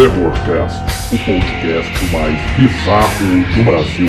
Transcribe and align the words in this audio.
Terrorcast, 0.00 1.14
o 1.14 1.18
podcast 1.18 2.04
mais 2.10 2.34
bizarro 2.56 3.54
do 3.54 3.64
Brasil. 3.64 4.08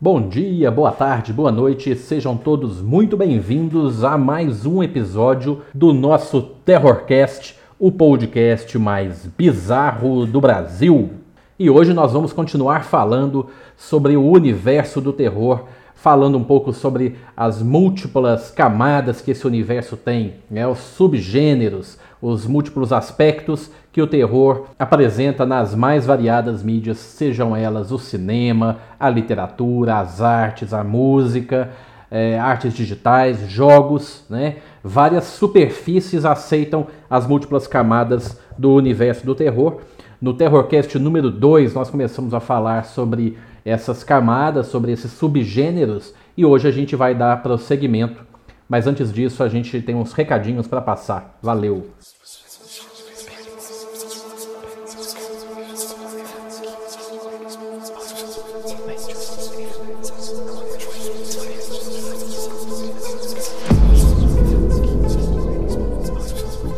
Bom 0.00 0.28
dia, 0.28 0.70
boa 0.70 0.92
tarde, 0.92 1.32
boa 1.32 1.50
noite, 1.50 1.96
sejam 1.96 2.36
todos 2.36 2.80
muito 2.80 3.16
bem-vindos 3.16 4.04
a 4.04 4.16
mais 4.16 4.64
um 4.64 4.80
episódio 4.80 5.62
do 5.74 5.92
nosso 5.92 6.40
Terrorcast, 6.64 7.56
o 7.80 7.90
podcast 7.90 8.78
mais 8.78 9.26
bizarro 9.36 10.24
do 10.24 10.40
Brasil. 10.40 11.23
E 11.56 11.70
hoje 11.70 11.94
nós 11.94 12.12
vamos 12.12 12.32
continuar 12.32 12.82
falando 12.82 13.46
sobre 13.76 14.16
o 14.16 14.28
universo 14.28 15.00
do 15.00 15.12
terror, 15.12 15.66
falando 15.94 16.36
um 16.36 16.42
pouco 16.42 16.72
sobre 16.72 17.16
as 17.36 17.62
múltiplas 17.62 18.50
camadas 18.50 19.20
que 19.20 19.30
esse 19.30 19.46
universo 19.46 19.96
tem, 19.96 20.34
né, 20.50 20.66
os 20.66 20.78
subgêneros, 20.78 21.96
os 22.20 22.44
múltiplos 22.44 22.92
aspectos 22.92 23.70
que 23.92 24.02
o 24.02 24.06
terror 24.08 24.64
apresenta 24.76 25.46
nas 25.46 25.76
mais 25.76 26.04
variadas 26.04 26.60
mídias, 26.60 26.98
sejam 26.98 27.54
elas 27.54 27.92
o 27.92 28.00
cinema, 28.00 28.78
a 28.98 29.08
literatura, 29.08 30.00
as 30.00 30.20
artes, 30.20 30.74
a 30.74 30.82
música, 30.82 31.70
é, 32.10 32.36
artes 32.36 32.74
digitais, 32.74 33.48
jogos, 33.48 34.24
né? 34.28 34.56
Várias 34.82 35.24
superfícies 35.24 36.24
aceitam 36.24 36.88
as 37.08 37.28
múltiplas 37.28 37.68
camadas 37.68 38.40
do 38.58 38.72
universo 38.72 39.24
do 39.24 39.36
terror. 39.36 39.80
No 40.20 40.32
Terrorcast 40.34 40.98
número 40.98 41.30
2, 41.30 41.74
nós 41.74 41.90
começamos 41.90 42.32
a 42.32 42.40
falar 42.40 42.84
sobre 42.84 43.36
essas 43.64 44.04
camadas, 44.04 44.66
sobre 44.68 44.92
esses 44.92 45.12
subgêneros, 45.12 46.14
e 46.36 46.44
hoje 46.44 46.68
a 46.68 46.70
gente 46.70 46.94
vai 46.94 47.14
dar 47.14 47.42
prosseguimento. 47.42 48.22
Mas 48.68 48.86
antes 48.86 49.12
disso, 49.12 49.42
a 49.42 49.48
gente 49.48 49.80
tem 49.82 49.94
uns 49.94 50.12
recadinhos 50.12 50.66
para 50.66 50.80
passar. 50.80 51.38
Valeu! 51.42 51.86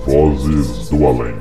Vozes 0.06 0.88
do 0.88 1.06
Além. 1.06 1.35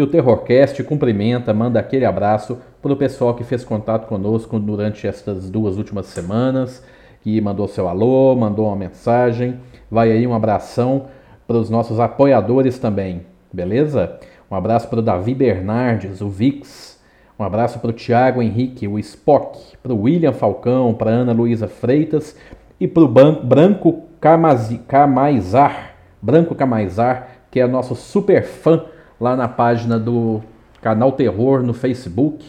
E 0.00 0.02
o 0.02 0.06
Terrorcast 0.06 0.82
cumprimenta, 0.84 1.52
manda 1.52 1.78
aquele 1.78 2.06
abraço 2.06 2.56
para 2.80 2.90
o 2.90 2.96
pessoal 2.96 3.34
que 3.34 3.44
fez 3.44 3.62
contato 3.62 4.06
conosco 4.06 4.58
durante 4.58 5.06
estas 5.06 5.50
duas 5.50 5.76
últimas 5.76 6.06
semanas, 6.06 6.82
que 7.20 7.38
mandou 7.38 7.68
seu 7.68 7.86
alô, 7.86 8.34
mandou 8.34 8.68
uma 8.68 8.76
mensagem. 8.76 9.60
Vai 9.90 10.10
aí 10.10 10.26
um 10.26 10.32
abração 10.32 11.08
para 11.46 11.58
os 11.58 11.68
nossos 11.68 12.00
apoiadores 12.00 12.78
também, 12.78 13.26
beleza? 13.52 14.18
Um 14.50 14.56
abraço 14.56 14.88
para 14.88 15.00
o 15.00 15.02
Davi 15.02 15.34
Bernardes, 15.34 16.22
o 16.22 16.30
Vix. 16.30 16.98
Um 17.38 17.44
abraço 17.44 17.78
para 17.78 17.90
o 17.90 17.92
Thiago 17.92 18.40
Henrique, 18.40 18.88
o 18.88 18.98
Spock. 18.98 19.76
Para 19.82 19.92
o 19.92 20.04
William 20.04 20.32
Falcão, 20.32 20.94
para 20.94 21.10
Ana 21.10 21.34
Luísa 21.34 21.68
Freitas 21.68 22.34
e 22.80 22.88
para 22.88 23.02
o 23.02 23.06
Branco 23.06 24.04
Camaizar. 24.18 25.94
Branco 26.22 26.54
Camaizar, 26.54 27.28
que 27.50 27.60
é 27.60 27.66
nosso 27.66 27.94
super 27.94 28.44
fã 28.44 28.82
lá 29.20 29.36
na 29.36 29.46
página 29.46 29.98
do 29.98 30.40
Canal 30.80 31.12
Terror 31.12 31.62
no 31.62 31.74
Facebook, 31.74 32.44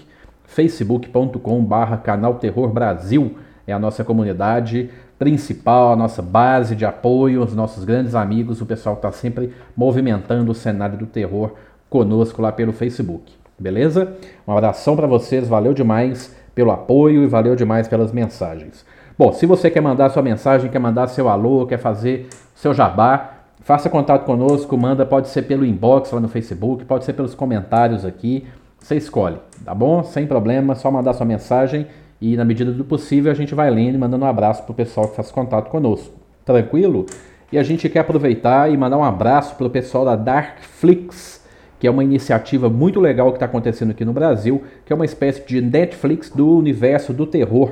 facebook.com/barra 0.46 1.98
Canal 1.98 2.36
Terror 2.36 2.70
Brasil. 2.70 3.36
É 3.68 3.74
a 3.74 3.80
nossa 3.80 4.04
comunidade 4.04 4.90
principal, 5.20 5.94
a 5.94 5.96
nossa 5.96 6.22
base 6.22 6.76
de 6.76 6.86
apoio, 6.86 7.44
os 7.44 7.54
nossos 7.54 7.84
grandes 7.84 8.16
amigos, 8.16 8.60
o 8.60 8.66
pessoal 8.66 8.96
está 8.96 9.12
sempre 9.12 9.54
movimentando 9.78 10.52
o 10.52 10.56
cenário 10.56 10.98
do 10.98 11.06
terror 11.06 11.54
conosco 11.90 12.42
lá 12.42 12.52
pelo 12.52 12.74
Facebook. 12.74 13.32
Beleza? 13.60 14.14
Um 14.48 14.58
abração 14.58 14.96
para 14.96 15.06
vocês, 15.06 15.48
valeu 15.48 15.74
demais 15.74 16.36
pelo 16.56 16.72
apoio 16.72 17.24
e 17.24 17.28
valeu 17.28 17.56
demais 17.56 17.88
pelas 17.88 18.12
mensagens. 18.12 18.84
Bom, 19.16 19.32
se 19.32 19.46
você 19.46 19.70
quer 19.70 19.82
mandar 19.82 20.10
sua 20.10 20.24
mensagem, 20.24 20.72
quer 20.72 20.80
mandar 20.80 21.08
seu 21.08 21.30
alô, 21.30 21.68
quer 21.68 21.78
fazer 21.78 22.28
seu 22.56 22.74
jabá, 22.74 23.41
faça 23.62 23.90
contato 23.90 24.26
conosco, 24.26 24.78
manda, 24.78 25.06
pode 25.06 25.30
ser 25.30 25.44
pelo 25.44 25.66
inbox 25.66 26.12
lá 26.12 26.20
no 26.20 26.28
Facebook, 26.28 26.86
pode 26.86 27.06
ser 27.06 27.14
pelos 27.14 27.34
comentários 27.34 28.06
aqui, 28.06 28.46
você 28.80 28.96
escolhe, 28.96 29.38
tá 29.64 29.74
bom? 29.74 30.04
Sem 30.04 30.26
problema, 30.26 30.76
só 30.76 30.90
mandar 30.92 31.14
sua 31.14 31.26
mensagem 31.26 31.88
e 32.20 32.36
na 32.36 32.46
medida 32.46 32.72
do 32.72 32.84
possível 32.84 33.32
a 33.32 33.36
gente 33.36 33.56
vai 33.56 33.70
lendo 33.70 33.96
e 33.96 33.98
mandando 33.98 34.26
um 34.26 34.28
abraço 34.28 34.64
pro 34.64 34.74
pessoal 34.74 35.08
que 35.08 35.16
faz 35.16 35.32
contato 35.32 35.70
conosco. 35.70 36.14
Tranquilo? 36.44 37.06
E 37.52 37.58
a 37.58 37.64
gente 37.64 37.90
quer 37.90 38.00
aproveitar 38.00 38.72
e 38.72 38.78
mandar 38.78 38.98
um 38.98 39.04
abraço 39.04 39.56
pro 39.56 39.70
pessoal 39.70 40.06
da 40.06 40.16
Darkflix, 40.16 41.46
que 41.80 41.88
é 41.88 41.92
uma 41.92 42.04
iniciativa 42.04 42.70
muito 42.70 43.00
legal 43.00 43.30
que 43.30 43.38
está 43.38 43.46
acontecendo 43.46 43.92
aqui 43.92 44.06
no 44.06 44.14
Brasil, 44.14 44.64
que 44.86 44.94
é 44.94 44.96
uma 44.96 45.06
espécie 45.06 45.46
de 45.46 45.62
Netflix 45.62 46.30
do 46.30 46.58
universo 46.58 47.12
do 47.12 47.26
terror. 47.26 47.72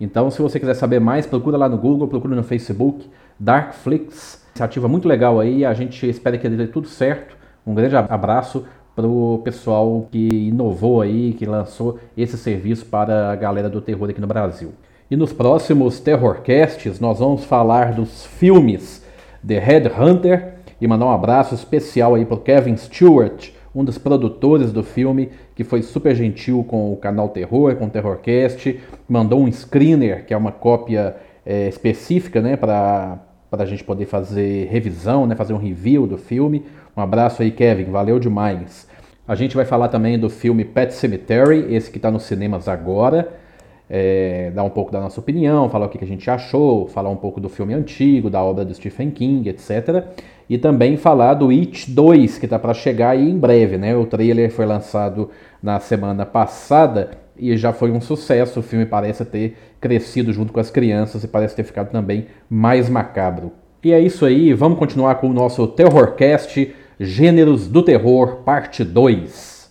Então, 0.00 0.30
se 0.30 0.40
você 0.40 0.58
quiser 0.58 0.74
saber 0.74 1.00
mais, 1.00 1.26
procura 1.26 1.56
lá 1.56 1.68
no 1.68 1.76
Google, 1.76 2.08
procura 2.08 2.34
no 2.34 2.42
Facebook, 2.42 3.08
Darkflix, 3.38 4.41
iniciativa 4.52 4.86
muito 4.88 5.08
legal 5.08 5.40
aí, 5.40 5.64
a 5.64 5.74
gente 5.74 6.08
espera 6.08 6.38
que 6.38 6.48
dê 6.48 6.66
tudo 6.66 6.86
certo. 6.86 7.36
Um 7.66 7.74
grande 7.74 7.96
abraço 7.96 8.64
para 8.94 9.06
o 9.06 9.40
pessoal 9.42 10.06
que 10.10 10.28
inovou 10.48 11.00
aí, 11.00 11.32
que 11.32 11.46
lançou 11.46 11.98
esse 12.16 12.36
serviço 12.36 12.86
para 12.86 13.30
a 13.30 13.36
galera 13.36 13.68
do 13.68 13.80
terror 13.80 14.10
aqui 14.10 14.20
no 14.20 14.26
Brasil. 14.26 14.72
E 15.10 15.16
nos 15.16 15.32
próximos 15.32 16.00
Terrorcasts 16.00 17.00
nós 17.00 17.18
vamos 17.18 17.44
falar 17.44 17.92
dos 17.92 18.26
filmes 18.26 19.04
The 19.46 19.58
Headhunter, 19.58 20.54
e 20.80 20.86
mandar 20.86 21.06
um 21.06 21.12
abraço 21.12 21.54
especial 21.54 22.16
aí 22.16 22.24
pro 22.24 22.36
Kevin 22.36 22.76
Stewart, 22.76 23.50
um 23.72 23.84
dos 23.84 23.98
produtores 23.98 24.72
do 24.72 24.82
filme, 24.82 25.30
que 25.54 25.62
foi 25.62 25.80
super 25.80 26.12
gentil 26.14 26.64
com 26.64 26.92
o 26.92 26.96
canal 26.96 27.28
Terror, 27.28 27.76
com 27.76 27.86
o 27.86 27.90
Terrorcast, 27.90 28.80
mandou 29.08 29.40
um 29.40 29.50
screener, 29.50 30.26
que 30.26 30.34
é 30.34 30.36
uma 30.36 30.50
cópia 30.50 31.14
é, 31.46 31.68
específica, 31.68 32.42
né, 32.42 32.56
para 32.56 33.16
a 33.60 33.64
gente 33.64 33.84
poder 33.84 34.06
fazer 34.06 34.66
revisão, 34.68 35.26
né, 35.26 35.34
fazer 35.34 35.52
um 35.52 35.58
review 35.58 36.06
do 36.06 36.18
filme. 36.18 36.64
Um 36.96 37.00
abraço 37.00 37.42
aí, 37.42 37.50
Kevin, 37.50 37.90
valeu 37.90 38.18
demais. 38.18 38.88
A 39.26 39.34
gente 39.34 39.54
vai 39.54 39.64
falar 39.64 39.88
também 39.88 40.18
do 40.18 40.28
filme 40.28 40.64
Pet 40.64 40.92
Cemetery, 40.92 41.74
esse 41.74 41.90
que 41.90 41.98
está 41.98 42.10
nos 42.10 42.24
cinemas 42.24 42.68
agora. 42.68 43.40
É, 43.88 44.50
dar 44.54 44.64
um 44.64 44.70
pouco 44.70 44.90
da 44.90 45.00
nossa 45.00 45.20
opinião, 45.20 45.68
falar 45.68 45.86
o 45.86 45.88
que 45.88 46.02
a 46.02 46.06
gente 46.06 46.30
achou, 46.30 46.88
falar 46.88 47.10
um 47.10 47.16
pouco 47.16 47.40
do 47.40 47.48
filme 47.50 47.74
antigo, 47.74 48.30
da 48.30 48.42
obra 48.42 48.64
do 48.64 48.74
Stephen 48.74 49.10
King, 49.10 49.50
etc 49.50 50.06
e 50.52 50.58
também 50.58 50.98
falar 50.98 51.32
do 51.32 51.48
It 51.48 51.90
2, 51.90 52.36
que 52.36 52.44
está 52.44 52.58
para 52.58 52.74
chegar 52.74 53.10
aí 53.10 53.26
em 53.26 53.38
breve, 53.38 53.78
né? 53.78 53.96
O 53.96 54.04
trailer 54.04 54.50
foi 54.50 54.66
lançado 54.66 55.30
na 55.62 55.80
semana 55.80 56.26
passada 56.26 57.12
e 57.36 57.56
já 57.56 57.72
foi 57.72 57.90
um 57.90 58.00
sucesso. 58.00 58.60
O 58.60 58.62
filme 58.62 58.86
parece 58.86 59.24
ter 59.24 59.56
crescido 59.80 60.32
junto 60.32 60.52
com 60.52 60.60
as 60.60 60.70
crianças 60.70 61.24
e 61.24 61.28
parece 61.28 61.56
ter 61.56 61.64
ficado 61.64 61.90
também 61.90 62.26
mais 62.48 62.88
macabro. 62.88 63.52
E 63.84 63.92
é 63.92 64.00
isso 64.00 64.24
aí, 64.24 64.52
vamos 64.54 64.78
continuar 64.78 65.16
com 65.16 65.28
o 65.28 65.32
nosso 65.32 65.66
Terrorcast 65.66 66.72
Gêneros 67.00 67.66
do 67.66 67.82
Terror, 67.82 68.42
parte 68.44 68.84
2. 68.84 69.61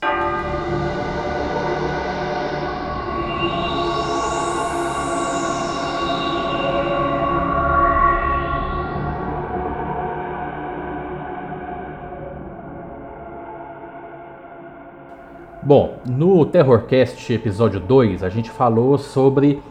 Bom, 15.73 16.01
no 16.05 16.45
Terrorcast 16.45 17.31
episódio 17.31 17.79
2 17.79 18.23
a 18.23 18.29
gente 18.29 18.51
falou 18.51 18.97
sobre 18.97 19.63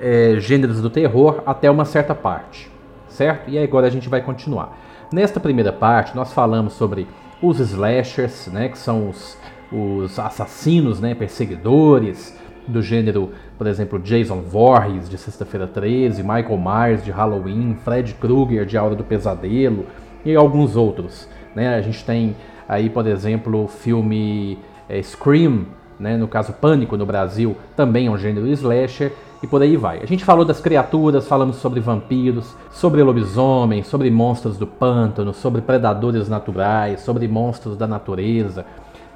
é, 0.00 0.34
gêneros 0.40 0.80
do 0.80 0.90
terror 0.90 1.44
até 1.46 1.70
uma 1.70 1.84
certa 1.84 2.12
parte, 2.12 2.68
certo? 3.08 3.48
E 3.48 3.56
agora 3.56 3.86
a 3.86 3.90
gente 3.90 4.08
vai 4.08 4.20
continuar. 4.20 4.76
Nesta 5.12 5.38
primeira 5.38 5.72
parte 5.72 6.16
nós 6.16 6.32
falamos 6.32 6.72
sobre 6.72 7.06
os 7.40 7.60
slashers, 7.60 8.48
né, 8.48 8.68
que 8.68 8.76
são 8.76 9.08
os, 9.08 9.38
os 9.70 10.18
assassinos, 10.18 11.00
né, 11.00 11.14
perseguidores 11.14 12.36
do 12.66 12.82
gênero, 12.82 13.30
por 13.56 13.68
exemplo, 13.68 14.00
Jason 14.00 14.40
Voorhees 14.40 15.08
de 15.08 15.16
Sexta-feira 15.16 15.68
13, 15.68 16.20
Michael 16.24 16.58
Myers 16.58 17.04
de 17.04 17.12
Halloween, 17.12 17.76
Fred 17.76 18.12
Krueger 18.14 18.66
de 18.66 18.76
A 18.76 18.82
Hora 18.82 18.96
do 18.96 19.04
Pesadelo 19.04 19.86
e 20.24 20.34
alguns 20.34 20.74
outros. 20.74 21.28
Né? 21.54 21.76
A 21.76 21.80
gente 21.80 22.04
tem 22.04 22.34
aí, 22.68 22.90
por 22.90 23.06
exemplo, 23.06 23.62
o 23.62 23.68
filme 23.68 24.58
é, 24.88 25.02
Scream, 25.02 25.66
né, 25.98 26.16
no 26.16 26.28
caso 26.28 26.52
Pânico 26.52 26.96
no 26.96 27.06
Brasil, 27.06 27.56
também 27.76 28.06
é 28.06 28.10
um 28.10 28.18
gênero 28.18 28.46
slasher. 28.48 29.12
e 29.42 29.46
por 29.46 29.60
aí 29.60 29.76
vai. 29.76 30.00
A 30.02 30.06
gente 30.06 30.24
falou 30.24 30.44
das 30.44 30.58
criaturas, 30.58 31.28
falamos 31.28 31.56
sobre 31.56 31.78
vampiros, 31.78 32.56
sobre 32.70 33.02
lobisomens, 33.02 33.86
sobre 33.86 34.10
monstros 34.10 34.56
do 34.56 34.66
pântano, 34.66 35.34
sobre 35.34 35.60
predadores 35.60 36.28
naturais, 36.30 37.00
sobre 37.00 37.28
monstros 37.28 37.76
da 37.76 37.86
natureza, 37.86 38.64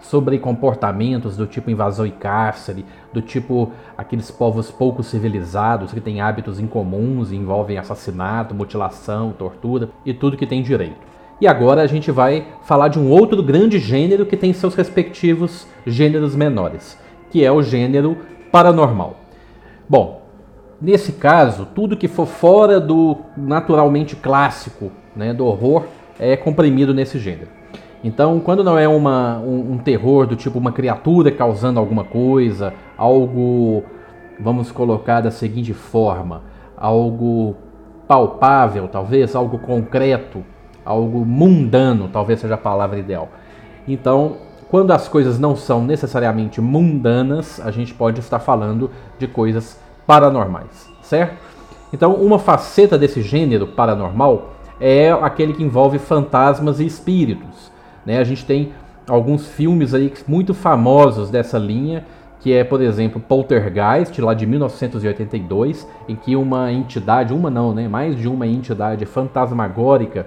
sobre 0.02 0.38
comportamentos 0.38 1.36
do 1.36 1.46
tipo 1.46 1.70
invasão 1.70 2.06
e 2.06 2.10
cárcere, 2.10 2.84
do 3.12 3.22
tipo 3.22 3.72
aqueles 3.96 4.30
povos 4.30 4.70
pouco 4.70 5.02
civilizados 5.02 5.92
que 5.92 6.00
têm 6.00 6.20
hábitos 6.20 6.60
incomuns 6.60 7.32
e 7.32 7.36
envolvem 7.36 7.78
assassinato, 7.78 8.54
mutilação, 8.54 9.32
tortura 9.32 9.88
e 10.04 10.12
tudo 10.12 10.36
que 10.36 10.46
tem 10.46 10.62
direito. 10.62 11.07
E 11.40 11.46
agora 11.46 11.82
a 11.82 11.86
gente 11.86 12.10
vai 12.10 12.46
falar 12.62 12.88
de 12.88 12.98
um 12.98 13.10
outro 13.10 13.42
grande 13.42 13.78
gênero 13.78 14.26
que 14.26 14.36
tem 14.36 14.52
seus 14.52 14.74
respectivos 14.74 15.66
gêneros 15.86 16.34
menores, 16.34 16.98
que 17.30 17.44
é 17.44 17.52
o 17.52 17.62
gênero 17.62 18.18
paranormal. 18.50 19.16
Bom, 19.88 20.22
nesse 20.82 21.12
caso, 21.12 21.66
tudo 21.74 21.96
que 21.96 22.08
for 22.08 22.26
fora 22.26 22.80
do 22.80 23.18
naturalmente 23.36 24.16
clássico, 24.16 24.90
né, 25.14 25.32
do 25.32 25.46
horror, 25.46 25.84
é 26.18 26.36
comprimido 26.36 26.92
nesse 26.92 27.18
gênero. 27.20 27.50
Então, 28.02 28.38
quando 28.40 28.64
não 28.64 28.78
é 28.78 28.88
uma, 28.88 29.38
um, 29.38 29.72
um, 29.72 29.78
terror 29.78 30.26
do 30.26 30.36
tipo 30.36 30.58
uma 30.58 30.72
criatura 30.72 31.30
causando 31.30 31.80
alguma 31.80 32.04
coisa, 32.04 32.72
algo, 32.96 33.84
vamos 34.38 34.70
colocar 34.70 35.20
da 35.20 35.30
seguinte 35.30 35.72
forma, 35.72 36.42
algo 36.76 37.56
palpável, 38.06 38.88
talvez, 38.88 39.34
algo 39.34 39.58
concreto, 39.58 40.44
algo 40.88 41.22
mundano, 41.24 42.08
talvez 42.10 42.40
seja 42.40 42.54
a 42.54 42.58
palavra 42.58 42.98
ideal. 42.98 43.28
Então, 43.86 44.38
quando 44.70 44.90
as 44.90 45.06
coisas 45.06 45.38
não 45.38 45.54
são 45.54 45.84
necessariamente 45.84 46.62
mundanas, 46.62 47.60
a 47.60 47.70
gente 47.70 47.92
pode 47.92 48.20
estar 48.20 48.38
falando 48.38 48.90
de 49.18 49.26
coisas 49.26 49.78
paranormais, 50.06 50.90
certo? 51.02 51.36
Então, 51.92 52.14
uma 52.14 52.38
faceta 52.38 52.96
desse 52.96 53.20
gênero 53.20 53.66
paranormal 53.66 54.54
é 54.80 55.10
aquele 55.10 55.52
que 55.52 55.62
envolve 55.62 55.98
fantasmas 55.98 56.80
e 56.80 56.86
espíritos. 56.86 57.70
Né? 58.06 58.18
A 58.18 58.24
gente 58.24 58.46
tem 58.46 58.72
alguns 59.06 59.46
filmes 59.46 59.92
aí 59.92 60.12
muito 60.26 60.54
famosos 60.54 61.28
dessa 61.28 61.58
linha, 61.58 62.06
que 62.40 62.52
é, 62.52 62.64
por 62.64 62.80
exemplo, 62.80 63.20
Poltergeist, 63.20 64.18
lá 64.20 64.32
de 64.32 64.46
1982, 64.46 65.86
em 66.08 66.14
que 66.14 66.36
uma 66.36 66.72
entidade, 66.72 67.34
uma 67.34 67.50
não, 67.50 67.74
né, 67.74 67.88
mais 67.88 68.16
de 68.16 68.28
uma 68.28 68.46
entidade 68.46 69.04
fantasmagórica 69.04 70.26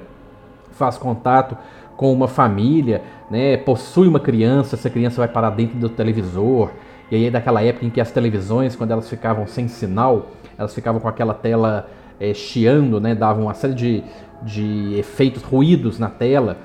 faz 0.81 0.97
contato 0.97 1.55
com 1.95 2.11
uma 2.11 2.27
família, 2.27 3.03
né, 3.29 3.55
possui 3.57 4.07
uma 4.07 4.19
criança, 4.19 4.75
essa 4.75 4.89
criança 4.89 5.17
vai 5.17 5.27
parar 5.27 5.51
dentro 5.51 5.77
do 5.77 5.87
televisor. 5.87 6.71
E 7.11 7.15
aí 7.15 7.25
é 7.27 7.29
daquela 7.29 7.61
época 7.61 7.85
em 7.85 7.91
que 7.91 8.01
as 8.01 8.09
televisões, 8.11 8.75
quando 8.75 8.89
elas 8.89 9.07
ficavam 9.07 9.45
sem 9.45 9.67
sinal, 9.67 10.29
elas 10.57 10.73
ficavam 10.73 10.99
com 10.99 11.07
aquela 11.07 11.35
tela 11.35 11.87
é, 12.19 12.33
chiando, 12.33 12.99
né, 12.99 13.13
davam 13.13 13.43
uma 13.43 13.53
série 13.53 13.75
de, 13.75 14.03
de 14.41 14.95
efeitos, 14.97 15.43
ruídos 15.43 15.99
na 15.99 16.09
tela. 16.09 16.57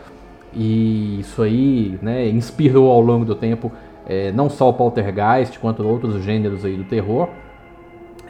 E 0.55 1.21
isso 1.21 1.43
aí 1.43 1.99
né, 2.01 2.27
inspirou 2.31 2.91
ao 2.91 3.03
longo 3.03 3.27
do 3.27 3.35
tempo 3.35 3.71
é, 4.07 4.33
não 4.33 4.49
só 4.49 4.71
o 4.71 4.73
Poltergeist, 4.73 5.59
quanto 5.59 5.87
outros 5.87 6.23
gêneros 6.25 6.65
aí 6.65 6.77
do 6.77 6.85
terror. 6.85 7.29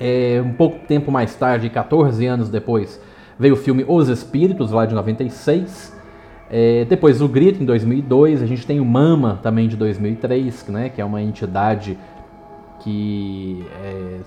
É, 0.00 0.42
um 0.44 0.54
pouco 0.54 0.80
tempo 0.88 1.12
mais 1.12 1.36
tarde, 1.36 1.70
14 1.70 2.26
anos 2.26 2.48
depois, 2.48 3.00
veio 3.38 3.54
o 3.54 3.56
filme 3.56 3.84
Os 3.86 4.08
Espíritos, 4.08 4.70
lá 4.70 4.86
de 4.86 4.94
96. 4.94 5.94
É, 6.50 6.84
depois 6.84 7.20
o 7.20 7.28
Grito 7.28 7.62
em 7.62 7.66
2002, 7.66 8.42
a 8.42 8.46
gente 8.46 8.66
tem 8.66 8.80
o 8.80 8.84
Mama 8.84 9.40
também 9.42 9.66
de 9.66 9.76
2003, 9.76 10.68
né, 10.68 10.88
que 10.88 11.00
é 11.00 11.04
uma 11.04 11.20
entidade 11.20 11.98
que 12.80 13.64
é, 13.82 14.18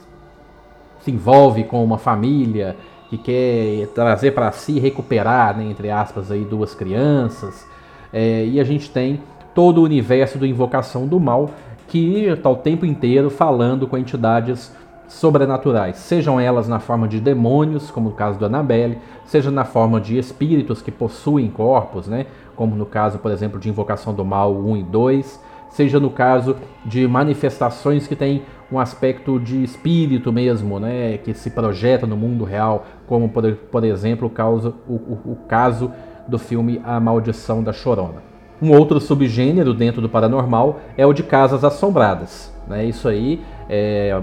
se 1.00 1.12
envolve 1.12 1.64
com 1.64 1.84
uma 1.84 1.98
família 1.98 2.76
que 3.10 3.18
quer 3.18 3.88
trazer 3.96 4.32
para 4.32 4.52
si, 4.52 4.80
recuperar, 4.80 5.58
né, 5.58 5.66
entre 5.66 5.90
aspas, 5.90 6.32
aí, 6.32 6.44
duas 6.44 6.76
crianças. 6.76 7.66
É, 8.12 8.46
e 8.46 8.60
a 8.60 8.64
gente 8.64 8.90
tem 8.90 9.22
todo 9.56 9.80
o 9.80 9.84
universo 9.84 10.38
do 10.38 10.46
Invocação 10.46 11.08
do 11.08 11.20
Mal 11.20 11.52
que 11.88 12.26
está 12.26 12.50
o 12.50 12.56
tempo 12.56 12.86
inteiro 12.86 13.30
falando 13.30 13.88
com 13.88 13.98
entidades 13.98 14.72
sobrenaturais, 15.10 15.98
sejam 15.98 16.40
elas 16.40 16.68
na 16.68 16.80
forma 16.80 17.08
de 17.08 17.20
demônios, 17.20 17.90
como 17.90 18.10
no 18.10 18.16
caso 18.16 18.38
do 18.38 18.46
Annabelle, 18.46 19.00
seja 19.26 19.50
na 19.50 19.66
forma 19.66 20.00
de 20.00 20.18
espíritos 20.18 20.82
que 20.82 20.92
possuem 20.92 21.50
corpos, 21.50 22.08
né, 22.08 22.28
como 22.56 22.76
no 22.76 22.86
caso, 22.86 23.18
por 23.18 23.32
exemplo, 23.32 23.60
de 23.60 23.68
Invocação 23.68 24.14
do 24.14 24.24
Mal 24.24 24.56
1 24.56 24.78
e 24.78 24.84
2, 24.84 25.44
seja 25.70 26.00
no 26.00 26.12
caso 26.12 26.56
de 26.86 27.08
manifestações 27.08 28.08
que 28.08 28.16
têm 28.16 28.44
um 28.72 28.80
aspecto 28.80 29.40
de 29.40 29.64
espírito 29.64 30.32
mesmo, 30.32 30.80
né, 30.80 31.18
que 31.18 31.34
se 31.34 31.50
projeta 31.50 32.06
no 32.06 32.16
mundo 32.16 32.44
real, 32.44 32.86
como 33.08 33.28
por, 33.30 33.52
por 33.52 33.84
exemplo 33.84 34.28
o 34.28 34.30
caso, 34.30 34.76
o, 34.88 34.94
o, 34.94 35.32
o 35.32 35.36
caso 35.48 35.92
do 36.28 36.38
filme 36.38 36.80
A 36.86 37.00
Maldição 37.00 37.64
da 37.64 37.74
Chorona. 37.74 38.30
Um 38.62 38.78
outro 38.78 39.00
subgênero 39.00 39.74
dentro 39.74 40.02
do 40.02 40.10
paranormal 40.10 40.80
é 40.96 41.06
o 41.06 41.14
de 41.14 41.24
casas 41.24 41.64
assombradas. 41.64 42.54
Né? 42.68 42.86
Isso 42.86 43.08
aí 43.08 43.42
é 43.70 44.22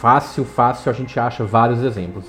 fácil, 0.00 0.46
fácil, 0.46 0.90
a 0.90 0.94
gente 0.94 1.20
acha 1.20 1.44
vários 1.44 1.82
exemplos. 1.82 2.24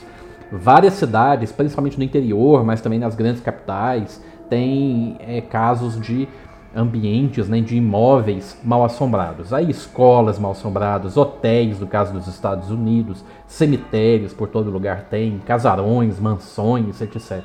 Várias 0.52 0.96
cidades, 0.96 1.54
principalmente 1.54 1.98
no 1.98 2.04
interior, 2.04 2.66
mas 2.66 2.82
também 2.82 3.00
nas 3.00 3.16
grandes 3.16 3.42
capitais, 3.42 4.22
têm 4.50 5.16
é, 5.20 5.40
casos 5.40 6.00
de 6.00 6.28
ambientes, 6.76 7.48
né, 7.48 7.62
de 7.62 7.78
imóveis 7.78 8.58
mal 8.62 8.84
assombrados. 8.84 9.54
Aí 9.54 9.70
escolas 9.70 10.38
mal 10.38 10.52
assombradas, 10.52 11.16
hotéis, 11.16 11.80
no 11.80 11.88
caso 11.88 12.12
dos 12.12 12.28
Estados 12.28 12.70
Unidos, 12.70 13.24
cemitérios 13.48 14.34
por 14.34 14.50
todo 14.50 14.70
lugar 14.70 15.04
tem, 15.10 15.40
casarões, 15.40 16.20
mansões, 16.20 17.00
etc. 17.00 17.42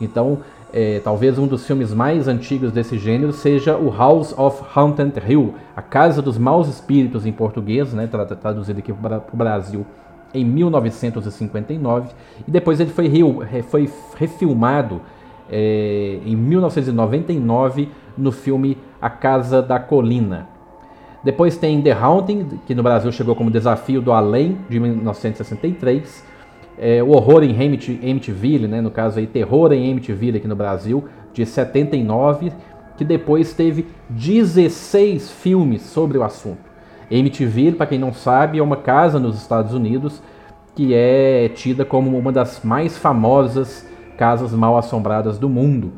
Então, 0.00 0.38
é, 0.72 1.00
talvez 1.02 1.38
um 1.38 1.46
dos 1.46 1.66
filmes 1.66 1.92
mais 1.92 2.28
antigos 2.28 2.72
desse 2.72 2.98
gênero 2.98 3.32
seja 3.32 3.76
o 3.76 3.90
House 3.90 4.36
of 4.38 4.62
Haunted 4.74 5.14
Hill, 5.26 5.54
A 5.76 5.82
Casa 5.82 6.22
dos 6.22 6.38
Maus 6.38 6.68
Espíritos 6.68 7.26
em 7.26 7.32
português, 7.32 7.92
né, 7.92 8.08
traduzido 8.40 8.78
aqui 8.78 8.92
para 8.92 9.22
o 9.32 9.36
Brasil 9.36 9.86
em 10.32 10.44
1959, 10.44 12.10
e 12.46 12.50
depois 12.50 12.78
ele 12.78 12.90
foi, 12.90 13.10
foi 13.62 13.90
refilmado 14.16 15.00
é, 15.50 16.20
em 16.24 16.36
1999 16.36 17.88
no 18.16 18.30
filme 18.30 18.78
A 19.02 19.10
Casa 19.10 19.60
da 19.60 19.80
Colina. 19.80 20.48
Depois 21.22 21.56
tem 21.56 21.82
The 21.82 21.92
Haunting, 21.92 22.60
que 22.66 22.74
no 22.74 22.82
Brasil 22.82 23.12
chegou 23.12 23.34
como 23.34 23.50
Desafio 23.50 24.00
do 24.00 24.12
Além, 24.12 24.56
de 24.70 24.80
1963, 24.80 26.24
é, 26.82 27.02
o 27.02 27.10
Horror 27.10 27.44
em 27.44 27.54
Amityville, 27.54 28.66
né, 28.66 28.80
no 28.80 28.90
caso 28.90 29.18
aí 29.18 29.26
Terror 29.26 29.70
em 29.72 29.92
Amityville 29.92 30.38
aqui 30.38 30.48
no 30.48 30.56
Brasil, 30.56 31.04
de 31.30 31.44
79, 31.44 32.50
que 32.96 33.04
depois 33.04 33.52
teve 33.52 33.86
16 34.08 35.30
filmes 35.30 35.82
sobre 35.82 36.16
o 36.16 36.22
assunto. 36.22 36.70
Amityville, 37.12 37.76
para 37.76 37.86
quem 37.86 37.98
não 37.98 38.14
sabe, 38.14 38.58
é 38.58 38.62
uma 38.62 38.76
casa 38.76 39.20
nos 39.20 39.36
Estados 39.36 39.74
Unidos 39.74 40.22
que 40.74 40.94
é 40.94 41.50
tida 41.50 41.84
como 41.84 42.16
uma 42.16 42.32
das 42.32 42.62
mais 42.64 42.96
famosas 42.96 43.86
casas 44.16 44.52
mal 44.52 44.78
assombradas 44.78 45.38
do 45.38 45.48
mundo. 45.48 45.92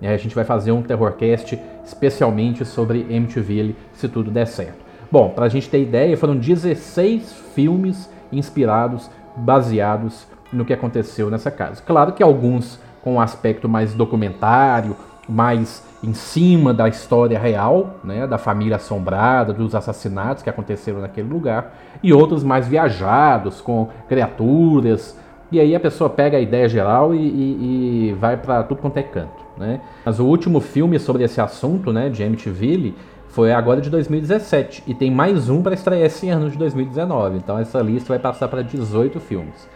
E 0.00 0.06
a 0.06 0.16
gente 0.16 0.34
vai 0.34 0.44
fazer 0.44 0.72
um 0.72 0.82
terrorcast 0.82 1.56
especialmente 1.84 2.64
sobre 2.64 3.02
Amityville, 3.02 3.76
se 3.92 4.08
tudo 4.08 4.32
der 4.32 4.46
certo. 4.46 4.84
Bom, 5.10 5.30
para 5.30 5.46
a 5.46 5.48
gente 5.48 5.70
ter 5.70 5.80
ideia, 5.80 6.16
foram 6.16 6.36
16 6.36 7.32
filmes 7.54 8.10
inspirados 8.32 9.08
baseados 9.36 10.26
no 10.52 10.64
que 10.64 10.72
aconteceu 10.72 11.30
nessa 11.30 11.50
casa. 11.50 11.82
Claro 11.84 12.12
que 12.12 12.22
alguns 12.22 12.78
com 13.02 13.14
um 13.14 13.20
aspecto 13.20 13.68
mais 13.68 13.92
documentário, 13.92 14.96
mais 15.28 15.84
em 16.02 16.14
cima 16.14 16.72
da 16.72 16.88
história 16.88 17.38
real, 17.38 17.96
né, 18.02 18.26
da 18.26 18.38
família 18.38 18.76
assombrada, 18.76 19.52
dos 19.52 19.74
assassinatos 19.74 20.42
que 20.42 20.50
aconteceram 20.50 21.00
naquele 21.00 21.28
lugar, 21.28 21.74
e 22.02 22.12
outros 22.12 22.42
mais 22.42 22.66
viajados, 22.66 23.60
com 23.60 23.88
criaturas. 24.08 25.18
E 25.50 25.60
aí 25.60 25.74
a 25.74 25.80
pessoa 25.80 26.10
pega 26.10 26.36
a 26.36 26.40
ideia 26.40 26.68
geral 26.68 27.14
e, 27.14 27.18
e, 27.18 28.08
e 28.10 28.12
vai 28.14 28.36
para 28.36 28.62
tudo 28.62 28.80
quanto 28.80 28.98
é 28.98 29.02
canto. 29.02 29.44
Né? 29.56 29.80
Mas 30.04 30.18
o 30.18 30.24
último 30.24 30.60
filme 30.60 30.98
sobre 30.98 31.24
esse 31.24 31.40
assunto, 31.40 31.92
né, 31.92 32.08
de 32.08 32.22
Amityville, 32.22 32.94
foi 33.34 33.52
agora 33.52 33.80
de 33.80 33.90
2017 33.90 34.84
e 34.86 34.94
tem 34.94 35.10
mais 35.10 35.48
um 35.48 35.60
para 35.60 35.74
estrear 35.74 36.02
esse 36.02 36.28
ano 36.28 36.48
de 36.48 36.56
2019. 36.56 37.38
Então 37.38 37.58
essa 37.58 37.80
lista 37.80 38.10
vai 38.10 38.18
passar 38.20 38.46
para 38.46 38.62
18 38.62 39.18
filmes. 39.18 39.68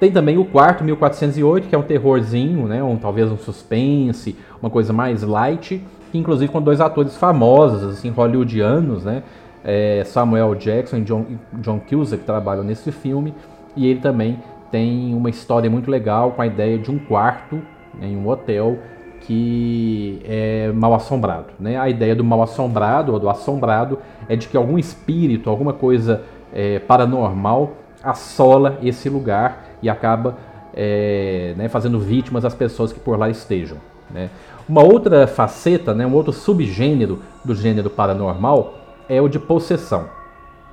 Tem 0.00 0.10
também 0.10 0.38
o 0.38 0.46
quarto, 0.46 0.82
1408, 0.82 1.68
que 1.68 1.74
é 1.74 1.78
um 1.78 1.82
terrorzinho, 1.82 2.66
né, 2.66 2.82
um, 2.82 2.96
talvez 2.96 3.30
um 3.30 3.36
suspense, 3.36 4.34
uma 4.62 4.70
coisa 4.70 4.94
mais 4.94 5.22
light, 5.22 5.84
inclusive 6.14 6.50
com 6.50 6.62
dois 6.62 6.80
atores 6.80 7.14
famosos, 7.14 7.98
assim, 7.98 8.08
hollywoodianos, 8.08 9.04
né, 9.04 9.22
é 9.62 10.02
Samuel 10.04 10.54
Jackson 10.54 10.96
e 10.96 11.00
John, 11.02 11.26
John 11.52 11.80
Cusack 11.80 12.24
trabalham 12.24 12.64
nesse 12.64 12.90
filme, 12.90 13.34
e 13.76 13.86
ele 13.86 14.00
também 14.00 14.42
tem 14.72 15.14
uma 15.14 15.28
história 15.28 15.68
muito 15.68 15.90
legal 15.90 16.32
com 16.32 16.40
a 16.40 16.46
ideia 16.46 16.78
de 16.78 16.90
um 16.90 16.98
quarto 16.98 17.60
em 18.00 18.16
um 18.16 18.26
hotel 18.26 18.78
que 19.26 20.20
é 20.24 20.72
mal 20.72 20.94
assombrado. 20.94 21.46
Né? 21.58 21.78
A 21.78 21.88
ideia 21.88 22.14
do 22.14 22.24
mal 22.24 22.42
assombrado 22.42 23.12
ou 23.12 23.18
do 23.18 23.28
assombrado 23.28 23.98
é 24.28 24.36
de 24.36 24.48
que 24.48 24.56
algum 24.56 24.78
espírito, 24.78 25.48
alguma 25.48 25.72
coisa 25.72 26.22
é, 26.52 26.78
paranormal 26.80 27.72
assola 28.02 28.78
esse 28.82 29.08
lugar 29.08 29.64
e 29.80 29.88
acaba 29.88 30.36
é, 30.74 31.54
né, 31.56 31.68
fazendo 31.68 32.00
vítimas 32.00 32.44
às 32.44 32.54
pessoas 32.54 32.92
que 32.92 33.00
por 33.00 33.18
lá 33.18 33.30
estejam. 33.30 33.78
Né. 34.10 34.28
Uma 34.68 34.82
outra 34.82 35.26
faceta, 35.26 35.94
né, 35.94 36.06
um 36.06 36.14
outro 36.14 36.32
subgênero 36.32 37.20
do 37.44 37.54
gênero 37.54 37.90
paranormal 37.90 38.74
é 39.08 39.20
o 39.20 39.28
de 39.28 39.38
possessão. 39.38 40.06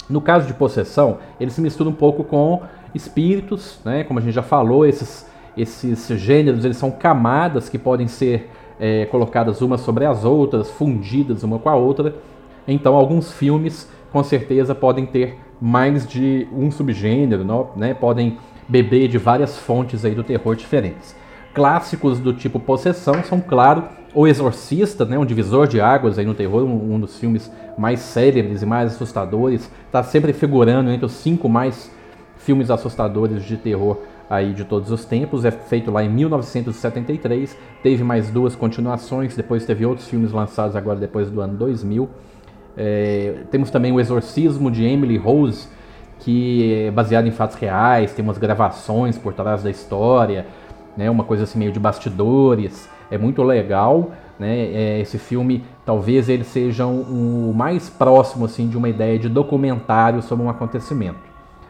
No 0.09 0.21
caso 0.21 0.47
de 0.47 0.53
possessão, 0.53 1.19
ele 1.39 1.51
se 1.51 1.61
mistura 1.61 1.89
um 1.89 1.93
pouco 1.93 2.23
com 2.23 2.63
espíritos, 2.95 3.79
né, 3.85 4.03
como 4.03 4.19
a 4.19 4.21
gente 4.21 4.33
já 4.33 4.41
falou, 4.41 4.85
esses, 4.85 5.27
esses 5.61 6.07
gêneros 6.19 6.65
eles 6.65 6.77
são 6.77 6.91
camadas 6.91 7.69
que 7.69 7.77
podem 7.77 8.07
ser 8.07 8.49
é, 8.79 9.05
colocadas 9.05 9.61
umas 9.61 9.81
sobre 9.81 10.05
as 10.05 10.23
outras, 10.23 10.69
fundidas 10.71 11.43
uma 11.43 11.59
com 11.59 11.69
a 11.69 11.75
outra. 11.75 12.15
Então, 12.67 12.95
alguns 12.95 13.31
filmes 13.31 13.89
com 14.11 14.23
certeza 14.23 14.73
podem 14.73 15.05
ter 15.05 15.37
mais 15.61 16.07
de 16.07 16.47
um 16.53 16.71
subgênero, 16.71 17.43
né? 17.75 17.93
podem 17.93 18.37
beber 18.67 19.07
de 19.07 19.17
várias 19.17 19.57
fontes 19.57 20.05
aí 20.05 20.15
do 20.15 20.23
terror 20.23 20.55
diferentes. 20.55 21.15
Clássicos 21.53 22.19
do 22.19 22.33
tipo 22.33 22.59
Possessão 22.59 23.23
são, 23.23 23.41
claro, 23.41 23.83
O 24.13 24.27
Exorcista, 24.27 25.03
né? 25.05 25.17
um 25.17 25.25
divisor 25.25 25.67
de 25.67 25.81
águas 25.81 26.17
aí 26.17 26.25
no 26.25 26.33
terror, 26.33 26.63
um, 26.63 26.95
um 26.95 26.99
dos 26.99 27.19
filmes 27.19 27.51
mais 27.77 27.99
célebres 27.99 28.61
e 28.61 28.65
mais 28.65 28.93
assustadores, 28.93 29.69
está 29.85 30.01
sempre 30.03 30.31
figurando 30.31 30.89
entre 30.91 31.05
os 31.05 31.11
cinco 31.11 31.49
mais 31.49 31.91
filmes 32.37 32.71
assustadores 32.71 33.43
de 33.43 33.57
terror 33.57 33.97
aí 34.29 34.53
de 34.53 34.63
todos 34.63 34.91
os 34.91 35.05
tempos. 35.05 35.43
É 35.43 35.51
feito 35.51 35.89
lá 35.89 36.03
em 36.03 36.09
1973, 36.09 37.57
teve 37.81 38.03
mais 38.03 38.29
duas 38.29 38.55
continuações, 38.55 39.35
depois 39.35 39.65
teve 39.65 39.85
outros 39.85 40.07
filmes 40.07 40.31
lançados 40.31 40.75
agora 40.75 40.99
depois 40.99 41.29
do 41.29 41.41
ano 41.41 41.57
2000. 41.57 42.09
É, 42.77 43.43
temos 43.51 43.69
também 43.69 43.91
o 43.91 43.99
Exorcismo 43.99 44.69
de 44.71 44.85
Emily 44.85 45.17
Rose, 45.17 45.67
que 46.19 46.85
é 46.85 46.91
baseado 46.91 47.27
em 47.27 47.31
fatos 47.31 47.55
reais, 47.55 48.13
tem 48.13 48.23
umas 48.23 48.37
gravações 48.37 49.17
por 49.17 49.33
trás 49.33 49.63
da 49.63 49.69
história, 49.69 50.45
né, 50.95 51.09
uma 51.09 51.23
coisa 51.23 51.43
assim 51.43 51.57
meio 51.57 51.71
de 51.71 51.79
bastidores, 51.79 52.89
é 53.09 53.17
muito 53.17 53.41
legal. 53.43 54.11
Né, 54.37 54.57
é, 54.57 54.99
esse 55.01 55.17
filme 55.17 55.65
talvez 55.85 56.29
ele 56.29 56.45
seja 56.45 56.85
o 56.85 56.91
um, 56.91 57.51
mais 57.53 57.89
próximo 57.89 58.45
assim 58.45 58.69
de 58.69 58.77
uma 58.77 58.87
ideia 58.87 59.19
de 59.19 59.27
documentário 59.27 60.21
sobre 60.21 60.45
um 60.45 60.49
acontecimento, 60.49 61.19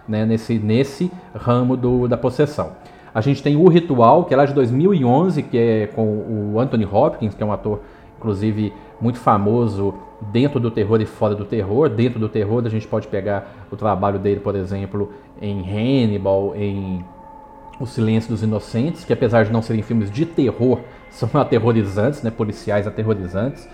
né, 0.09 0.25
nesse, 0.25 0.57
nesse 0.57 1.11
ramo 1.33 1.77
do, 1.77 2.07
da 2.07 2.17
possessão. 2.17 2.71
A 3.13 3.21
gente 3.21 3.41
tem 3.41 3.55
o 3.55 3.67
Ritual, 3.67 4.25
que 4.25 4.33
é 4.33 4.37
lá 4.37 4.45
de 4.45 4.53
2011, 4.53 5.43
que 5.43 5.57
é 5.57 5.87
com 5.87 6.51
o 6.53 6.59
Anthony 6.59 6.85
Hopkins, 6.85 7.33
que 7.33 7.41
é 7.41 7.45
um 7.45 7.51
ator, 7.51 7.81
inclusive, 8.17 8.73
muito 8.99 9.19
famoso 9.19 9.93
dentro 10.31 10.59
do 10.59 10.69
terror 10.69 10.99
e 11.01 11.05
fora 11.05 11.35
do 11.35 11.45
terror. 11.45 11.89
Dentro 11.89 12.19
do 12.19 12.27
terror, 12.27 12.63
a 12.65 12.69
gente 12.69 12.87
pode 12.87 13.07
pegar 13.07 13.67
o 13.71 13.75
trabalho 13.75 14.19
dele, 14.19 14.39
por 14.39 14.55
exemplo, 14.55 15.11
em 15.41 15.61
Hannibal, 15.61 16.53
em 16.55 17.03
O 17.79 17.85
Silêncio 17.85 18.29
dos 18.29 18.43
Inocentes, 18.43 19.05
que 19.05 19.13
apesar 19.13 19.45
de 19.45 19.51
não 19.51 19.61
serem 19.61 19.81
filmes 19.81 20.11
de 20.11 20.25
terror, 20.25 20.79
são 21.09 21.29
aterrorizantes, 21.39 22.21
né, 22.21 22.29
policiais 22.29 22.85
aterrorizantes, 22.85 23.67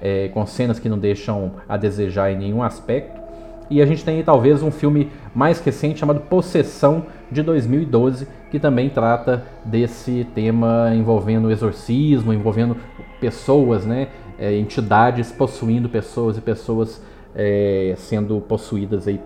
é, 0.00 0.28
com 0.28 0.44
cenas 0.46 0.78
que 0.78 0.88
não 0.88 0.98
deixam 0.98 1.54
a 1.68 1.76
desejar 1.76 2.30
em 2.30 2.36
nenhum 2.36 2.62
aspecto. 2.62 3.25
E 3.68 3.82
a 3.82 3.86
gente 3.86 4.04
tem 4.04 4.22
talvez 4.22 4.62
um 4.62 4.70
filme 4.70 5.10
mais 5.34 5.58
recente 5.60 5.98
chamado 5.98 6.20
Possessão 6.20 7.06
de 7.30 7.42
2012, 7.42 8.26
que 8.50 8.58
também 8.60 8.88
trata 8.88 9.44
desse 9.64 10.26
tema 10.34 10.92
envolvendo 10.94 11.50
exorcismo, 11.50 12.32
envolvendo 12.32 12.76
pessoas, 13.20 13.84
né, 13.84 14.08
é, 14.38 14.56
entidades 14.56 15.32
possuindo 15.32 15.88
pessoas 15.88 16.38
e 16.38 16.40
pessoas 16.40 17.02
é, 17.34 17.94
sendo 17.96 18.40
possuídas 18.40 19.08
aí 19.08 19.20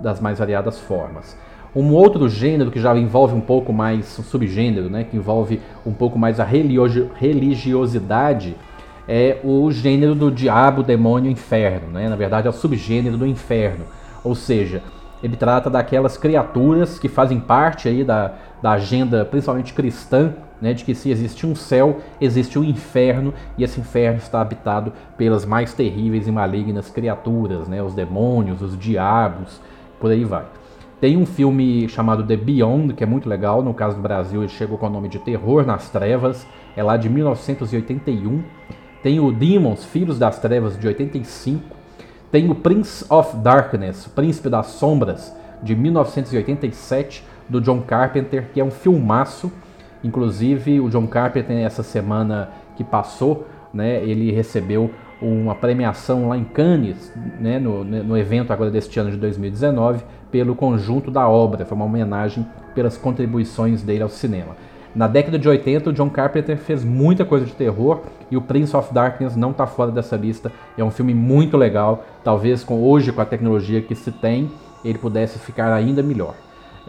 das 0.00 0.20
mais 0.20 0.38
variadas 0.38 0.78
formas. 0.78 1.36
Um 1.74 1.92
outro 1.92 2.28
gênero 2.28 2.70
que 2.70 2.80
já 2.80 2.96
envolve 2.96 3.34
um 3.34 3.40
pouco 3.40 3.72
mais, 3.72 4.16
um 4.18 4.22
subgênero, 4.22 4.88
né, 4.90 5.04
que 5.04 5.16
envolve 5.16 5.60
um 5.86 5.92
pouco 5.92 6.18
mais 6.18 6.40
a 6.40 6.44
religiosidade, 6.44 8.56
é 9.08 9.38
o 9.42 9.70
gênero 9.70 10.14
do 10.14 10.30
diabo, 10.30 10.82
demônio, 10.82 11.30
inferno. 11.30 11.88
Né? 11.88 12.08
Na 12.08 12.16
verdade, 12.16 12.46
é 12.46 12.50
o 12.50 12.52
subgênero 12.52 13.16
do 13.16 13.26
inferno. 13.26 13.84
Ou 14.22 14.34
seja, 14.34 14.82
ele 15.22 15.36
trata 15.36 15.68
daquelas 15.68 16.16
criaturas 16.16 16.98
que 16.98 17.08
fazem 17.08 17.40
parte 17.40 17.88
aí 17.88 18.04
da, 18.04 18.34
da 18.62 18.72
agenda, 18.72 19.24
principalmente 19.24 19.74
cristã, 19.74 20.32
né, 20.60 20.74
de 20.74 20.84
que 20.84 20.94
se 20.94 21.10
existe 21.10 21.46
um 21.46 21.54
céu, 21.54 22.00
existe 22.20 22.58
um 22.58 22.64
inferno, 22.64 23.32
e 23.56 23.64
esse 23.64 23.80
inferno 23.80 24.18
está 24.18 24.40
habitado 24.40 24.92
pelas 25.16 25.44
mais 25.44 25.72
terríveis 25.72 26.26
e 26.26 26.30
malignas 26.30 26.90
criaturas, 26.90 27.66
né, 27.66 27.82
os 27.82 27.94
demônios, 27.94 28.60
os 28.60 28.78
diabos, 28.78 29.60
por 29.98 30.10
aí 30.10 30.24
vai. 30.24 30.44
Tem 31.00 31.16
um 31.16 31.24
filme 31.24 31.88
chamado 31.88 32.22
The 32.26 32.36
Beyond, 32.36 32.92
que 32.92 33.02
é 33.02 33.06
muito 33.06 33.26
legal, 33.26 33.62
no 33.62 33.72
caso 33.72 33.96
do 33.96 34.02
Brasil 34.02 34.42
ele 34.42 34.50
chegou 34.50 34.76
com 34.76 34.86
o 34.86 34.90
nome 34.90 35.08
de 35.08 35.18
Terror 35.18 35.64
nas 35.64 35.88
Trevas, 35.88 36.46
é 36.76 36.82
lá 36.82 36.96
de 36.98 37.08
1981. 37.08 38.42
Tem 39.02 39.20
o 39.20 39.32
Demons, 39.32 39.84
Filhos 39.84 40.18
das 40.18 40.38
Trevas, 40.38 40.78
de 40.78 40.86
85. 40.86 41.76
Tem 42.30 42.50
o 42.50 42.54
Prince 42.54 43.04
of 43.08 43.36
Darkness, 43.38 44.06
Príncipe 44.06 44.48
das 44.48 44.66
Sombras, 44.66 45.34
de 45.62 45.74
1987, 45.74 47.24
do 47.48 47.60
John 47.60 47.80
Carpenter, 47.80 48.50
que 48.52 48.60
é 48.60 48.64
um 48.64 48.70
filmaço 48.70 49.50
Inclusive, 50.02 50.80
o 50.80 50.88
John 50.88 51.06
Carpenter, 51.06 51.56
essa 51.58 51.82
semana 51.82 52.50
que 52.76 52.82
passou, 52.82 53.46
né, 53.72 54.02
ele 54.02 54.32
recebeu 54.32 54.90
uma 55.20 55.54
premiação 55.54 56.30
lá 56.30 56.38
em 56.38 56.44
Cannes, 56.44 57.12
né, 57.38 57.58
no, 57.58 57.84
no 57.84 58.16
evento 58.16 58.52
agora 58.52 58.70
deste 58.70 58.98
ano 58.98 59.10
de 59.10 59.18
2019, 59.18 60.02
pelo 60.30 60.54
conjunto 60.54 61.10
da 61.10 61.28
obra. 61.28 61.66
Foi 61.66 61.76
uma 61.76 61.84
homenagem 61.84 62.46
pelas 62.74 62.96
contribuições 62.96 63.82
dele 63.82 64.02
ao 64.02 64.08
cinema. 64.08 64.56
Na 64.94 65.06
década 65.06 65.38
de 65.38 65.48
80, 65.48 65.90
o 65.90 65.92
John 65.92 66.10
Carpenter 66.10 66.56
fez 66.56 66.84
muita 66.84 67.24
coisa 67.24 67.46
de 67.46 67.52
terror 67.52 68.00
e 68.30 68.36
o 68.36 68.40
Prince 68.40 68.76
of 68.76 68.92
Darkness 68.92 69.36
não 69.36 69.52
está 69.52 69.66
fora 69.66 69.92
dessa 69.92 70.16
lista. 70.16 70.50
É 70.76 70.82
um 70.82 70.90
filme 70.90 71.14
muito 71.14 71.56
legal. 71.56 72.04
Talvez 72.24 72.64
com 72.64 72.82
hoje, 72.82 73.12
com 73.12 73.20
a 73.20 73.24
tecnologia 73.24 73.80
que 73.80 73.94
se 73.94 74.10
tem, 74.10 74.50
ele 74.84 74.98
pudesse 74.98 75.38
ficar 75.38 75.72
ainda 75.72 76.02
melhor. 76.02 76.34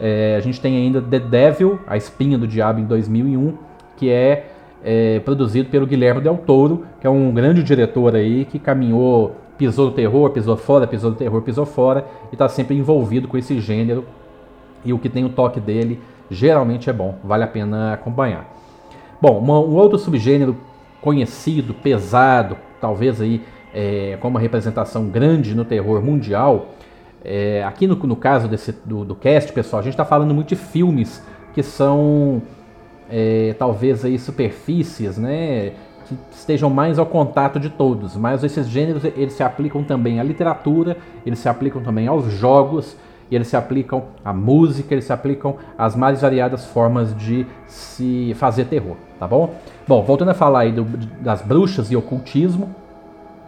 É, 0.00 0.34
a 0.36 0.40
gente 0.40 0.60
tem 0.60 0.76
ainda 0.76 1.00
The 1.00 1.20
Devil, 1.20 1.78
A 1.86 1.96
Espinha 1.96 2.36
do 2.36 2.46
Diabo, 2.46 2.80
em 2.80 2.84
2001, 2.84 3.56
que 3.96 4.10
é, 4.10 4.50
é, 4.82 5.20
produzido 5.20 5.68
pelo 5.68 5.86
Guilherme 5.86 6.20
Del 6.20 6.38
Toro, 6.38 6.84
que 7.00 7.06
é 7.06 7.10
um 7.10 7.32
grande 7.32 7.62
diretor 7.62 8.16
aí 8.16 8.44
que 8.44 8.58
caminhou, 8.58 9.36
pisou 9.56 9.86
no 9.86 9.92
terror, 9.92 10.30
pisou 10.30 10.56
fora, 10.56 10.88
pisou 10.88 11.10
no 11.10 11.16
terror, 11.16 11.40
pisou 11.42 11.64
fora, 11.64 12.04
e 12.32 12.34
está 12.34 12.48
sempre 12.48 12.76
envolvido 12.76 13.28
com 13.28 13.38
esse 13.38 13.60
gênero. 13.60 14.04
E 14.84 14.92
o 14.92 14.98
que 14.98 15.08
tem 15.08 15.24
o 15.24 15.28
toque 15.28 15.60
dele 15.60 16.00
geralmente 16.32 16.88
é 16.88 16.92
bom, 16.92 17.16
vale 17.22 17.44
a 17.44 17.48
pena 17.48 17.92
acompanhar. 17.92 18.46
Bom, 19.20 19.38
uma, 19.38 19.60
um 19.60 19.74
outro 19.74 19.98
subgênero 19.98 20.56
conhecido, 21.00 21.74
pesado, 21.74 22.56
talvez 22.80 23.20
aí 23.20 23.42
é, 23.72 24.16
com 24.20 24.28
uma 24.28 24.40
representação 24.40 25.06
grande 25.06 25.54
no 25.54 25.64
terror 25.64 26.02
mundial, 26.02 26.68
é, 27.24 27.62
aqui 27.64 27.86
no, 27.86 27.94
no 27.94 28.16
caso 28.16 28.48
desse, 28.48 28.72
do, 28.84 29.04
do 29.04 29.14
cast, 29.14 29.52
pessoal, 29.52 29.80
a 29.80 29.82
gente 29.82 29.94
está 29.94 30.04
falando 30.04 30.34
muito 30.34 30.48
de 30.48 30.56
filmes 30.56 31.22
que 31.54 31.62
são 31.62 32.42
é, 33.08 33.54
talvez 33.58 34.04
aí 34.04 34.18
superfícies, 34.18 35.18
né? 35.18 35.72
Que 36.06 36.16
estejam 36.32 36.68
mais 36.68 36.98
ao 36.98 37.06
contato 37.06 37.60
de 37.60 37.68
todos. 37.68 38.16
Mas 38.16 38.42
esses 38.42 38.66
gêneros 38.68 39.04
eles 39.04 39.34
se 39.34 39.42
aplicam 39.42 39.84
também 39.84 40.18
à 40.18 40.22
literatura, 40.22 40.96
eles 41.24 41.38
se 41.38 41.48
aplicam 41.48 41.82
também 41.82 42.08
aos 42.08 42.32
jogos, 42.32 42.96
e 43.32 43.34
eles 43.34 43.48
se 43.48 43.56
aplicam 43.56 44.04
à 44.22 44.30
música, 44.30 44.92
eles 44.92 45.06
se 45.06 45.12
aplicam 45.12 45.56
às 45.78 45.96
mais 45.96 46.20
variadas 46.20 46.66
formas 46.66 47.16
de 47.16 47.46
se 47.66 48.34
fazer 48.34 48.66
terror, 48.66 48.94
tá 49.18 49.26
bom? 49.26 49.54
Bom, 49.88 50.02
voltando 50.02 50.32
a 50.32 50.34
falar 50.34 50.60
aí 50.60 50.72
do, 50.72 50.84
das 51.18 51.40
bruxas 51.40 51.90
e 51.90 51.96
ocultismo, 51.96 52.68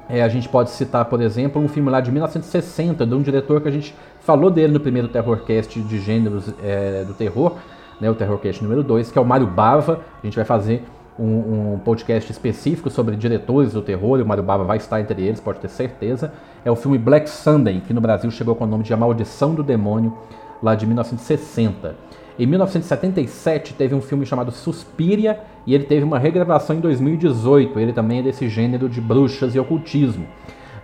é, 0.08 0.22
a 0.22 0.28
gente 0.28 0.48
pode 0.48 0.70
citar, 0.70 1.04
por 1.04 1.20
exemplo, 1.20 1.60
um 1.60 1.68
filme 1.68 1.90
lá 1.90 2.00
de 2.00 2.10
1960, 2.10 3.04
de 3.04 3.14
um 3.14 3.20
diretor 3.20 3.60
que 3.60 3.68
a 3.68 3.70
gente 3.70 3.94
falou 4.20 4.50
dele 4.50 4.72
no 4.72 4.80
primeiro 4.80 5.06
Terrorcast 5.06 5.78
de 5.78 6.00
gêneros 6.00 6.50
é, 6.62 7.04
do 7.04 7.12
terror, 7.12 7.56
né, 8.00 8.10
o 8.10 8.14
Terrorcast 8.14 8.62
número 8.62 8.82
2, 8.82 9.12
que 9.12 9.18
é 9.18 9.20
o 9.20 9.24
Mário 9.24 9.46
Bava. 9.46 10.00
A 10.22 10.26
gente 10.26 10.34
vai 10.34 10.46
fazer 10.46 10.82
um, 11.18 11.74
um, 11.74 11.78
podcast 11.78 12.30
específico 12.30 12.90
sobre 12.90 13.16
diretores 13.16 13.72
do 13.72 13.82
terror, 13.82 14.18
e 14.18 14.22
o 14.22 14.26
Mário 14.26 14.42
Bava 14.42 14.64
vai 14.64 14.76
estar 14.76 15.00
entre 15.00 15.22
eles, 15.22 15.40
pode 15.40 15.60
ter 15.60 15.68
certeza. 15.68 16.32
É 16.64 16.70
o 16.70 16.76
filme 16.76 16.98
Black 16.98 17.28
Sunday, 17.28 17.80
que 17.86 17.92
no 17.92 18.00
Brasil 18.00 18.30
chegou 18.30 18.54
com 18.54 18.64
o 18.64 18.66
nome 18.66 18.84
de 18.84 18.92
A 18.92 18.96
Maldição 18.96 19.54
do 19.54 19.62
Demônio, 19.62 20.16
lá 20.62 20.74
de 20.74 20.86
1960. 20.86 21.94
Em 22.36 22.46
1977 22.46 23.74
teve 23.74 23.94
um 23.94 24.00
filme 24.00 24.26
chamado 24.26 24.50
Suspiria 24.50 25.38
e 25.64 25.72
ele 25.72 25.84
teve 25.84 26.04
uma 26.04 26.18
regravação 26.18 26.74
em 26.74 26.80
2018. 26.80 27.78
Ele 27.78 27.92
também 27.92 28.18
é 28.18 28.22
desse 28.22 28.48
gênero 28.48 28.88
de 28.88 29.00
bruxas 29.00 29.54
e 29.54 29.58
ocultismo. 29.60 30.26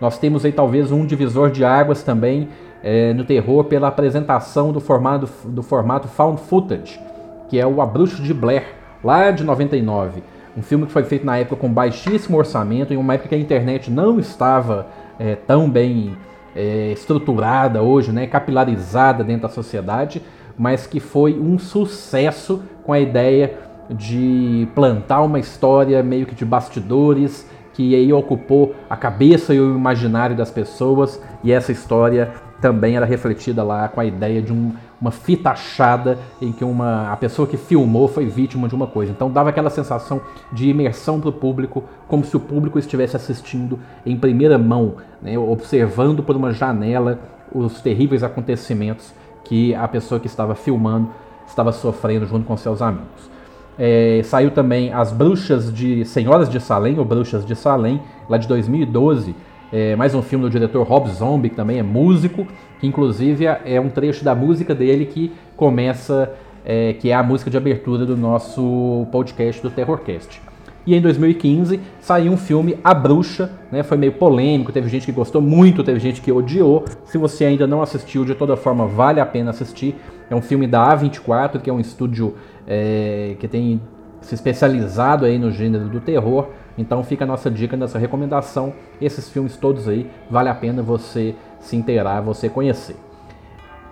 Nós 0.00 0.16
temos 0.16 0.44
aí 0.44 0.52
talvez 0.52 0.92
um 0.92 1.04
divisor 1.04 1.50
de 1.50 1.64
águas 1.64 2.04
também 2.04 2.48
é, 2.82 3.12
no 3.12 3.24
terror 3.24 3.64
pela 3.64 3.88
apresentação 3.88 4.72
do 4.72 4.80
formato, 4.80 5.28
do 5.44 5.62
formato 5.62 6.08
found 6.08 6.40
footage, 6.40 7.00
que 7.48 7.58
é 7.58 7.66
o 7.66 7.82
A 7.82 7.86
Bruxa 7.86 8.22
de 8.22 8.32
Blair, 8.32 8.79
lá 9.02 9.30
de 9.30 9.44
99. 9.44 10.22
Um 10.56 10.62
filme 10.62 10.86
que 10.86 10.92
foi 10.92 11.04
feito 11.04 11.24
na 11.24 11.38
época 11.38 11.56
com 11.56 11.72
baixíssimo 11.72 12.36
orçamento, 12.36 12.92
em 12.92 12.96
uma 12.96 13.14
época 13.14 13.30
que 13.30 13.34
a 13.34 13.38
internet 13.38 13.90
não 13.90 14.18
estava 14.18 14.86
é, 15.18 15.36
tão 15.36 15.70
bem 15.70 16.16
é, 16.54 16.92
estruturada 16.92 17.82
hoje, 17.82 18.12
né, 18.12 18.26
capilarizada 18.26 19.22
dentro 19.22 19.42
da 19.42 19.48
sociedade, 19.48 20.22
mas 20.58 20.86
que 20.86 21.00
foi 21.00 21.38
um 21.38 21.58
sucesso 21.58 22.62
com 22.84 22.92
a 22.92 23.00
ideia 23.00 23.54
de 23.88 24.68
plantar 24.74 25.22
uma 25.22 25.38
história 25.38 26.02
meio 26.02 26.26
que 26.26 26.34
de 26.34 26.44
bastidores 26.44 27.48
que 27.72 27.94
aí 27.94 28.12
ocupou 28.12 28.74
a 28.88 28.96
cabeça 28.96 29.54
e 29.54 29.60
o 29.60 29.74
imaginário 29.74 30.36
das 30.36 30.50
pessoas 30.50 31.20
e 31.42 31.52
essa 31.52 31.72
história 31.72 32.30
também 32.60 32.96
era 32.96 33.06
refletida 33.06 33.62
lá 33.62 33.88
com 33.88 34.00
a 34.00 34.04
ideia 34.04 34.42
de 34.42 34.52
um, 34.52 34.72
uma 35.00 35.10
fita 35.10 35.50
achada 35.50 36.18
em 36.40 36.52
que 36.52 36.64
uma, 36.64 37.10
a 37.10 37.16
pessoa 37.16 37.48
que 37.48 37.56
filmou 37.56 38.06
foi 38.06 38.26
vítima 38.26 38.68
de 38.68 38.74
uma 38.74 38.86
coisa. 38.86 39.12
Então 39.12 39.30
dava 39.30 39.48
aquela 39.48 39.70
sensação 39.70 40.20
de 40.52 40.68
imersão 40.68 41.20
para 41.20 41.30
o 41.30 41.32
público, 41.32 41.84
como 42.06 42.24
se 42.24 42.36
o 42.36 42.40
público 42.40 42.78
estivesse 42.78 43.16
assistindo 43.16 43.78
em 44.04 44.16
primeira 44.16 44.58
mão, 44.58 44.96
né, 45.22 45.38
observando 45.38 46.22
por 46.22 46.36
uma 46.36 46.52
janela 46.52 47.18
os 47.52 47.80
terríveis 47.80 48.22
acontecimentos 48.22 49.12
que 49.44 49.74
a 49.74 49.88
pessoa 49.88 50.20
que 50.20 50.26
estava 50.26 50.54
filmando 50.54 51.08
estava 51.46 51.72
sofrendo 51.72 52.26
junto 52.26 52.46
com 52.46 52.56
seus 52.56 52.80
amigos. 52.80 53.30
É, 53.78 54.20
saiu 54.24 54.50
também 54.50 54.92
As 54.92 55.10
Bruxas 55.10 55.72
de 55.72 56.04
Senhoras 56.04 56.50
de 56.50 56.60
Salem, 56.60 56.98
ou 56.98 57.04
Bruxas 57.04 57.46
de 57.46 57.56
Salem, 57.56 58.00
lá 58.28 58.36
de 58.36 58.46
2012, 58.46 59.34
é, 59.72 59.94
mais 59.94 60.14
um 60.14 60.22
filme 60.22 60.44
do 60.44 60.50
diretor 60.50 60.86
Rob 60.86 61.08
Zombie, 61.10 61.50
que 61.50 61.56
também 61.56 61.78
é 61.78 61.82
músico, 61.82 62.46
que 62.80 62.86
inclusive 62.86 63.44
é 63.46 63.80
um 63.80 63.88
trecho 63.88 64.24
da 64.24 64.34
música 64.34 64.74
dele 64.74 65.06
que 65.06 65.32
começa, 65.56 66.32
é, 66.64 66.94
que 66.94 67.10
é 67.10 67.14
a 67.14 67.22
música 67.22 67.50
de 67.50 67.56
abertura 67.56 68.04
do 68.04 68.16
nosso 68.16 69.06
podcast 69.12 69.62
do 69.62 69.70
Terrorcast. 69.70 70.40
E 70.86 70.94
em 70.94 71.00
2015 71.00 71.78
saiu 72.00 72.32
um 72.32 72.36
filme 72.36 72.78
A 72.82 72.94
Bruxa, 72.94 73.52
né? 73.70 73.82
Foi 73.82 73.96
meio 73.96 74.12
polêmico, 74.12 74.72
teve 74.72 74.88
gente 74.88 75.06
que 75.06 75.12
gostou 75.12 75.40
muito, 75.40 75.84
teve 75.84 76.00
gente 76.00 76.20
que 76.22 76.32
odiou. 76.32 76.84
Se 77.04 77.18
você 77.18 77.44
ainda 77.44 77.66
não 77.66 77.82
assistiu, 77.82 78.24
de 78.24 78.34
toda 78.34 78.56
forma 78.56 78.86
vale 78.86 79.20
a 79.20 79.26
pena 79.26 79.50
assistir. 79.50 79.94
É 80.28 80.34
um 80.34 80.40
filme 80.40 80.66
da 80.66 80.96
A24, 80.96 81.60
que 81.60 81.68
é 81.68 81.72
um 81.72 81.80
estúdio 81.80 82.34
é, 82.66 83.36
que 83.38 83.46
tem 83.46 83.80
se 84.22 84.34
especializado 84.34 85.24
aí 85.24 85.38
no 85.38 85.50
gênero 85.50 85.88
do 85.88 86.00
terror. 86.00 86.48
Então 86.80 87.04
fica 87.04 87.24
a 87.24 87.26
nossa 87.26 87.50
dica, 87.50 87.76
nossa 87.76 87.98
recomendação. 87.98 88.72
Esses 89.00 89.28
filmes 89.28 89.56
todos 89.56 89.86
aí, 89.86 90.10
vale 90.30 90.48
a 90.48 90.54
pena 90.54 90.82
você 90.82 91.34
se 91.60 91.76
inteirar, 91.76 92.22
você 92.22 92.48
conhecer. 92.48 92.96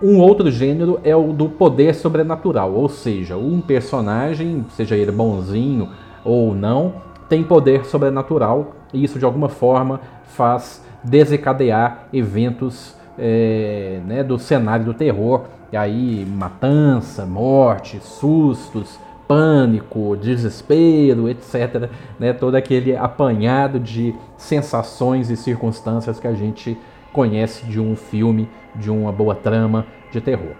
Um 0.01 0.19
outro 0.19 0.49
gênero 0.49 0.99
é 1.03 1.15
o 1.15 1.31
do 1.31 1.49
poder 1.49 1.93
sobrenatural, 1.93 2.73
ou 2.73 2.89
seja, 2.89 3.37
um 3.37 3.61
personagem, 3.61 4.65
seja 4.71 4.95
ele 4.95 5.11
bonzinho 5.11 5.89
ou 6.23 6.55
não, 6.55 6.95
tem 7.27 7.43
poder 7.43 7.85
sobrenatural 7.85 8.71
e 8.91 9.03
isso 9.03 9.19
de 9.19 9.25
alguma 9.25 9.49
forma 9.49 10.01
faz 10.23 10.83
desencadear 11.03 12.07
eventos 12.11 12.95
é, 13.17 13.99
né, 14.07 14.23
do 14.23 14.39
cenário 14.39 14.85
do 14.85 14.93
terror. 14.93 15.43
E 15.71 15.77
aí, 15.77 16.25
matança, 16.25 17.25
morte, 17.27 17.99
sustos, 18.01 18.97
pânico, 19.29 20.17
desespero, 20.17 21.29
etc. 21.29 21.87
Né? 22.19 22.33
Todo 22.33 22.55
aquele 22.55 22.97
apanhado 22.97 23.79
de 23.79 24.15
sensações 24.35 25.29
e 25.29 25.37
circunstâncias 25.37 26.19
que 26.19 26.27
a 26.27 26.33
gente 26.33 26.75
conhece 27.13 27.63
de 27.67 27.79
um 27.79 27.95
filme, 27.95 28.49
de 28.75 28.89
uma 28.89 29.11
boa 29.11 29.35
trama 29.35 29.85
de 30.11 30.19
terror. 30.19 30.53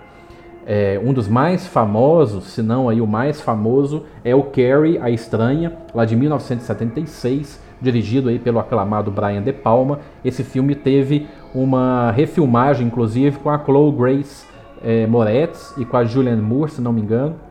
É, 0.68 1.02
um 1.04 1.12
dos 1.12 1.28
mais 1.28 1.66
famosos, 1.66 2.44
se 2.44 2.62
não 2.62 2.88
aí 2.88 3.02
o 3.02 3.08
mais 3.08 3.42
famoso, 3.42 4.04
é 4.24 4.36
o 4.36 4.44
Carrie, 4.44 5.00
a 5.00 5.10
Estranha, 5.10 5.76
lá 5.96 6.06
de 6.06 6.16
1976, 6.16 7.60
dirigido 7.82 8.30
aí 8.30 8.38
pelo 8.38 8.60
aclamado 8.60 9.10
Brian 9.10 9.42
De 9.42 9.52
Palma. 9.52 10.00
Esse 10.24 10.44
filme 10.44 10.76
teve 10.76 11.26
uma 11.56 12.12
refilmagem, 12.12 12.86
inclusive, 12.86 13.40
com 13.40 13.50
a 13.50 13.58
Chloe 13.58 13.92
Grace 13.94 14.46
é, 14.84 15.08
Moretz 15.08 15.74
e 15.76 15.86
com 15.86 15.98
a 15.98 16.06
Julianne 16.06 16.42
Moore, 16.42 16.70
se 16.70 16.82
não 16.82 16.94
me 16.94 17.02
engano. 17.02 17.49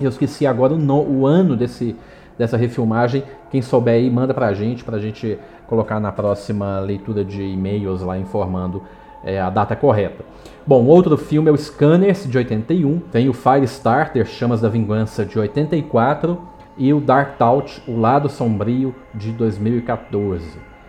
Eu 0.00 0.08
esqueci 0.08 0.46
agora 0.46 0.74
o, 0.74 0.78
no, 0.78 1.02
o 1.02 1.26
ano 1.26 1.56
desse, 1.56 1.96
dessa 2.38 2.56
refilmagem. 2.56 3.22
Quem 3.50 3.62
souber 3.62 3.94
aí, 3.94 4.10
manda 4.10 4.34
pra 4.34 4.52
gente, 4.52 4.84
pra 4.84 4.98
gente 4.98 5.38
colocar 5.66 6.00
na 6.00 6.12
próxima 6.12 6.80
leitura 6.80 7.24
de 7.24 7.42
e-mails 7.42 8.02
lá 8.02 8.18
informando 8.18 8.82
é, 9.24 9.40
a 9.40 9.48
data 9.48 9.74
correta. 9.74 10.24
Bom, 10.66 10.84
outro 10.86 11.16
filme 11.16 11.48
é 11.48 11.52
o 11.52 11.56
Scanners, 11.56 12.28
de 12.28 12.36
81. 12.36 13.00
Tem 13.12 13.28
o 13.28 13.32
Firestarter, 13.32 14.26
Chamas 14.26 14.60
da 14.60 14.68
Vingança, 14.68 15.24
de 15.24 15.38
84. 15.38 16.38
E 16.76 16.92
o 16.92 17.00
Dark 17.00 17.38
Thought, 17.38 17.82
O 17.86 17.98
Lado 17.98 18.28
Sombrio, 18.28 18.94
de 19.14 19.30
2014. 19.32 20.44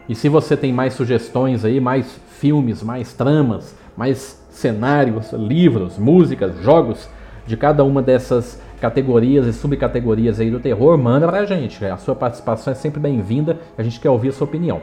E 0.09 0.15
se 0.15 0.29
você 0.29 0.55
tem 0.57 0.73
mais 0.73 0.93
sugestões 0.93 1.63
aí, 1.63 1.79
mais 1.79 2.19
filmes, 2.39 2.83
mais 2.83 3.13
tramas, 3.13 3.75
mais 3.95 4.43
cenários, 4.49 5.31
livros, 5.31 5.97
músicas, 5.97 6.59
jogos 6.61 7.09
de 7.45 7.55
cada 7.57 7.83
uma 7.83 8.01
dessas 8.01 8.61
categorias 8.85 9.47
e 9.47 9.53
subcategorias 9.53 10.39
aí 10.39 10.51
do 10.51 10.59
terror, 10.59 10.95
manda 10.95 11.27
pra 11.27 11.43
gente. 11.43 11.83
A 11.83 11.97
sua 11.97 12.13
participação 12.13 12.71
é 12.71 12.75
sempre 12.75 12.99
bem-vinda, 12.99 13.57
a 13.75 13.81
gente 13.81 13.99
quer 13.99 14.11
ouvir 14.11 14.29
a 14.29 14.31
sua 14.31 14.45
opinião. 14.45 14.79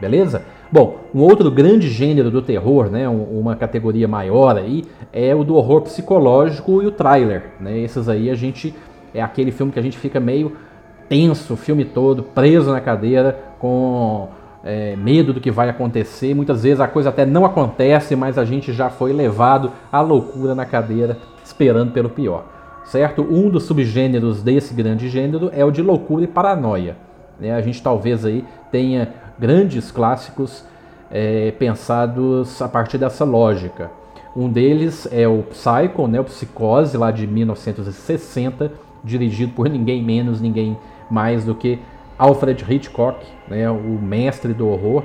Beleza? 0.00 0.42
Bom, 0.70 1.00
um 1.12 1.22
outro 1.22 1.50
grande 1.50 1.88
gênero 1.88 2.30
do 2.30 2.40
terror, 2.40 2.88
né, 2.88 3.08
uma 3.08 3.56
categoria 3.56 4.06
maior 4.06 4.56
aí, 4.56 4.84
é 5.12 5.34
o 5.34 5.42
do 5.42 5.56
horror 5.56 5.82
psicológico 5.82 6.80
e 6.84 6.86
o 6.86 6.92
trailer. 6.92 7.54
Né? 7.58 7.80
Esses 7.80 8.08
aí 8.08 8.30
a 8.30 8.34
gente 8.36 8.72
é 9.12 9.20
aquele 9.20 9.50
filme 9.50 9.72
que 9.72 9.78
a 9.78 9.82
gente 9.82 9.98
fica 9.98 10.20
meio 10.20 10.56
tenso 11.08 11.54
o 11.54 11.56
filme 11.56 11.84
todo, 11.84 12.22
preso 12.22 12.70
na 12.70 12.80
cadeira, 12.80 13.36
com 13.58 14.28
é, 14.62 14.94
medo 14.94 15.32
do 15.32 15.40
que 15.40 15.50
vai 15.50 15.68
acontecer. 15.68 16.32
Muitas 16.32 16.62
vezes 16.62 16.78
a 16.78 16.86
coisa 16.86 17.08
até 17.08 17.26
não 17.26 17.44
acontece, 17.44 18.14
mas 18.14 18.38
a 18.38 18.44
gente 18.44 18.72
já 18.72 18.88
foi 18.88 19.12
levado 19.12 19.72
à 19.90 20.00
loucura 20.00 20.54
na 20.54 20.64
cadeira, 20.64 21.18
esperando 21.44 21.90
pelo 21.90 22.08
pior 22.08 22.61
certo? 22.84 23.22
Um 23.22 23.48
dos 23.48 23.64
subgêneros 23.64 24.42
desse 24.42 24.74
grande 24.74 25.08
gênero 25.08 25.50
é 25.52 25.64
o 25.64 25.70
de 25.70 25.82
loucura 25.82 26.24
e 26.24 26.26
paranoia. 26.26 26.96
Né? 27.38 27.52
A 27.52 27.60
gente 27.60 27.82
talvez 27.82 28.24
aí 28.24 28.44
tenha 28.70 29.12
grandes 29.38 29.90
clássicos 29.90 30.64
é, 31.10 31.50
pensados 31.52 32.60
a 32.62 32.68
partir 32.68 32.98
dessa 32.98 33.24
lógica. 33.24 33.90
Um 34.34 34.48
deles 34.48 35.06
é 35.12 35.28
o 35.28 35.42
Psycho, 35.42 36.06
né, 36.08 36.18
o 36.18 36.24
Psicose, 36.24 36.96
lá 36.96 37.10
de 37.10 37.26
1960, 37.26 38.72
dirigido 39.04 39.52
por 39.52 39.68
ninguém 39.68 40.02
menos, 40.02 40.40
ninguém 40.40 40.76
mais 41.10 41.44
do 41.44 41.54
que 41.54 41.78
Alfred 42.18 42.64
Hitchcock, 42.66 43.26
né, 43.46 43.70
o 43.70 44.00
mestre 44.00 44.54
do 44.54 44.68
horror. 44.68 45.04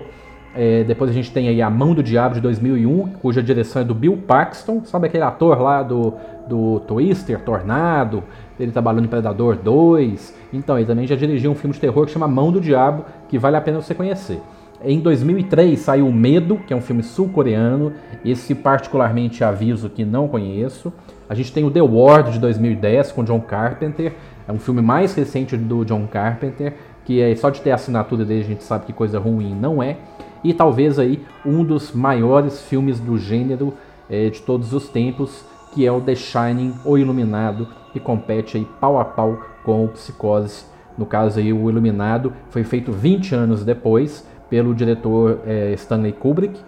É, 0.60 0.84
depois 0.84 1.12
a 1.12 1.13
gente 1.13 1.32
tem 1.32 1.48
aí 1.50 1.62
A 1.62 1.70
Mão 1.70 1.93
do 1.93 2.02
Diabo 2.02 2.34
de 2.34 2.41
2001, 2.41 3.10
cuja 3.22 3.43
direção 3.43 3.80
é 3.80 3.86
do 3.86 3.93
Bill 3.93 4.17
Paxton, 4.17 4.82
sabe 4.86 5.06
aquele 5.06 5.24
ator 5.24 5.62
lá 5.62 5.84
do, 5.84 6.15
do 6.50 6.80
Twister, 6.80 7.39
Tornado, 7.41 8.24
ele 8.60 8.72
trabalhou 8.72 9.04
em 9.04 9.08
Predador 9.08 9.56
2. 9.56 10.36
Então, 10.52 10.76
ele 10.76 10.88
também 10.88 11.06
já 11.06 11.15
dirigiu 11.15 11.52
um 11.52 11.56
filme 11.56 11.76
de 11.76 11.80
terror 11.80 12.08
que 12.08 12.12
chama 12.12 12.28
Mão 12.28 12.52
do 12.52 12.60
Diabo, 12.60 13.06
que 13.30 13.38
vale 13.38 13.56
a 13.56 13.62
pena 13.62 13.80
você 13.80 13.93
conhecer. 13.93 14.41
Em 14.84 15.00
2003 15.00 15.80
saiu 15.80 16.12
Medo, 16.12 16.58
que 16.65 16.74
é 16.74 16.76
um 16.76 16.82
filme 16.82 17.04
sul-coreano. 17.04 17.93
Esse 18.26 18.56
particularmente 18.56 19.43
aviso 19.43 19.89
que 19.91 20.04
não 20.04 20.28
conheço. 20.28 20.91
A 21.30 21.36
gente 21.36 21.54
tem 21.54 21.65
o 21.65 21.72
The 21.72 21.82
Ward 21.82 22.32
de 22.32 22.39
2010 22.39 23.12
com 23.12 23.24
John 23.24 23.41
Carpenter. 23.41 24.13
É 24.48 24.52
um 24.52 24.60
filme 24.60 24.82
mais 24.82 25.13
recente 25.13 25.56
do 25.56 25.86
John 25.86 26.08
Carpenter, 26.08 26.74
que 27.06 27.22
é 27.22 27.36
só 27.36 27.52
de 27.52 27.62
ter 27.62 27.72
a 27.72 27.76
assinatura 27.76 28.26
dele 28.26 28.41
a 28.41 28.48
gente 28.48 28.63
sabe 28.63 28.86
que 28.86 28.93
coisa 28.93 29.20
ruim 29.20 29.54
não 29.54 29.84
é 29.84 29.98
e 30.43 30.54
talvez 30.54 31.00
aí 31.00 31.26
um 31.45 31.63
dos 31.63 31.91
maiores 31.91 32.62
filmes 32.62 33.00
do 33.00 33.17
gênero 33.17 33.73
é, 34.10 34.30
de 34.30 34.41
todos 34.41 34.73
os 34.73 34.89
tempos, 34.89 35.43
que 35.73 35.86
é 35.86 35.91
o 35.91 36.02
The 36.02 36.15
Shining, 36.15 36.73
o 36.86 36.97
Iluminado, 36.97 37.67
que 37.91 38.00
compete 38.00 38.58
aí 38.58 38.67
pau 38.80 39.00
a 39.00 39.06
pau 39.06 39.39
com 39.63 39.86
o 39.86 39.88
Psicose. 39.89 40.65
No 40.97 41.06
caso 41.06 41.39
aí 41.39 41.54
o 41.54 41.69
Iluminado 41.69 42.34
foi 42.50 42.63
feito 42.63 42.91
20 42.91 43.36
anos 43.36 43.63
depois 43.63 44.26
pelo 44.50 44.73
diretor 44.73 45.39
é, 45.45 45.73
Stanley 45.73 46.13
Kubrick 46.13 46.60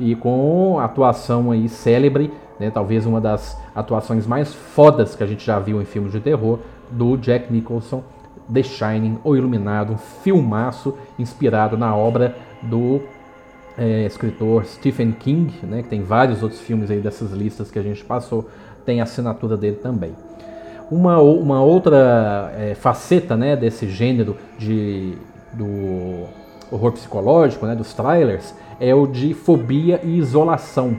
e 0.00 0.14
com 0.14 0.78
atuação 0.80 1.50
aí 1.50 1.68
célebre, 1.68 2.32
né, 2.58 2.70
talvez 2.70 3.06
uma 3.06 3.20
das 3.20 3.60
atuações 3.74 4.26
mais 4.26 4.54
fodas 4.54 5.14
que 5.14 5.22
a 5.22 5.26
gente 5.26 5.44
já 5.44 5.58
viu 5.58 5.80
em 5.80 5.84
filmes 5.84 6.12
de 6.12 6.20
terror 6.20 6.58
do 6.90 7.16
Jack 7.16 7.52
Nicholson, 7.52 8.02
The 8.52 8.62
Shining, 8.62 9.18
o 9.24 9.36
Iluminado, 9.36 9.92
um 9.92 9.98
filmaço 9.98 10.96
inspirado 11.18 11.76
na 11.76 11.94
obra 11.94 12.36
do 12.62 13.00
é, 13.78 14.06
escritor 14.06 14.64
Stephen 14.64 15.12
King, 15.12 15.52
né, 15.62 15.82
que 15.82 15.88
tem 15.88 16.02
vários 16.02 16.42
outros 16.42 16.60
filmes 16.60 16.90
aí 16.90 17.00
dessas 17.00 17.32
listas 17.32 17.70
que 17.70 17.78
a 17.78 17.82
gente 17.82 18.04
passou, 18.04 18.48
tem 18.84 19.00
a 19.00 19.04
assinatura 19.04 19.56
dele 19.56 19.76
também. 19.76 20.12
Uma, 20.90 21.20
uma 21.20 21.62
outra 21.62 22.52
é, 22.56 22.74
faceta 22.74 23.36
né, 23.36 23.56
desse 23.56 23.88
gênero 23.88 24.36
de, 24.58 25.14
do 25.52 26.26
horror 26.70 26.92
psicológico, 26.92 27.66
né, 27.66 27.74
dos 27.74 27.92
trailers, 27.92 28.54
é 28.78 28.94
o 28.94 29.06
de 29.06 29.34
fobia 29.34 30.00
e 30.02 30.18
isolação. 30.18 30.96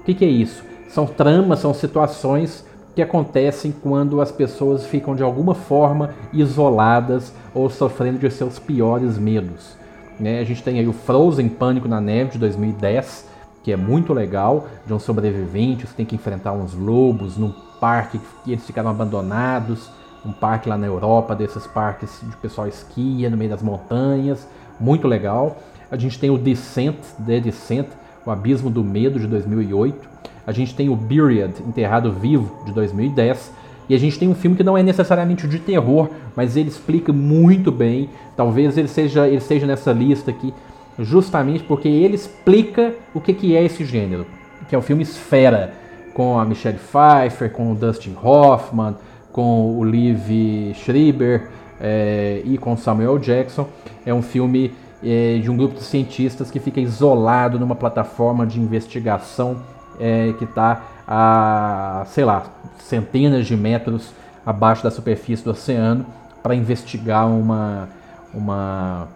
O 0.00 0.02
que, 0.04 0.14
que 0.14 0.24
é 0.24 0.28
isso? 0.28 0.64
São 0.88 1.06
tramas, 1.06 1.58
são 1.58 1.74
situações 1.74 2.64
que 2.94 3.02
acontecem 3.02 3.74
quando 3.82 4.20
as 4.22 4.32
pessoas 4.32 4.86
ficam 4.86 5.14
de 5.14 5.22
alguma 5.22 5.54
forma 5.54 6.14
isoladas 6.32 7.34
ou 7.54 7.68
sofrendo 7.68 8.18
de 8.18 8.30
seus 8.30 8.58
piores 8.58 9.18
medos. 9.18 9.76
Né? 10.18 10.40
A 10.40 10.44
gente 10.44 10.62
tem 10.62 10.78
aí 10.78 10.88
o 10.88 10.92
Frozen 10.92 11.48
Pânico 11.48 11.88
na 11.88 12.00
Neve 12.00 12.32
de 12.32 12.38
2010, 12.38 13.28
que 13.62 13.72
é 13.72 13.76
muito 13.76 14.12
legal, 14.12 14.66
de 14.86 14.92
um 14.94 14.98
sobrevivente 14.98 15.86
que 15.86 15.94
tem 15.94 16.06
que 16.06 16.14
enfrentar 16.14 16.52
uns 16.52 16.74
lobos 16.74 17.36
num 17.36 17.52
parque 17.80 18.20
que 18.44 18.52
eles 18.52 18.64
ficaram 18.66 18.90
abandonados, 18.90 19.90
um 20.24 20.32
parque 20.32 20.68
lá 20.68 20.76
na 20.76 20.86
Europa, 20.86 21.34
desses 21.34 21.66
parques 21.66 22.20
de 22.22 22.36
pessoal 22.36 22.66
esquia 22.66 23.30
no 23.30 23.36
meio 23.36 23.50
das 23.50 23.62
montanhas, 23.62 24.46
muito 24.78 25.06
legal. 25.06 25.58
A 25.90 25.96
gente 25.96 26.18
tem 26.18 26.30
o 26.30 26.38
Descent, 26.38 26.96
The 27.24 27.40
Descent, 27.40 27.86
o 28.24 28.30
Abismo 28.30 28.70
do 28.70 28.82
Medo 28.82 29.20
de 29.20 29.26
2008. 29.26 30.08
A 30.46 30.52
gente 30.52 30.74
tem 30.74 30.88
o 30.88 30.96
Buried, 30.96 31.62
Enterrado 31.66 32.12
Vivo 32.12 32.64
de 32.64 32.72
2010. 32.72 33.52
E 33.88 33.94
a 33.94 33.98
gente 33.98 34.18
tem 34.18 34.28
um 34.28 34.34
filme 34.34 34.56
que 34.56 34.64
não 34.64 34.76
é 34.76 34.82
necessariamente 34.82 35.46
de 35.46 35.58
terror, 35.58 36.10
mas 36.34 36.56
ele 36.56 36.68
explica 36.68 37.12
muito 37.12 37.70
bem. 37.70 38.10
Talvez 38.36 38.76
ele 38.76 38.88
seja, 38.88 39.28
ele 39.28 39.40
seja 39.40 39.66
nessa 39.66 39.92
lista 39.92 40.30
aqui, 40.30 40.52
justamente 40.98 41.62
porque 41.64 41.88
ele 41.88 42.14
explica 42.14 42.94
o 43.14 43.20
que, 43.20 43.32
que 43.32 43.56
é 43.56 43.64
esse 43.64 43.84
gênero. 43.84 44.26
Que 44.68 44.74
é 44.74 44.78
o 44.78 44.82
filme 44.82 45.02
Esfera, 45.02 45.72
com 46.14 46.38
a 46.38 46.44
Michelle 46.44 46.78
Pfeiffer, 46.78 47.52
com 47.52 47.72
o 47.72 47.74
Dustin 47.74 48.16
Hoffman, 48.20 48.96
com 49.32 49.78
o 49.78 49.84
Liv 49.84 50.74
Schreiber 50.74 51.48
é, 51.80 52.40
e 52.44 52.56
com 52.58 52.76
Samuel 52.76 53.18
Jackson. 53.18 53.68
É 54.04 54.12
um 54.12 54.22
filme 54.22 54.72
é, 55.04 55.38
de 55.38 55.50
um 55.50 55.56
grupo 55.56 55.74
de 55.74 55.82
cientistas 55.82 56.50
que 56.50 56.58
fica 56.58 56.80
isolado 56.80 57.60
numa 57.60 57.74
plataforma 57.74 58.46
de 58.46 58.58
investigação 58.58 59.62
é, 60.00 60.32
que 60.38 60.44
está 60.44 60.82
a, 61.06 62.04
sei 62.06 62.24
lá, 62.24 62.44
centenas 62.78 63.46
de 63.46 63.56
metros 63.56 64.10
abaixo 64.44 64.82
da 64.82 64.90
superfície 64.90 65.44
do 65.44 65.50
oceano 65.50 66.06
para 66.42 66.54
investigar 66.54 67.28
uma, 67.28 67.88
uma, 68.32 69.08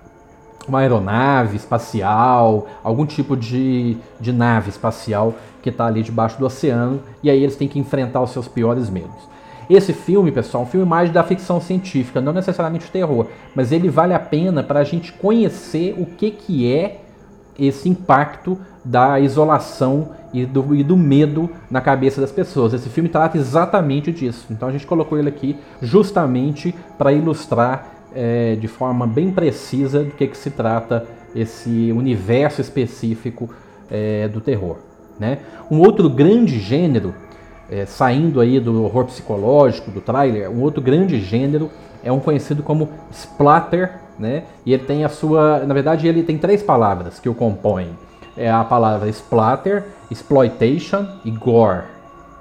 uma 0.66 0.80
aeronave 0.80 1.56
espacial, 1.56 2.66
algum 2.82 3.06
tipo 3.06 3.36
de, 3.36 3.96
de 4.20 4.32
nave 4.32 4.70
espacial 4.70 5.34
que 5.62 5.68
está 5.68 5.86
ali 5.86 6.02
debaixo 6.02 6.38
do 6.38 6.46
oceano, 6.46 7.00
e 7.22 7.30
aí 7.30 7.42
eles 7.42 7.56
têm 7.56 7.68
que 7.68 7.78
enfrentar 7.78 8.22
os 8.22 8.30
seus 8.30 8.48
piores 8.48 8.88
medos. 8.88 9.28
Esse 9.68 9.92
filme, 9.92 10.32
pessoal, 10.32 10.64
é 10.64 10.66
um 10.66 10.68
filme 10.68 10.86
mais 10.86 11.12
da 11.12 11.22
ficção 11.22 11.60
científica, 11.60 12.20
não 12.20 12.32
necessariamente 12.32 12.90
terror, 12.90 13.26
mas 13.54 13.70
ele 13.70 13.88
vale 13.88 14.12
a 14.12 14.18
pena 14.18 14.64
para 14.64 14.80
a 14.80 14.84
gente 14.84 15.12
conhecer 15.12 15.94
o 15.96 16.06
que, 16.06 16.32
que 16.32 16.72
é 16.72 17.02
esse 17.56 17.88
impacto 17.88 18.58
da 18.84 19.20
isolação 19.20 20.10
e 20.32 20.46
do, 20.46 20.74
e 20.74 20.82
do 20.82 20.96
medo 20.96 21.50
na 21.70 21.80
cabeça 21.80 22.20
das 22.20 22.32
pessoas. 22.32 22.72
Esse 22.72 22.88
filme 22.88 23.08
trata 23.08 23.36
exatamente 23.36 24.12
disso. 24.12 24.46
Então 24.50 24.68
a 24.68 24.72
gente 24.72 24.86
colocou 24.86 25.18
ele 25.18 25.28
aqui 25.28 25.56
justamente 25.82 26.74
para 26.96 27.12
ilustrar 27.12 27.92
é, 28.14 28.56
de 28.56 28.68
forma 28.68 29.06
bem 29.06 29.30
precisa 29.30 30.04
do 30.04 30.10
que, 30.12 30.26
que 30.26 30.36
se 30.36 30.50
trata 30.50 31.06
esse 31.34 31.92
universo 31.92 32.60
específico 32.60 33.50
é, 33.90 34.28
do 34.28 34.40
terror. 34.40 34.78
Né? 35.18 35.38
Um 35.70 35.80
outro 35.80 36.08
grande 36.08 36.58
gênero 36.58 37.14
é, 37.70 37.86
saindo 37.86 38.40
aí 38.40 38.58
do 38.58 38.82
horror 38.82 39.04
psicológico, 39.04 39.90
do 39.90 40.00
trailer, 40.00 40.50
um 40.50 40.60
outro 40.60 40.82
grande 40.82 41.20
gênero 41.20 41.70
é 42.02 42.10
um 42.10 42.18
conhecido 42.18 42.62
como 42.62 42.88
splatter, 43.12 44.00
né? 44.18 44.44
E 44.66 44.72
ele 44.72 44.84
tem 44.84 45.04
a 45.04 45.08
sua, 45.08 45.60
na 45.60 45.72
verdade, 45.72 46.08
ele 46.08 46.22
tem 46.22 46.36
três 46.36 46.62
palavras 46.62 47.20
que 47.20 47.28
o 47.28 47.34
compõem. 47.34 47.90
É 48.40 48.50
a 48.50 48.64
palavra 48.64 49.06
splatter, 49.10 49.84
exploitation 50.10 51.06
e 51.26 51.30
gore. 51.30 51.82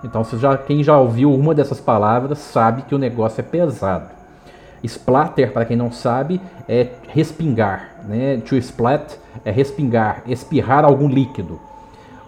Então, 0.02 0.24
você 0.24 0.38
já, 0.38 0.58
quem 0.58 0.82
já 0.82 0.98
ouviu 0.98 1.36
uma 1.36 1.54
dessas 1.54 1.82
palavras 1.82 2.38
sabe 2.38 2.84
que 2.84 2.96
o 2.96 2.98
negócio 2.98 3.42
é 3.42 3.44
pesado. 3.44 4.06
Splatter, 4.82 5.52
para 5.52 5.66
quem 5.66 5.76
não 5.76 5.92
sabe, 5.92 6.40
é 6.70 6.88
respingar, 7.10 7.98
né? 8.08 8.38
To 8.48 8.56
splat 8.56 9.16
é 9.44 9.52
respingar, 9.52 10.24
espirrar 10.26 10.86
algum 10.86 11.10
líquido. 11.10 11.60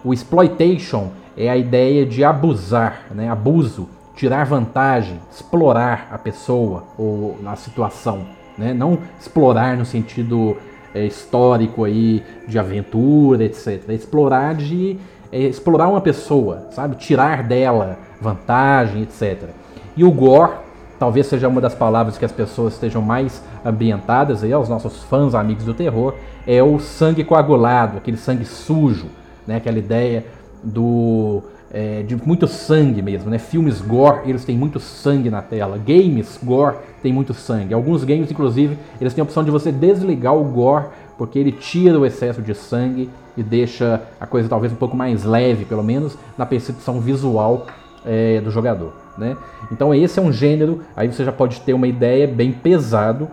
O 0.04 0.12
exploitation 0.12 1.08
é 1.34 1.48
a 1.48 1.56
ideia 1.56 2.04
de 2.04 2.22
abusar, 2.22 3.06
né? 3.10 3.30
abuso, 3.30 3.88
tirar 4.14 4.44
vantagem, 4.44 5.18
explorar 5.30 6.08
a 6.10 6.18
pessoa 6.18 6.84
ou 6.98 7.38
a 7.46 7.56
situação. 7.56 8.26
Né? 8.58 8.74
Não 8.74 8.98
explorar 9.18 9.78
no 9.78 9.86
sentido 9.86 10.58
é, 10.94 11.04
histórico 11.04 11.84
aí 11.84 12.22
de 12.46 12.58
aventura, 12.58 13.44
etc. 13.44 13.82
É 13.88 13.94
explorar 13.94 14.54
de 14.54 14.98
é, 15.30 15.38
explorar 15.40 15.88
uma 15.88 16.00
pessoa, 16.00 16.66
sabe? 16.70 16.96
Tirar 16.96 17.42
dela 17.42 17.98
vantagem, 18.20 19.02
etc. 19.02 19.48
E 19.96 20.04
o 20.04 20.10
gore 20.12 20.52
talvez 20.98 21.26
seja 21.26 21.48
uma 21.48 21.60
das 21.60 21.74
palavras 21.74 22.16
que 22.16 22.24
as 22.24 22.30
pessoas 22.30 22.74
estejam 22.74 23.02
mais 23.02 23.42
ambientadas 23.64 24.44
aí, 24.44 24.52
aos 24.52 24.68
nossos 24.68 25.02
fãs, 25.02 25.34
amigos 25.34 25.64
do 25.64 25.74
terror, 25.74 26.14
é 26.46 26.62
o 26.62 26.78
sangue 26.78 27.24
coagulado, 27.24 27.96
aquele 27.96 28.16
sangue 28.16 28.44
sujo, 28.44 29.06
né? 29.44 29.56
Aquela 29.56 29.78
ideia 29.78 30.24
do 30.62 31.42
é, 31.72 32.02
de 32.02 32.14
muito 32.16 32.46
sangue 32.46 33.00
mesmo, 33.00 33.30
né? 33.30 33.38
Filmes 33.38 33.80
gore, 33.80 34.28
eles 34.28 34.44
têm 34.44 34.58
muito 34.58 34.78
sangue 34.78 35.30
na 35.30 35.40
tela. 35.40 35.78
Games 35.78 36.38
gore 36.42 36.76
tem 37.02 37.12
muito 37.12 37.32
sangue. 37.32 37.72
Alguns 37.72 38.04
games, 38.04 38.30
inclusive, 38.30 38.76
eles 39.00 39.14
têm 39.14 39.22
a 39.22 39.24
opção 39.24 39.42
de 39.42 39.50
você 39.50 39.72
desligar 39.72 40.36
o 40.36 40.44
gore, 40.44 40.86
porque 41.16 41.38
ele 41.38 41.50
tira 41.50 41.98
o 41.98 42.04
excesso 42.04 42.42
de 42.42 42.54
sangue 42.54 43.08
e 43.36 43.42
deixa 43.42 44.02
a 44.20 44.26
coisa 44.26 44.50
talvez 44.50 44.70
um 44.70 44.76
pouco 44.76 44.94
mais 44.94 45.24
leve, 45.24 45.64
pelo 45.64 45.82
menos 45.82 46.18
na 46.36 46.44
percepção 46.44 47.00
visual 47.00 47.66
é, 48.04 48.38
do 48.40 48.50
jogador, 48.50 48.92
né? 49.16 49.34
Então 49.70 49.94
esse 49.94 50.18
é 50.18 50.22
um 50.22 50.32
gênero, 50.32 50.82
aí 50.94 51.10
você 51.10 51.24
já 51.24 51.32
pode 51.32 51.60
ter 51.60 51.72
uma 51.72 51.86
ideia 51.86 52.26
bem 52.26 52.52
pesado, 52.52 53.30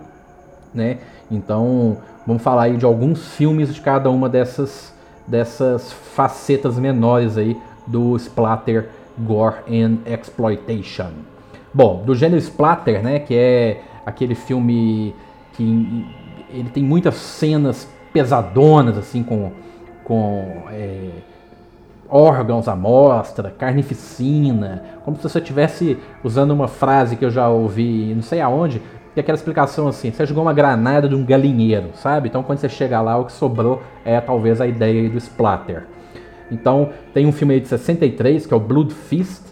né? 0.72 0.98
Então 1.30 1.98
vamos 2.26 2.42
falar 2.42 2.62
aí 2.62 2.76
de 2.78 2.86
alguns 2.86 3.34
filmes 3.34 3.74
de 3.74 3.80
cada 3.82 4.10
uma 4.10 4.28
dessas 4.30 4.94
dessas 5.26 5.92
facetas 5.92 6.78
menores 6.78 7.36
aí 7.36 7.56
do 7.90 8.16
splatter, 8.16 8.88
gore 9.18 9.56
and 9.68 9.98
exploitation. 10.06 11.10
Bom, 11.72 12.02
do 12.04 12.14
gênero 12.14 12.40
splatter, 12.40 13.02
né, 13.02 13.18
que 13.18 13.34
é 13.34 13.82
aquele 14.06 14.34
filme 14.34 15.14
que 15.52 16.06
ele 16.52 16.70
tem 16.70 16.82
muitas 16.82 17.14
cenas 17.14 17.88
pesadonas 18.12 18.98
assim 18.98 19.22
com 19.22 19.52
com 20.02 20.64
é, 20.70 21.10
órgãos 22.08 22.66
à 22.66 22.74
mostra, 22.74 23.50
carnificina, 23.50 24.82
como 25.04 25.16
se 25.16 25.22
você 25.22 25.38
estivesse 25.38 25.96
usando 26.24 26.50
uma 26.50 26.66
frase 26.66 27.14
que 27.14 27.24
eu 27.24 27.30
já 27.30 27.48
ouvi, 27.48 28.12
não 28.12 28.22
sei 28.22 28.40
aonde, 28.40 28.82
e 29.14 29.20
aquela 29.20 29.36
explicação 29.36 29.86
assim, 29.86 30.10
você 30.10 30.26
jogou 30.26 30.42
uma 30.42 30.52
granada 30.52 31.08
de 31.08 31.14
um 31.14 31.24
galinheiro, 31.24 31.90
sabe? 31.94 32.28
Então 32.28 32.42
quando 32.42 32.58
você 32.58 32.68
chega 32.68 33.00
lá, 33.00 33.16
o 33.16 33.26
que 33.26 33.32
sobrou 33.32 33.82
é 34.04 34.20
talvez 34.20 34.60
a 34.60 34.66
ideia 34.66 35.08
do 35.08 35.18
splatter. 35.18 35.86
Então 36.50 36.90
tem 37.14 37.26
um 37.26 37.32
filme 37.32 37.54
aí 37.54 37.60
de 37.60 37.68
63, 37.68 38.46
que 38.46 38.54
é 38.54 38.56
o 38.56 38.60
Blood 38.60 38.92
Fist, 38.92 39.42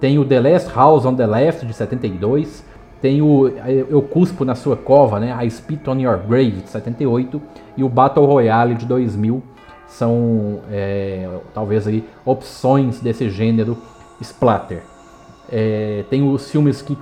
tem 0.00 0.18
o 0.18 0.24
The 0.24 0.40
Last 0.40 0.74
House 0.74 1.06
on 1.06 1.14
the 1.14 1.26
Left, 1.26 1.64
de 1.64 1.72
72, 1.72 2.64
tem 3.00 3.22
o 3.22 3.48
Eu 3.48 4.02
Cuspo 4.02 4.44
na 4.44 4.54
Sua 4.54 4.76
Cova, 4.76 5.20
né? 5.20 5.36
I 5.44 5.50
Spit 5.50 5.88
on 5.88 5.98
Your 5.98 6.18
Grave, 6.18 6.62
de 6.62 6.70
78, 6.70 7.40
e 7.76 7.84
o 7.84 7.88
Battle 7.88 8.24
Royale, 8.26 8.74
de 8.74 8.86
2000, 8.86 9.42
são 9.86 10.60
é, 10.70 11.28
talvez 11.52 11.86
aí 11.86 12.04
opções 12.24 13.00
desse 13.00 13.28
gênero 13.30 13.76
splatter. 14.20 14.82
É, 15.50 16.04
tem 16.08 16.26
os 16.26 16.50
filmes 16.50 16.82
que 16.82 16.96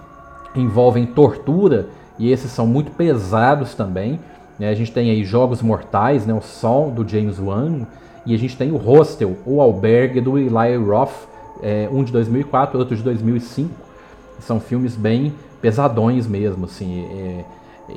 envolvem 0.54 1.06
tortura 1.06 1.88
e 2.18 2.30
esses 2.30 2.50
são 2.50 2.66
muito 2.66 2.90
pesados 2.90 3.74
também. 3.74 4.20
Né? 4.58 4.68
A 4.68 4.74
gente 4.74 4.92
tem 4.92 5.10
aí 5.10 5.24
Jogos 5.24 5.62
Mortais, 5.62 6.26
né? 6.26 6.34
o 6.34 6.42
Sol 6.42 6.90
do 6.90 7.08
James 7.08 7.38
Wan, 7.38 7.86
e 8.24 8.34
a 8.34 8.38
gente 8.38 8.56
tem 8.56 8.70
o 8.70 8.76
Hostel, 8.76 9.36
o 9.44 9.60
Albergue 9.60 10.20
do 10.20 10.38
Eli 10.38 10.76
Roth, 10.76 11.28
é, 11.62 11.88
um 11.90 12.04
de 12.04 12.12
2004, 12.12 12.78
outro 12.78 12.96
de 12.96 13.02
2005. 13.02 13.70
São 14.40 14.60
filmes 14.60 14.96
bem 14.96 15.32
pesadões 15.60 16.26
mesmo, 16.26 16.64
assim, 16.64 17.04
é, 17.04 17.44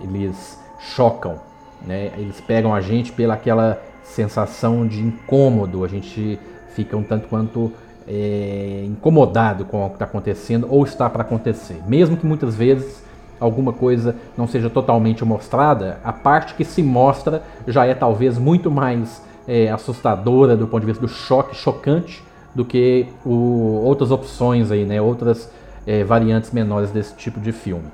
eles 0.04 0.60
chocam, 0.80 1.40
né? 1.86 2.12
Eles 2.18 2.40
pegam 2.42 2.74
a 2.74 2.82
gente 2.82 3.12
pela 3.12 3.34
aquela 3.34 3.82
sensação 4.04 4.88
de 4.88 5.02
incômodo, 5.02 5.84
a 5.84 5.88
gente 5.88 6.40
fica 6.76 6.96
um 6.96 7.04
tanto 7.04 7.28
quanto 7.28 7.72
é, 8.08 8.84
incomodado 8.86 9.66
com 9.66 9.84
o 9.84 9.90
que 9.90 9.96
está 9.96 10.06
acontecendo 10.06 10.68
ou 10.70 10.84
está 10.84 11.10
para 11.10 11.24
acontecer. 11.24 11.82
Mesmo 11.88 12.16
que 12.16 12.26
muitas 12.26 12.56
vezes 12.56 13.04
alguma 13.40 13.74
coisa 13.74 14.16
não 14.38 14.48
seja 14.48 14.70
totalmente 14.70 15.26
mostrada, 15.26 16.00
a 16.04 16.14
parte 16.14 16.54
que 16.54 16.64
se 16.64 16.82
mostra 16.84 17.44
já 17.68 17.86
é 17.86 17.94
talvez 17.94 18.38
muito 18.38 18.70
mais 18.70 19.22
é, 19.48 19.70
assustadora 19.70 20.56
do 20.56 20.68
ponto 20.68 20.82
de 20.82 20.88
vista 20.88 21.02
do 21.02 21.08
choque, 21.08 21.56
chocante, 21.56 22.24
do 22.54 22.64
que 22.64 23.08
o, 23.26 23.82
outras 23.84 24.12
opções 24.12 24.72
aí, 24.72 24.86
né? 24.86 25.02
Outras 25.02 25.52
é, 25.86 26.04
variantes 26.04 26.52
menores 26.52 26.92
desse 26.92 27.16
tipo 27.16 27.40
de 27.40 27.52
filme. 27.52 27.86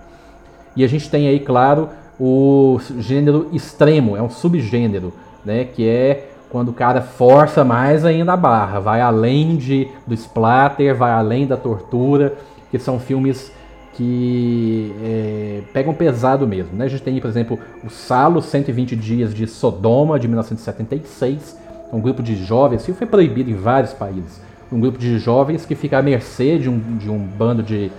E 0.75 0.83
a 0.83 0.87
gente 0.87 1.09
tem 1.09 1.27
aí, 1.27 1.39
claro, 1.39 1.89
o 2.19 2.79
gênero 2.99 3.49
extremo, 3.51 4.15
é 4.15 4.21
um 4.21 4.29
subgênero, 4.29 5.13
né? 5.43 5.65
Que 5.65 5.87
é 5.87 6.29
quando 6.49 6.69
o 6.69 6.73
cara 6.73 7.01
força 7.01 7.63
mais 7.63 8.03
ainda 8.03 8.33
a 8.33 8.37
barra, 8.37 8.79
vai 8.79 8.99
além 8.99 9.55
de, 9.55 9.87
do 10.05 10.13
splatter, 10.13 10.95
vai 10.95 11.11
além 11.11 11.47
da 11.47 11.55
tortura, 11.55 12.35
que 12.69 12.77
são 12.77 12.99
filmes 12.99 13.51
que 13.93 14.93
é, 15.03 15.61
pegam 15.73 15.93
pesado 15.93 16.47
mesmo. 16.47 16.75
Né? 16.75 16.85
A 16.85 16.87
gente 16.87 17.03
tem, 17.03 17.19
por 17.19 17.27
exemplo, 17.27 17.59
o 17.83 17.89
Salo, 17.89 18.41
120 18.41 18.95
Dias 18.95 19.33
de 19.33 19.47
Sodoma, 19.47 20.19
de 20.19 20.27
1976, 20.27 21.57
um 21.91 21.99
grupo 21.99 22.23
de 22.23 22.35
jovens, 22.35 22.81
isso 22.81 22.93
foi 22.93 23.07
proibido 23.07 23.49
em 23.49 23.55
vários 23.55 23.93
países, 23.93 24.41
um 24.71 24.79
grupo 24.79 24.97
de 24.97 25.19
jovens 25.19 25.65
que 25.65 25.75
fica 25.75 25.97
à 25.97 26.01
mercê 26.01 26.57
de 26.57 26.69
um, 26.69 26.79
de 26.97 27.09
um 27.09 27.19
bando 27.19 27.61
de, 27.61 27.91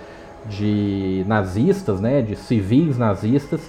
de 0.49 1.23
nazistas, 1.27 2.01
né, 2.01 2.21
de 2.21 2.35
civis 2.35 2.97
nazistas, 2.97 3.61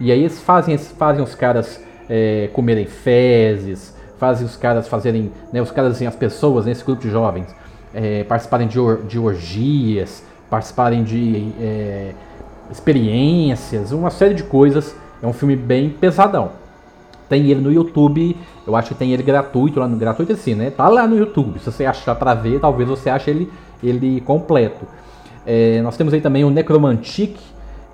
e 0.00 0.10
aí 0.10 0.20
eles 0.20 0.40
fazem, 0.40 0.76
fazem 0.76 1.22
os 1.22 1.34
caras 1.34 1.80
é, 2.08 2.50
comerem 2.52 2.86
fezes, 2.86 3.94
fazem 4.18 4.44
os 4.44 4.56
caras 4.56 4.88
fazerem, 4.88 5.30
né, 5.52 5.62
os 5.62 5.70
caras, 5.70 5.92
assim, 5.92 6.06
as 6.06 6.16
pessoas 6.16 6.66
nesse 6.66 6.84
grupo 6.84 7.00
de 7.00 7.10
jovens 7.10 7.46
é, 7.94 8.24
participarem 8.24 8.66
de, 8.66 8.78
or, 8.78 9.02
de 9.06 9.18
orgias, 9.18 10.24
participarem 10.50 11.04
de 11.04 11.48
é, 11.60 12.12
experiências, 12.70 13.92
uma 13.92 14.10
série 14.10 14.34
de 14.34 14.42
coisas. 14.42 14.94
É 15.22 15.26
um 15.26 15.32
filme 15.32 15.56
bem 15.56 15.90
pesadão. 15.90 16.52
Tem 17.28 17.50
ele 17.50 17.60
no 17.60 17.70
YouTube, 17.70 18.36
eu 18.66 18.74
acho 18.74 18.88
que 18.88 18.94
tem 18.94 19.12
ele 19.12 19.22
gratuito 19.22 19.78
lá 19.78 19.86
no 19.86 19.96
gratuito 19.96 20.32
assim, 20.32 20.54
né? 20.54 20.70
Tá 20.70 20.88
lá 20.88 21.06
no 21.06 21.16
YouTube. 21.16 21.58
Se 21.58 21.66
você 21.66 21.84
achar 21.84 22.14
para 22.14 22.34
ver, 22.34 22.60
talvez 22.60 22.88
você 22.88 23.10
ache 23.10 23.30
ele, 23.30 23.52
ele 23.82 24.20
completo. 24.22 24.86
É, 25.44 25.82
nós 25.82 25.96
temos 25.96 26.14
aí 26.14 26.20
também 26.20 26.44
o 26.44 26.50
Necromantic 26.50 27.36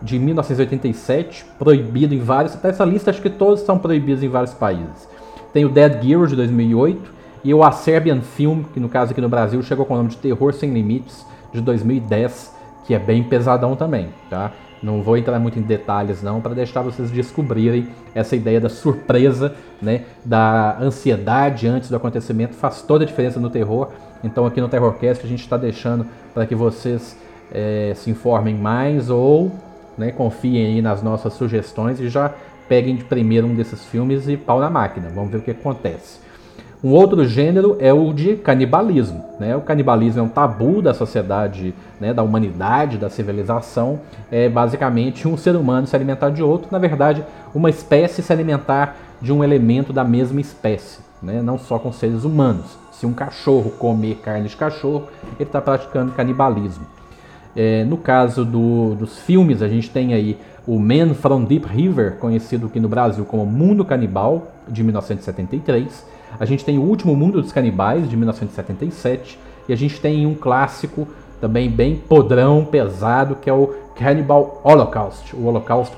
de 0.01 0.19
1987, 0.19 1.47
proibido 1.59 2.15
em 2.15 2.19
vários. 2.19 2.55
Até 2.55 2.69
essa 2.69 2.85
lista 2.85 3.11
acho 3.11 3.23
que 3.23 3.31
todos 3.31 3.61
são 3.61 3.79
proibidos 3.79 4.23
em 4.23 4.29
vários 4.29 4.55
países. 4.55 5.09
Tem 5.53 5.65
o 5.65 5.69
Dead 5.69 6.03
Gear 6.03 6.27
de 6.27 6.37
2008 6.37 7.13
e 7.43 7.53
o 7.55 7.65
A 7.65 7.73
Serbian 7.73 8.21
Film, 8.21 8.63
que 8.73 8.79
no 8.79 8.89
caso 8.89 9.13
aqui 9.13 9.21
no 9.21 9.29
Brasil 9.29 9.61
chegou 9.63 9.85
com 9.85 9.95
o 9.95 9.97
nome 9.97 10.11
de 10.11 10.17
Terror 10.17 10.53
Sem 10.53 10.73
Limites 10.73 11.25
de 11.55 11.61
2010, 11.61 12.55
que 12.85 12.93
é 12.93 12.99
bem 12.99 13.23
pesadão 13.23 13.75
também, 13.77 14.09
tá? 14.29 14.53
Não 14.83 15.03
vou 15.03 15.17
entrar 15.17 15.39
muito 15.39 15.59
em 15.59 15.63
detalhes 15.63 16.23
não, 16.23 16.41
para 16.41 16.53
deixar 16.55 16.83
vocês 16.83 17.11
descobrirem 17.11 17.89
essa 18.15 18.37
ideia 18.37 18.61
da 18.61 18.69
surpresa, 18.69 19.55
né, 19.81 20.03
da 20.23 20.77
ansiedade 20.79 21.67
antes 21.67 21.89
do 21.89 21.97
acontecimento, 21.97 22.55
faz 22.55 22.83
toda 22.83 23.05
a 23.05 23.07
diferença 23.07 23.41
no 23.41 23.49
terror. 23.49 23.89
Então 24.23 24.45
aqui 24.45 24.61
no 24.61 24.69
Terrorcast 24.69 25.25
a 25.25 25.29
gente 25.29 25.41
está 25.41 25.57
deixando 25.57 26.07
para 26.35 26.45
que 26.45 26.55
vocês 26.55 27.17
é, 27.53 27.93
se 27.95 28.11
informem 28.11 28.55
mais 28.55 29.09
ou 29.09 29.51
né, 29.97 30.11
confiem 30.11 30.67
aí 30.67 30.83
nas 30.83 31.03
nossas 31.03 31.33
sugestões 31.35 32.01
e 32.01 32.09
já 32.09 32.33
peguem 32.69 32.97
de 32.97 33.05
primeiro 33.05 33.47
um 33.47 33.55
desses 33.55 33.85
filmes 33.85 34.29
e 34.29 34.37
pau 34.37 34.61
na 34.61 34.71
máquina. 34.71 35.09
Vamos 35.15 35.31
ver 35.31 35.39
o 35.39 35.43
que 35.43 35.51
acontece. 35.51 36.24
Um 36.85 36.91
outro 36.91 37.25
gênero 37.25 37.79
é 37.81 37.95
o 37.95 38.13
de 38.13 38.37
canibalismo. 38.37 39.25
Né? 39.41 39.57
O 39.57 39.63
canibalismo 39.63 40.21
é 40.21 40.23
um 40.23 40.29
tabu 40.29 40.83
da 40.83 40.93
sociedade, 40.93 41.75
né, 41.99 42.13
da 42.13 42.23
humanidade, 42.23 42.99
da 42.99 43.09
civilização. 43.09 44.01
É 44.31 44.51
basicamente 44.51 45.27
um 45.27 45.35
ser 45.35 45.57
humano 45.57 45.87
se 45.87 45.97
alimentar 45.97 46.29
de 46.29 46.43
outro. 46.43 46.69
Na 46.71 46.77
verdade, 46.77 47.25
uma 47.55 47.71
espécie 47.71 48.23
se 48.23 48.31
alimentar 48.31 48.99
de 49.19 49.33
um 49.33 49.43
elemento 49.43 49.95
da 49.95 50.05
mesma 50.05 50.43
espécie, 50.43 50.99
né? 51.23 51.41
não 51.41 51.59
só 51.59 51.79
com 51.79 51.91
seres 51.91 52.23
humanos. 52.23 52.77
Se 52.93 53.07
um 53.07 53.15
cachorro 53.15 53.71
comer 53.71 54.17
carne 54.17 54.47
de 54.47 54.55
cachorro, 54.55 55.05
ele 55.41 55.49
está 55.49 55.63
praticando 55.63 56.13
canibalismo. 56.13 56.85
É, 57.57 57.83
no 57.85 57.97
caso 57.97 58.45
do, 58.45 58.95
dos 58.95 59.21
filmes, 59.21 59.63
a 59.63 59.69
gente 59.69 59.89
tem 59.89 60.13
aí 60.13 60.39
o 60.67 60.79
Man 60.79 61.15
from 61.15 61.45
Deep 61.45 61.67
River, 61.67 62.17
conhecido 62.19 62.67
aqui 62.67 62.79
no 62.79 62.89
Brasil 62.89 63.25
como 63.25 63.47
Mundo 63.47 63.87
Canibal, 63.87 64.49
de 64.69 64.83
1973 64.83 66.13
a 66.39 66.45
gente 66.45 66.65
tem 66.65 66.79
O 66.79 66.83
Último 66.83 67.15
Mundo 67.15 67.41
dos 67.41 67.53
Canibais, 67.53 68.09
de 68.09 68.17
1977. 68.17 69.39
E 69.69 69.73
a 69.73 69.77
gente 69.77 70.01
tem 70.01 70.27
um 70.27 70.35
clássico 70.35 71.07
também 71.41 71.71
bem 71.71 71.97
podrão, 71.97 72.65
pesado, 72.65 73.37
que 73.37 73.49
é 73.49 73.53
o 73.53 73.75
Cannibal 73.95 74.61
Holocaust, 74.65 75.35
o 75.37 75.47
Holocausto 75.47 75.97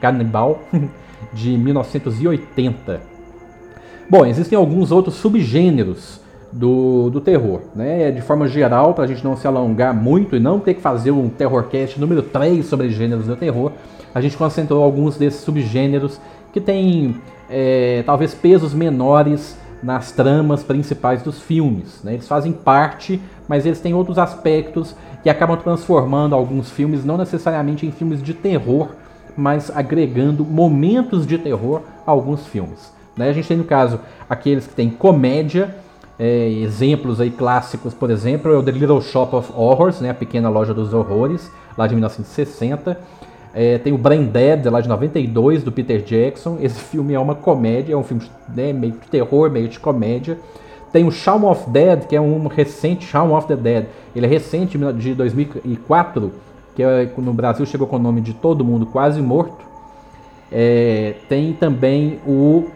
Canibal, 0.00 0.60
de 1.32 1.56
1980. 1.56 3.00
Bom, 4.08 4.24
existem 4.24 4.56
alguns 4.56 4.92
outros 4.92 5.16
subgêneros 5.16 6.20
do, 6.52 7.10
do 7.10 7.20
terror, 7.20 7.60
né? 7.74 8.10
De 8.10 8.22
forma 8.22 8.46
geral, 8.48 8.94
para 8.94 9.04
a 9.04 9.06
gente 9.06 9.24
não 9.24 9.36
se 9.36 9.46
alongar 9.46 9.94
muito 9.94 10.36
e 10.36 10.40
não 10.40 10.58
ter 10.58 10.74
que 10.74 10.80
fazer 10.80 11.10
um 11.10 11.28
Terrorcast 11.28 12.00
número 12.00 12.22
3 12.22 12.64
sobre 12.64 12.88
gêneros 12.90 13.26
do 13.26 13.36
terror, 13.36 13.72
a 14.14 14.20
gente 14.20 14.36
concentrou 14.36 14.82
alguns 14.82 15.16
desses 15.16 15.40
subgêneros 15.40 16.20
que 16.52 16.60
têm 16.60 17.16
é, 17.50 18.02
talvez 18.06 18.34
pesos 18.34 18.72
menores 18.72 19.58
nas 19.82 20.12
tramas 20.12 20.62
principais 20.62 21.22
dos 21.22 21.40
filmes. 21.40 22.02
Né? 22.02 22.14
Eles 22.14 22.28
fazem 22.28 22.52
parte, 22.52 23.20
mas 23.48 23.66
eles 23.66 23.80
têm 23.80 23.94
outros 23.94 24.18
aspectos 24.18 24.94
que 25.22 25.30
acabam 25.30 25.56
transformando 25.56 26.34
alguns 26.34 26.70
filmes 26.70 27.04
não 27.04 27.16
necessariamente 27.16 27.86
em 27.86 27.90
filmes 27.90 28.22
de 28.22 28.34
terror, 28.34 28.90
mas 29.36 29.70
agregando 29.70 30.44
momentos 30.44 31.26
de 31.26 31.36
terror 31.36 31.82
a 32.06 32.10
alguns 32.10 32.46
filmes. 32.46 32.92
Né? 33.16 33.28
A 33.28 33.32
gente 33.32 33.48
tem 33.48 33.56
no 33.56 33.64
caso 33.64 34.00
aqueles 34.28 34.66
que 34.66 34.74
têm 34.74 34.90
comédia, 34.90 35.74
é, 36.18 36.48
exemplos 36.48 37.20
aí 37.20 37.30
clássicos, 37.30 37.92
por 37.92 38.10
exemplo, 38.10 38.52
é 38.52 38.56
o 38.56 38.62
The 38.62 38.70
Little 38.70 39.02
Shop 39.02 39.36
of 39.36 39.52
Horrors, 39.54 40.00
né? 40.00 40.10
a 40.10 40.14
pequena 40.14 40.48
loja 40.48 40.72
dos 40.72 40.94
horrores, 40.94 41.50
lá 41.76 41.86
de 41.86 41.94
1960 41.94 42.98
é, 43.58 43.78
tem 43.78 43.90
o 43.90 43.96
Brain 43.96 44.26
Dead, 44.26 44.66
lá 44.66 44.82
de 44.82 44.88
92, 44.88 45.62
do 45.62 45.72
Peter 45.72 46.02
Jackson. 46.02 46.58
Esse 46.60 46.78
filme 46.78 47.14
é 47.14 47.18
uma 47.18 47.34
comédia, 47.34 47.94
é 47.94 47.96
um 47.96 48.02
filme 48.02 48.22
né, 48.54 48.70
meio 48.70 48.92
de 48.92 49.08
terror, 49.08 49.50
meio 49.50 49.66
de 49.66 49.80
comédia. 49.80 50.38
Tem 50.92 51.06
o 51.06 51.10
Shaun 51.10 51.50
of 51.50 51.70
Dead, 51.70 52.04
que 52.06 52.14
é 52.14 52.20
um 52.20 52.48
recente 52.48 53.06
Shaun 53.06 53.34
of 53.34 53.48
the 53.48 53.56
Dead. 53.56 53.86
Ele 54.14 54.26
é 54.26 54.28
recente, 54.28 54.76
de 54.76 55.14
2004, 55.14 56.32
que 56.74 56.82
é, 56.82 57.10
no 57.16 57.32
Brasil 57.32 57.64
chegou 57.64 57.86
com 57.86 57.96
o 57.96 57.98
nome 57.98 58.20
de 58.20 58.34
Todo 58.34 58.62
Mundo 58.62 58.84
Quase 58.84 59.22
Morto. 59.22 59.64
É, 60.52 61.14
tem 61.26 61.54
também 61.54 62.20
o 62.26 62.66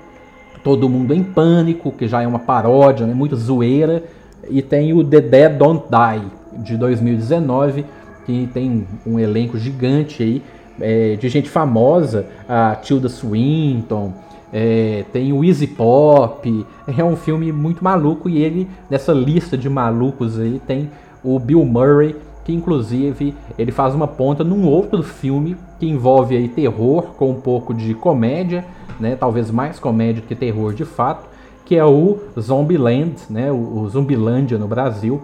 Todo 0.64 0.88
Mundo 0.88 1.12
em 1.12 1.22
Pânico, 1.22 1.92
que 1.92 2.08
já 2.08 2.22
é 2.22 2.26
uma 2.26 2.38
paródia, 2.38 3.06
né, 3.06 3.12
muito 3.12 3.36
zoeira. 3.36 4.02
E 4.48 4.62
tem 4.62 4.94
o 4.94 5.04
The 5.04 5.20
Dead 5.20 5.58
Don't 5.58 5.84
Die, 5.90 6.62
de 6.62 6.78
2019, 6.78 7.84
que 8.24 8.48
tem 8.54 8.86
um 9.06 9.18
elenco 9.18 9.58
gigante 9.58 10.22
aí 10.22 10.42
é, 10.80 11.16
de 11.16 11.28
gente 11.28 11.48
famosa, 11.48 12.26
a 12.48 12.74
Tilda 12.76 13.08
Swinton, 13.08 14.12
é, 14.52 15.04
tem 15.12 15.32
o 15.32 15.44
Easy 15.44 15.66
Pop, 15.66 16.66
é 16.98 17.04
um 17.04 17.16
filme 17.16 17.52
muito 17.52 17.82
maluco 17.84 18.28
e 18.28 18.42
ele, 18.42 18.68
nessa 18.88 19.12
lista 19.12 19.56
de 19.56 19.68
malucos 19.68 20.38
aí, 20.38 20.60
tem 20.66 20.90
o 21.22 21.38
Bill 21.38 21.64
Murray, 21.64 22.16
que 22.44 22.52
inclusive 22.52 23.34
ele 23.58 23.70
faz 23.70 23.94
uma 23.94 24.08
ponta 24.08 24.42
num 24.42 24.66
outro 24.66 25.02
filme 25.02 25.56
que 25.78 25.86
envolve 25.86 26.36
aí 26.36 26.48
terror 26.48 27.14
com 27.16 27.30
um 27.30 27.40
pouco 27.40 27.72
de 27.72 27.94
comédia, 27.94 28.64
né, 28.98 29.16
talvez 29.16 29.50
mais 29.50 29.78
comédia 29.78 30.22
que 30.26 30.34
terror 30.34 30.74
de 30.74 30.84
fato, 30.84 31.28
que 31.64 31.76
é 31.76 31.84
o 31.84 32.18
Zombieland, 32.38 33.14
né, 33.30 33.52
o, 33.52 33.86
Zumbilândia 33.88 34.58
no 34.58 34.66
Brasil, 34.66 35.22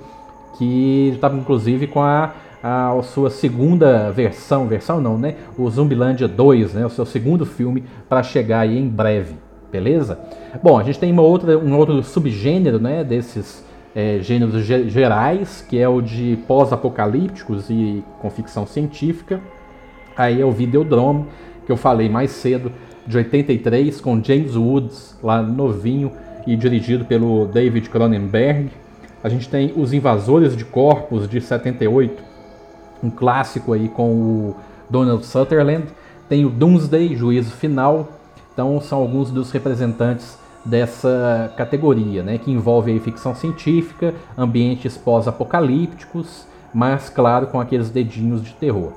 que 0.56 1.10
estava 1.14 1.36
inclusive 1.36 1.86
com 1.86 2.00
a 2.00 2.32
a 2.62 3.00
sua 3.02 3.30
segunda 3.30 4.10
versão, 4.10 4.66
versão 4.66 5.00
não, 5.00 5.18
né? 5.18 5.36
O 5.56 5.68
Zumbilândia 5.70 6.26
2, 6.26 6.74
né? 6.74 6.86
O 6.86 6.90
seu 6.90 7.06
segundo 7.06 7.46
filme 7.46 7.84
para 8.08 8.22
chegar 8.22 8.60
aí 8.60 8.78
em 8.78 8.88
breve, 8.88 9.34
beleza? 9.70 10.18
Bom, 10.62 10.78
a 10.78 10.82
gente 10.82 10.98
tem 10.98 11.12
uma 11.12 11.22
outra, 11.22 11.58
um 11.58 11.76
outro 11.76 12.02
subgênero, 12.02 12.80
né? 12.80 13.04
Desses 13.04 13.64
é, 13.94 14.18
gêneros 14.20 14.64
gerais, 14.64 15.64
que 15.68 15.78
é 15.78 15.88
o 15.88 16.00
de 16.00 16.38
pós-apocalípticos 16.46 17.70
e 17.70 18.04
com 18.20 18.28
ficção 18.30 18.66
científica. 18.66 19.40
Aí 20.16 20.40
é 20.40 20.44
o 20.44 20.50
Videodrome, 20.50 21.26
que 21.64 21.72
eu 21.72 21.76
falei 21.76 22.08
mais 22.08 22.30
cedo, 22.30 22.72
de 23.06 23.16
83, 23.16 24.00
com 24.00 24.22
James 24.22 24.56
Woods, 24.56 25.16
lá 25.22 25.40
novinho, 25.42 26.12
e 26.46 26.56
dirigido 26.56 27.04
pelo 27.04 27.46
David 27.46 27.88
Cronenberg. 27.90 28.70
A 29.22 29.28
gente 29.28 29.48
tem 29.48 29.72
Os 29.76 29.92
Invasores 29.92 30.56
de 30.56 30.64
Corpos, 30.64 31.28
de 31.28 31.40
78, 31.40 32.22
um 33.02 33.10
clássico 33.10 33.72
aí 33.72 33.88
com 33.88 34.10
o 34.10 34.56
Donald 34.88 35.24
Sutherland. 35.24 35.86
Tem 36.28 36.44
o 36.44 36.50
Doomsday, 36.50 37.14
Juízo 37.14 37.52
Final. 37.52 38.08
Então 38.52 38.80
são 38.80 38.98
alguns 38.98 39.30
dos 39.30 39.50
representantes 39.50 40.38
dessa 40.66 41.52
categoria, 41.56 42.22
né, 42.22 42.38
que 42.38 42.50
envolve 42.50 42.90
aí 42.90 42.98
ficção 42.98 43.34
científica, 43.34 44.12
ambientes 44.36 44.96
pós-apocalípticos, 44.96 46.44
mas 46.74 47.08
claro 47.08 47.46
com 47.46 47.60
aqueles 47.60 47.88
dedinhos 47.88 48.42
de 48.42 48.52
terror. 48.54 48.92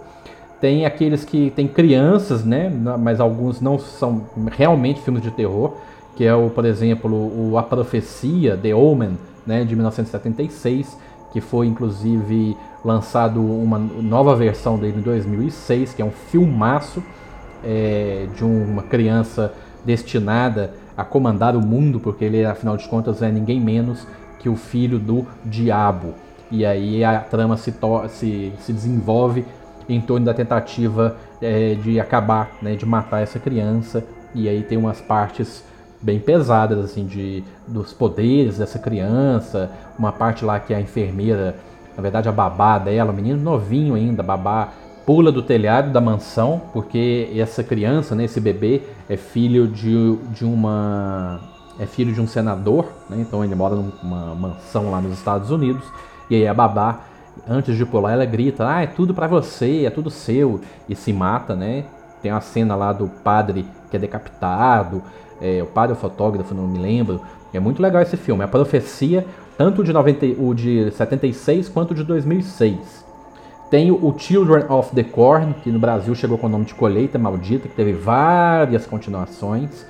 Tem 0.60 0.86
aqueles 0.86 1.24
que 1.24 1.52
tem 1.52 1.68
crianças, 1.68 2.44
né, 2.44 2.70
mas 3.00 3.20
alguns 3.20 3.62
não 3.62 3.78
são 3.78 4.24
realmente 4.52 5.00
filmes 5.02 5.22
de 5.22 5.32
terror, 5.32 5.76
que 6.16 6.26
é 6.26 6.34
o, 6.34 6.50
por 6.50 6.66
exemplo, 6.66 7.16
o 7.16 7.58
A 7.58 7.64
Profecia, 7.64 8.58
The 8.58 8.74
Omen, 8.74 9.18
né, 9.46 9.64
de 9.64 9.76
1976, 9.76 10.98
que 11.32 11.42
foi 11.42 11.68
inclusive 11.68 12.58
lançado 12.84 13.42
uma 13.42 13.78
nova 13.78 14.36
versão 14.36 14.78
dele 14.78 15.00
em 15.00 15.02
2006, 15.02 15.94
que 15.94 16.02
é 16.02 16.06
um 16.06 16.12
filmaço 16.12 17.04
é, 17.64 18.28
de 18.36 18.44
uma 18.44 18.84
criança 18.84 19.54
destinada 19.86 20.74
a 20.96 21.04
comandar 21.04 21.56
o 21.56 21.62
mundo, 21.62 22.00
porque 22.00 22.26
ele, 22.26 22.46
afinal 22.46 22.78
de 22.78 22.88
contas, 22.88 23.22
é 23.22 23.32
ninguém 23.32 23.60
menos 23.60 24.06
que 24.40 24.50
o 24.50 24.56
filho 24.56 25.00
do 25.00 25.26
diabo. 25.46 26.14
E 26.52 26.66
aí 26.66 27.04
a 27.04 27.20
trama 27.20 27.58
se, 27.58 27.74
se, 28.10 28.54
se 28.60 28.74
desenvolve 28.74 29.46
em 29.88 30.00
torno 30.02 30.26
da 30.26 30.34
tentativa 30.34 31.18
é, 31.42 31.76
de 31.76 32.00
acabar, 32.00 32.52
né, 32.62 32.76
de 32.76 32.86
matar 32.86 33.22
essa 33.22 33.40
criança. 33.40 34.04
E 34.34 34.48
aí 34.48 34.62
tem 34.62 34.78
umas 34.78 35.02
partes 35.02 35.64
bem 36.02 36.20
pesadas, 36.20 36.84
assim, 36.84 37.06
de, 37.06 37.44
dos 37.68 37.94
poderes 37.94 38.58
dessa 38.58 38.80
criança. 38.80 39.70
Uma 39.98 40.12
parte 40.12 40.46
lá 40.46 40.60
que 40.60 40.74
a 40.74 40.80
enfermeira, 40.80 41.56
na 41.96 42.02
verdade 42.02 42.30
a 42.30 42.32
babá 42.32 42.78
dela, 42.78 43.12
o 43.12 43.16
menino 43.16 43.40
novinho 43.40 43.96
ainda, 43.96 44.24
babá, 44.24 44.70
pula 45.06 45.32
do 45.32 45.42
telhado 45.42 45.92
da 45.92 46.00
mansão, 46.00 46.62
porque 46.72 47.32
essa 47.36 47.64
criança, 47.64 48.16
né, 48.16 48.26
esse 48.26 48.40
bebê, 48.40 48.84
é 49.10 49.18
filho 49.18 49.68
de, 49.68 50.16
de 50.32 50.46
uma. 50.46 51.40
É 51.80 51.86
filho 51.86 52.14
de 52.14 52.20
um 52.20 52.28
senador, 52.28 52.86
né, 53.10 53.18
então 53.20 53.44
ele 53.44 53.56
mora 53.56 53.74
numa 53.74 54.36
mansão 54.36 54.92
lá 54.92 55.00
nos 55.00 55.14
Estados 55.14 55.50
Unidos, 55.50 55.84
e 56.30 56.36
aí 56.36 56.48
a 56.48 56.54
babá, 56.54 57.00
antes 57.48 57.76
de 57.76 57.86
pular, 57.86 58.12
ela 58.12 58.26
grita: 58.26 58.68
Ah, 58.68 58.84
é 58.84 58.88
tudo 58.88 59.14
para 59.14 59.28
você, 59.28 59.86
é 59.86 59.90
tudo 59.90 60.12
seu, 60.12 60.62
e 60.88 60.96
se 60.96 61.12
mata, 61.12 61.56
né? 61.56 61.86
Tem 62.22 62.32
uma 62.32 62.42
cena 62.42 62.76
lá 62.76 62.94
do 62.94 63.08
padre 63.08 63.66
que 63.90 63.96
é 63.96 64.00
decapitado, 64.00 65.02
é, 65.42 65.62
o 65.62 65.66
padre 65.66 65.96
é 65.96 65.98
o 65.98 66.00
fotógrafo, 66.00 66.54
não 66.54 66.68
me 66.68 66.80
lembro. 66.80 67.22
É 67.54 67.60
muito 67.60 67.82
legal 67.82 68.02
esse 68.02 68.18
filme. 68.18 68.44
A 68.44 68.48
profecia, 68.48 69.26
tanto 69.58 69.84
de, 69.84 69.92
90, 69.92 70.26
o 70.42 70.54
de 70.54 70.92
76 70.92 71.70
quanto 71.70 71.96
de 71.96 72.04
2006. 72.04 73.06
Tem 73.70 73.92
o 73.92 74.16
Children 74.18 74.66
of 74.70 74.96
the 74.96 75.04
Corn, 75.04 75.54
que 75.64 75.72
no 75.72 75.78
Brasil 75.78 76.16
chegou 76.16 76.38
com 76.38 76.48
o 76.48 76.50
nome 76.50 76.66
de 76.66 76.74
Colheita 76.74 77.20
Maldita, 77.20 77.68
que 77.68 77.76
teve 77.76 77.94
várias 77.94 78.88
continuações 78.88 79.86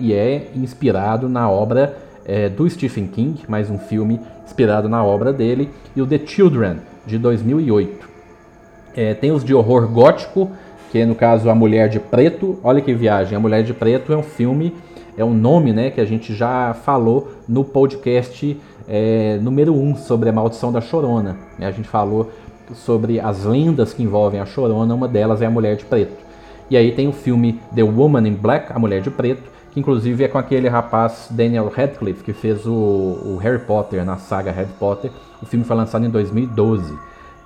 e 0.00 0.12
é 0.12 0.50
inspirado 0.56 1.28
na 1.28 1.48
obra 1.48 1.96
é, 2.24 2.48
do 2.48 2.68
Stephen 2.68 3.06
King, 3.06 3.42
mais 3.46 3.70
um 3.70 3.78
filme 3.78 4.18
inspirado 4.44 4.88
na 4.88 5.04
obra 5.04 5.32
dele, 5.32 5.70
e 5.94 6.02
o 6.02 6.06
The 6.06 6.20
Children, 6.26 6.78
de 7.06 7.18
2008. 7.18 8.08
É, 8.96 9.14
tem 9.14 9.30
os 9.30 9.44
de 9.44 9.54
horror 9.54 9.86
gótico, 9.88 10.50
que 10.90 10.98
é 10.98 11.06
no 11.06 11.14
caso 11.14 11.48
A 11.48 11.54
Mulher 11.54 11.88
de 11.88 12.00
Preto. 12.00 12.58
Olha 12.64 12.80
que 12.80 12.92
viagem, 12.92 13.36
A 13.36 13.40
Mulher 13.40 13.62
de 13.62 13.72
Preto 13.72 14.12
é 14.12 14.16
um 14.16 14.22
filme, 14.22 14.74
é 15.20 15.24
um 15.24 15.34
nome 15.34 15.70
né, 15.70 15.90
que 15.90 16.00
a 16.00 16.04
gente 16.06 16.34
já 16.34 16.72
falou 16.72 17.32
no 17.46 17.62
podcast 17.62 18.58
é, 18.88 19.38
número 19.42 19.74
1 19.74 19.90
um, 19.90 19.94
sobre 19.94 20.30
a 20.30 20.32
maldição 20.32 20.72
da 20.72 20.80
Chorona. 20.80 21.36
Né? 21.58 21.66
A 21.66 21.70
gente 21.70 21.88
falou 21.88 22.30
sobre 22.72 23.20
as 23.20 23.44
lendas 23.44 23.92
que 23.92 24.02
envolvem 24.02 24.40
a 24.40 24.46
Chorona, 24.46 24.94
uma 24.94 25.06
delas 25.06 25.42
é 25.42 25.46
A 25.46 25.50
Mulher 25.50 25.76
de 25.76 25.84
Preto. 25.84 26.16
E 26.70 26.76
aí 26.76 26.92
tem 26.92 27.06
o 27.06 27.12
filme 27.12 27.60
The 27.74 27.82
Woman 27.82 28.26
in 28.28 28.34
Black, 28.34 28.72
A 28.72 28.78
Mulher 28.78 29.02
de 29.02 29.10
Preto, 29.10 29.42
que 29.70 29.78
inclusive 29.78 30.24
é 30.24 30.28
com 30.28 30.38
aquele 30.38 30.68
rapaz 30.68 31.28
Daniel 31.30 31.68
Radcliffe, 31.68 32.24
que 32.24 32.32
fez 32.32 32.66
o, 32.66 32.72
o 32.72 33.38
Harry 33.42 33.58
Potter 33.58 34.02
na 34.06 34.16
saga 34.16 34.50
Harry 34.50 34.70
Potter. 34.78 35.10
O 35.42 35.46
filme 35.46 35.66
foi 35.66 35.76
lançado 35.76 36.06
em 36.06 36.10
2012. 36.10 36.98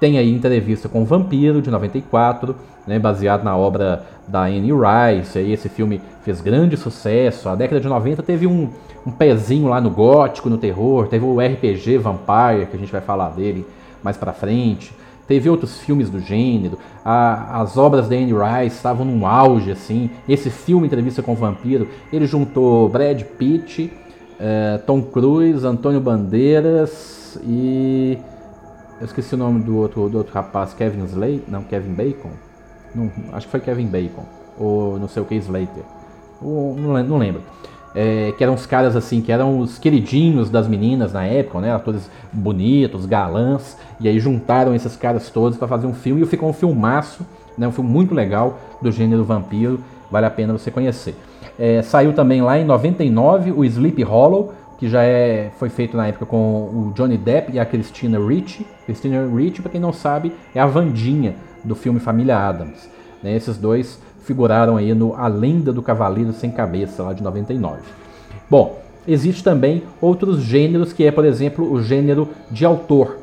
Tem 0.05 0.19
aí 0.19 0.31
Entrevista 0.31 0.87
com 0.87 1.01
o 1.01 1.05
Vampiro, 1.07 1.63
de 1.63 1.71
94, 1.71 2.55
né, 2.87 2.99
baseado 2.99 3.43
na 3.43 3.57
obra 3.57 4.05
da 4.29 4.43
Anne 4.43 4.71
Rice. 4.71 5.39
Aí 5.39 5.51
esse 5.51 5.67
filme 5.71 5.99
fez 6.23 6.43
grande 6.43 6.77
sucesso. 6.77 7.49
A 7.49 7.55
década 7.55 7.81
de 7.81 7.89
90 7.89 8.23
teve 8.23 8.47
um, 8.47 8.69
um 9.07 9.11
pezinho 9.11 9.67
lá 9.67 9.81
no 9.81 9.89
gótico, 9.89 10.51
no 10.51 10.59
terror. 10.59 11.07
Teve 11.07 11.25
o 11.25 11.41
RPG 11.41 11.97
Vampire, 11.97 12.67
que 12.71 12.77
a 12.77 12.79
gente 12.79 12.93
vai 12.93 13.01
falar 13.01 13.31
dele 13.31 13.65
mais 14.03 14.19
pra 14.19 14.35
frente. 14.35 14.93
Teve 15.27 15.49
outros 15.49 15.81
filmes 15.81 16.11
do 16.11 16.21
gênero. 16.21 16.79
A, 17.03 17.63
as 17.63 17.79
obras 17.79 18.07
da 18.07 18.15
Anne 18.15 18.35
Rice 18.35 18.77
estavam 18.77 19.07
num 19.07 19.27
auge, 19.27 19.71
assim. 19.71 20.11
Esse 20.29 20.51
filme, 20.51 20.87
Entrevista 20.87 21.23
com 21.23 21.33
o 21.33 21.35
Vampiro, 21.35 21.89
ele 22.13 22.27
juntou 22.27 22.91
Brad 22.91 23.23
Pitt, 23.23 23.91
eh, 24.39 24.81
Tom 24.87 25.01
Cruise, 25.01 25.67
Antônio 25.67 25.99
Bandeiras 25.99 27.41
e 27.43 28.19
eu 29.01 29.05
esqueci 29.07 29.35
o 29.35 29.39
nome 29.39 29.63
do 29.63 29.77
outro, 29.77 30.09
do 30.09 30.19
outro 30.19 30.33
rapaz, 30.33 30.73
Kevin 30.73 31.05
Slater. 31.05 31.43
Não, 31.49 31.63
Kevin 31.63 31.93
Bacon? 31.93 32.31
Não, 32.95 33.11
acho 33.33 33.47
que 33.47 33.51
foi 33.51 33.61
Kevin 33.61 33.87
Bacon. 33.87 34.25
Ou 34.59 34.99
não 34.99 35.09
sei 35.09 35.23
o 35.23 35.27
que, 35.27 35.35
Slater. 35.35 35.83
Ou, 36.41 36.77
não, 36.77 37.03
não 37.03 37.19
lembro. 37.19 37.43
É, 37.95 38.33
que 38.37 38.43
eram 38.43 38.55
os 38.55 38.67
caras 38.67 38.97
assim, 38.97 39.21
que 39.21 39.31
eram 39.31 39.61
os 39.61 39.79
queridinhos 39.79 40.51
das 40.51 40.67
meninas 40.67 41.13
na 41.13 41.25
época, 41.25 41.61
né? 41.61 41.73
Atores 41.73 42.11
bonitos, 42.33 43.07
galãs. 43.07 43.77
E 44.01 44.09
aí 44.09 44.19
juntaram 44.19 44.75
esses 44.75 44.97
caras 44.97 45.31
todos 45.31 45.59
para 45.59 45.69
fazer 45.69 45.87
um 45.87 45.95
filme 45.95 46.23
e 46.23 46.27
ficou 46.27 46.49
um 46.49 46.53
filmaço, 46.53 47.25
né? 47.57 47.67
Um 47.69 47.73
filme 47.73 47.91
muito 47.91 48.15
legal 48.15 48.59
do 48.81 48.91
gênero 48.91 49.25
vampiro. 49.25 49.81
Vale 50.11 50.27
a 50.27 50.31
pena 50.31 50.53
você 50.53 50.71
conhecer. 50.71 51.17
É, 51.59 51.83
saiu 51.83 52.13
também 52.13 52.43
lá 52.43 52.59
em 52.59 52.65
99 52.65 53.53
o 53.53 53.65
Sleep 53.65 54.03
Hollow, 54.03 54.53
que 54.79 54.89
já 54.89 55.03
é, 55.03 55.51
foi 55.59 55.69
feito 55.69 55.97
na 55.97 56.07
época 56.07 56.27
com 56.27 56.37
o 56.37 56.93
Johnny 56.95 57.17
Depp 57.17 57.53
e 57.53 57.59
a 57.59 57.65
Christina 57.65 58.19
Ricci. 58.19 58.67
Christina 58.87 59.27
Ricci, 59.27 59.63
para 59.63 59.71
quem 59.71 59.81
não 59.81 59.93
sabe, 59.93 60.33
é 60.55 60.61
a 60.61 60.67
Vandinha 60.67 61.37
do 61.63 61.75
filme 61.75 62.01
Família 62.01 62.37
Adams. 62.37 62.89
Né? 63.23 63.35
Esses 63.35 63.57
dois 63.57 63.99
figuraram 64.25 64.77
aí 64.77 64.95
no 64.95 65.15
A 65.15 65.27
Lenda 65.29 65.73
do 65.73 65.83
Cavaleiro 65.83 66.33
Sem 66.33 66.51
Cabeça, 66.51 67.03
lá 67.03 67.13
de 67.13 67.23
99. 67.23 67.81
Bom, 68.51 68.79
existe 69.07 69.43
também 69.43 69.83
outros 70.01 70.41
gêneros, 70.41 70.93
que 70.93 71.05
é, 71.05 71.11
por 71.11 71.25
exemplo, 71.25 71.71
o 71.71 71.83
gênero 71.83 72.29
de 72.51 72.65
autor. 72.65 73.19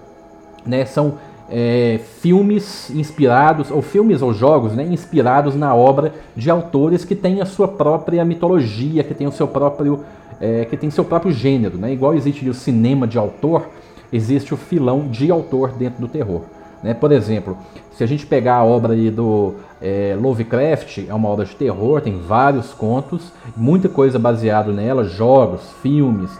Né? 0.66 0.86
São 0.86 1.16
é, 1.50 2.00
filmes 2.20 2.90
inspirados, 2.92 3.70
ou 3.70 3.82
filmes 3.82 4.22
ou 4.22 4.34
jogos 4.34 4.74
né, 4.74 4.86
inspirados 4.86 5.54
na 5.54 5.76
obra 5.76 6.14
de 6.36 6.50
autores 6.50 7.04
que 7.04 7.16
têm 7.16 7.42
a 7.42 7.46
sua 7.46 7.68
própria 7.68 8.24
mitologia, 8.24 9.04
que 9.04 9.14
têm 9.14 9.28
o 9.28 9.32
seu 9.32 9.48
próprio 9.48 10.04
é, 10.42 10.66
que 10.66 10.76
tem 10.76 10.90
seu 10.90 11.06
próprio 11.06 11.32
gênero, 11.32 11.78
né? 11.78 11.94
Igual 11.94 12.16
existe 12.16 12.50
o 12.50 12.54
cinema 12.54 13.08
de 13.08 13.18
autor, 13.18 13.70
existe 14.12 14.54
o 14.54 14.58
filão 14.58 15.08
de 15.08 15.32
autor 15.32 15.72
dentro 15.74 16.02
do 16.02 16.08
terror. 16.08 16.42
Né? 16.84 16.96
Por 16.96 17.12
exemplo, 17.12 17.56
se 17.94 18.04
a 18.04 18.08
gente 18.08 18.26
pegar 18.26 18.56
a 18.56 18.64
obra 18.64 18.96
do 19.12 19.54
é, 19.80 20.18
Lovecraft, 20.20 21.06
é 21.08 21.14
uma 21.14 21.30
obra 21.30 21.46
de 21.46 21.56
terror, 21.56 22.02
tem 22.02 22.18
vários 22.18 22.74
contos, 22.74 23.32
muita 23.56 23.88
coisa 23.88 24.18
baseada 24.18 24.72
nela, 24.72 25.04
jogos, 25.04 25.62
filmes, 25.82 26.32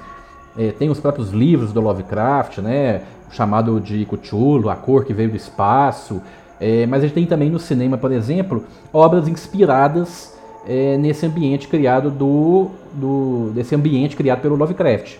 é, 0.58 0.72
tem 0.72 0.90
os 0.90 1.00
próprios 1.00 1.30
livros 1.30 1.72
do 1.72 1.80
Lovecraft, 1.80 2.58
né? 2.58 3.04
chamado 3.30 3.80
de 3.80 4.06
Cthulhu, 4.06 4.70
A 4.70 4.76
Cor 4.76 5.06
que 5.06 5.14
Veio 5.14 5.30
do 5.30 5.38
Espaço, 5.38 6.22
é, 6.60 6.86
mas 6.86 7.00
a 7.00 7.08
gente 7.08 7.14
tem 7.14 7.26
também 7.26 7.50
no 7.50 7.60
cinema, 7.60 7.98
por 7.98 8.12
exemplo, 8.12 8.66
obras 8.92 9.28
inspiradas 9.28 10.31
é, 10.68 10.98
nesse 10.98 11.26
ambiente 11.26 11.68
criado 11.68 12.10
do, 12.10 12.68
do, 12.94 13.52
desse 13.54 13.76
ambiente 13.76 14.16
criado 14.16 14.42
pelo 14.42 14.56
Lovecraft. 14.56 15.18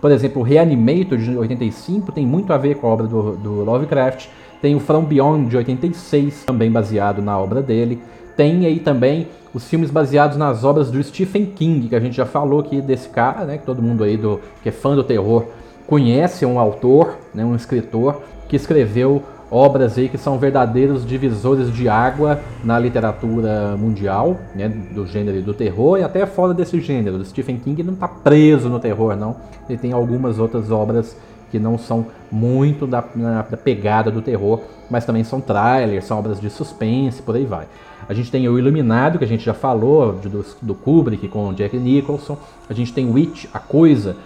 Por 0.00 0.10
exemplo, 0.10 0.42
o 0.42 0.44
Reanimator 0.44 1.16
de 1.16 1.36
85 1.36 2.12
tem 2.12 2.26
muito 2.26 2.52
a 2.52 2.58
ver 2.58 2.76
com 2.76 2.86
a 2.86 2.90
obra 2.90 3.06
do, 3.06 3.36
do 3.36 3.64
Lovecraft. 3.64 4.26
Tem 4.60 4.74
o 4.74 4.80
From 4.80 5.04
Beyond 5.04 5.48
de 5.48 5.56
86, 5.56 6.44
também 6.44 6.70
baseado 6.70 7.22
na 7.22 7.38
obra 7.38 7.62
dele. 7.62 8.00
Tem 8.36 8.66
aí 8.66 8.80
também 8.80 9.28
os 9.54 9.68
filmes 9.68 9.90
baseados 9.90 10.36
nas 10.36 10.64
obras 10.64 10.90
do 10.90 11.02
Stephen 11.02 11.46
King, 11.46 11.88
que 11.88 11.94
a 11.94 12.00
gente 12.00 12.16
já 12.16 12.26
falou 12.26 12.60
aqui 12.60 12.82
desse 12.82 13.08
cara, 13.08 13.44
né, 13.44 13.58
que 13.58 13.64
todo 13.64 13.80
mundo 13.80 14.02
aí 14.02 14.16
do, 14.16 14.40
que 14.62 14.68
é 14.68 14.72
fã 14.72 14.96
do 14.96 15.04
terror 15.04 15.44
conhece, 15.86 16.44
um 16.44 16.58
autor, 16.58 17.16
né, 17.32 17.44
um 17.44 17.54
escritor 17.54 18.20
que 18.48 18.56
escreveu 18.56 19.22
obras 19.50 19.96
aí 19.98 20.08
que 20.08 20.18
são 20.18 20.38
verdadeiros 20.38 21.06
divisores 21.06 21.72
de 21.72 21.88
água 21.88 22.40
na 22.62 22.78
literatura 22.78 23.76
mundial, 23.76 24.36
né, 24.54 24.68
do 24.68 25.06
gênero 25.06 25.40
do 25.42 25.54
terror 25.54 25.98
e 25.98 26.02
até 26.02 26.26
fora 26.26 26.54
desse 26.54 26.80
gênero. 26.80 27.16
O 27.16 27.24
Stephen 27.24 27.58
King 27.58 27.82
não 27.82 27.94
está 27.94 28.08
preso 28.08 28.68
no 28.68 28.80
terror, 28.80 29.16
não. 29.16 29.36
Ele 29.68 29.78
tem 29.78 29.92
algumas 29.92 30.38
outras 30.38 30.70
obras 30.70 31.16
que 31.50 31.58
não 31.58 31.78
são 31.78 32.06
muito 32.32 32.86
da, 32.86 33.00
da 33.00 33.56
pegada 33.56 34.10
do 34.10 34.20
terror, 34.20 34.60
mas 34.90 35.04
também 35.04 35.22
são 35.22 35.40
trailers, 35.40 36.04
são 36.04 36.18
obras 36.18 36.40
de 36.40 36.50
suspense, 36.50 37.22
por 37.22 37.36
aí 37.36 37.44
vai. 37.44 37.66
A 38.08 38.12
gente 38.12 38.30
tem 38.30 38.48
o 38.48 38.58
Iluminado, 38.58 39.18
que 39.18 39.24
a 39.24 39.28
gente 39.28 39.44
já 39.44 39.54
falou, 39.54 40.12
do, 40.14 40.44
do 40.60 40.74
Kubrick 40.74 41.28
com 41.28 41.52
Jack 41.54 41.76
Nicholson. 41.76 42.36
A 42.68 42.74
gente 42.74 42.92
tem 42.92 43.10
Witch, 43.10 43.46
A 43.54 43.58
Coisa, 43.58 44.16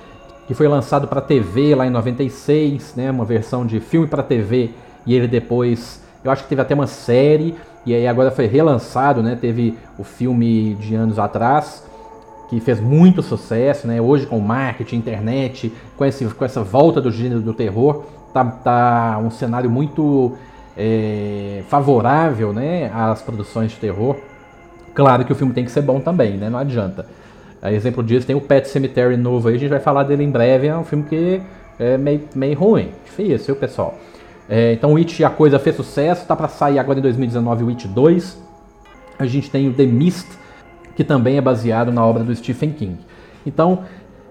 que 0.46 0.54
foi 0.54 0.66
lançado 0.66 1.06
para 1.06 1.20
TV 1.20 1.74
lá 1.74 1.86
em 1.86 1.90
96, 1.90 2.94
né, 2.96 3.10
uma 3.10 3.26
versão 3.26 3.66
de 3.66 3.78
filme 3.78 4.06
para 4.06 4.22
TV 4.22 4.70
e 5.08 5.14
ele 5.14 5.26
depois, 5.26 6.02
eu 6.22 6.30
acho 6.30 6.42
que 6.42 6.50
teve 6.50 6.60
até 6.60 6.74
uma 6.74 6.86
série, 6.86 7.54
e 7.86 7.94
aí 7.94 8.06
agora 8.06 8.30
foi 8.30 8.46
relançado, 8.46 9.22
né? 9.22 9.38
Teve 9.40 9.74
o 9.98 10.04
filme 10.04 10.74
de 10.74 10.94
anos 10.94 11.18
atrás, 11.18 11.82
que 12.50 12.60
fez 12.60 12.78
muito 12.78 13.22
sucesso, 13.22 13.88
né? 13.88 14.02
Hoje 14.02 14.26
com 14.26 14.38
marketing, 14.38 14.96
internet, 14.96 15.72
com, 15.96 16.04
esse, 16.04 16.26
com 16.26 16.44
essa 16.44 16.62
volta 16.62 17.00
do 17.00 17.10
gênero 17.10 17.40
do 17.40 17.54
terror, 17.54 18.04
tá, 18.34 18.44
tá 18.44 19.18
um 19.24 19.30
cenário 19.30 19.70
muito 19.70 20.36
é, 20.76 21.62
favorável, 21.68 22.52
né? 22.52 22.90
Às 22.94 23.22
produções 23.22 23.70
de 23.70 23.78
terror. 23.78 24.14
Claro 24.92 25.24
que 25.24 25.32
o 25.32 25.34
filme 25.34 25.54
tem 25.54 25.64
que 25.64 25.70
ser 25.70 25.80
bom 25.80 26.00
também, 26.00 26.36
né? 26.36 26.50
Não 26.50 26.58
adianta. 26.58 27.06
A 27.62 27.72
exemplo 27.72 28.02
disso 28.02 28.26
tem 28.26 28.36
o 28.36 28.42
Pet 28.42 28.68
Cemetery 28.68 29.16
novo 29.16 29.48
aí, 29.48 29.54
a 29.54 29.58
gente 29.58 29.70
vai 29.70 29.80
falar 29.80 30.02
dele 30.02 30.22
em 30.22 30.30
breve, 30.30 30.66
é 30.66 30.76
um 30.76 30.84
filme 30.84 31.04
que 31.04 31.40
é 31.78 31.96
meio, 31.96 32.20
meio 32.34 32.58
ruim, 32.58 32.90
difícil, 33.06 33.56
pessoal. 33.56 33.96
É, 34.48 34.72
então 34.72 34.94
o 34.94 34.96
It 34.96 35.22
a 35.22 35.30
coisa 35.30 35.58
fez 35.58 35.76
sucesso, 35.76 36.26
tá 36.26 36.34
para 36.34 36.48
sair 36.48 36.78
agora 36.78 36.98
em 36.98 37.02
2019 37.02 37.64
o 37.64 37.68
It 37.68 37.86
2. 37.86 38.42
A 39.18 39.26
gente 39.26 39.50
tem 39.50 39.68
o 39.68 39.74
The 39.74 39.84
Mist, 39.84 40.28
que 40.96 41.04
também 41.04 41.36
é 41.36 41.40
baseado 41.40 41.92
na 41.92 42.04
obra 42.04 42.24
do 42.24 42.34
Stephen 42.34 42.70
King. 42.72 42.98
Então, 43.44 43.84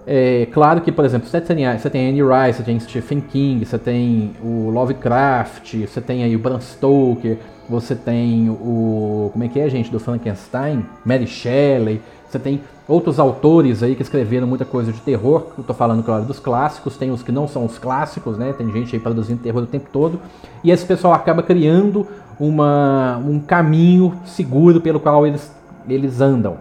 é 0.06 0.48
claro 0.54 0.80
que, 0.82 0.92
por 0.92 1.04
exemplo, 1.04 1.28
você 1.28 1.42
tem, 1.42 1.66
você 1.78 1.90
tem 1.90 2.10
Annie 2.10 2.24
Rice, 2.24 2.60
você 2.60 2.64
tem 2.64 2.80
Stephen 2.80 3.20
King, 3.20 3.66
você 3.66 3.78
tem 3.78 4.32
o 4.42 4.70
Lovecraft, 4.70 5.76
você 5.86 6.00
tem 6.00 6.24
aí 6.24 6.36
o 6.36 6.40
Bram 6.40 6.62
Stoker, 6.62 7.38
você 7.70 7.94
tem 7.94 8.50
o. 8.50 9.30
Como 9.34 9.44
é 9.44 9.50
que 9.50 9.60
é, 9.60 9.70
gente? 9.70 9.92
Do 9.92 10.00
Frankenstein, 10.00 10.86
Mary 11.06 11.28
Shelley, 11.28 12.02
você 12.26 12.40
tem 12.40 12.62
outros 12.88 13.20
autores 13.20 13.84
aí 13.84 13.96
que 13.96 14.02
escreveram 14.02 14.48
muita 14.48 14.64
coisa 14.64 14.92
de 14.94 15.02
terror. 15.02 15.48
Eu 15.58 15.64
tô 15.64 15.74
falando, 15.74 16.04
claro, 16.04 16.24
dos 16.24 16.40
clássicos, 16.40 16.96
tem 16.96 17.12
os 17.12 17.22
que 17.22 17.32
não 17.32 17.48
são 17.48 17.66
os 17.66 17.78
clássicos, 17.78 18.38
né? 18.38 18.54
Tem 18.54 18.72
gente 18.72 18.96
aí 18.96 19.02
produzindo 19.02 19.42
terror 19.42 19.64
o 19.64 19.68
tempo 19.68 19.90
todo. 19.92 20.20
E 20.64 20.72
esse 20.72 20.86
pessoal 20.86 21.14
acaba 21.14 21.44
criando 21.44 22.08
uma, 22.40 23.18
um 23.18 23.40
caminho 23.40 24.14
seguro 24.26 24.80
pelo 24.80 25.00
qual 25.00 25.28
eles, 25.28 25.54
eles 25.88 26.22
andam, 26.22 26.58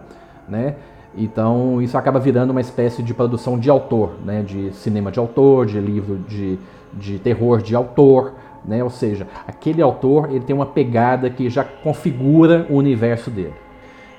né? 0.47 0.75
Então 1.15 1.81
isso 1.81 1.97
acaba 1.97 2.19
virando 2.19 2.51
uma 2.51 2.61
espécie 2.61 3.01
de 3.01 3.13
produção 3.13 3.57
de 3.57 3.69
autor, 3.69 4.11
né? 4.25 4.43
De 4.43 4.71
cinema 4.73 5.11
de 5.11 5.19
autor, 5.19 5.65
de 5.65 5.79
livro 5.79 6.17
de, 6.27 6.59
de 6.93 7.19
terror 7.19 7.61
de 7.61 7.73
autor, 7.73 8.33
né? 8.65 8.83
Ou 8.83 8.89
seja, 8.89 9.25
aquele 9.47 9.81
autor 9.81 10.29
ele 10.29 10.41
tem 10.41 10.55
uma 10.55 10.65
pegada 10.65 11.29
que 11.29 11.49
já 11.49 11.63
configura 11.63 12.67
o 12.69 12.75
universo 12.75 13.31
dele. 13.31 13.53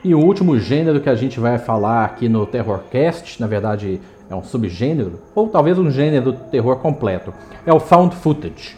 E 0.05 0.15
o 0.15 0.21
último 0.21 0.59
gênero 0.61 1.01
que 1.01 1.09
a 1.09 1.15
gente 1.17 1.41
vai 1.41 1.59
falar 1.59 2.05
aqui 2.05 2.29
no 2.29 2.47
Terrorcast, 2.47 3.41
na 3.41 3.49
verdade 3.49 4.01
é 4.31 4.35
um 4.35 4.45
subgênero, 4.45 5.21
ou 5.35 5.49
talvez 5.49 5.79
um 5.79 5.91
gênero 5.91 6.33
do 6.33 6.39
terror 6.51 6.77
completo, 6.77 7.33
é 7.67 7.73
o 7.73 7.81
Found 7.81 8.15
Footage. 8.15 8.77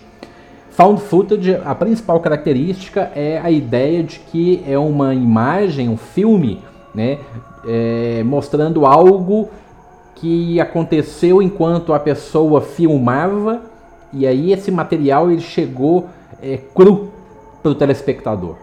Found 0.71 1.03
Footage, 1.03 1.57
a 1.65 1.75
principal 1.75 2.21
característica 2.21 3.11
é 3.15 3.39
a 3.39 3.51
ideia 3.51 4.03
de 4.03 4.19
que 4.21 4.63
é 4.67 4.79
uma 4.79 5.15
imagem, 5.15 5.89
um 5.89 5.97
filme, 5.97 6.63
né, 6.95 7.19
é, 7.67 8.23
mostrando 8.25 8.87
algo 8.87 9.51
que 10.15 10.59
aconteceu 10.59 11.43
enquanto 11.43 11.93
a 11.93 11.99
pessoa 11.99 12.63
filmava 12.63 13.61
e 14.13 14.27
aí 14.27 14.53
esse 14.53 14.71
material 14.71 15.31
ele 15.31 15.41
chegou 15.41 16.07
é, 16.41 16.59
cru 16.75 17.11
para 17.63 17.73
o 17.73 17.75
telespectador, 17.75 18.57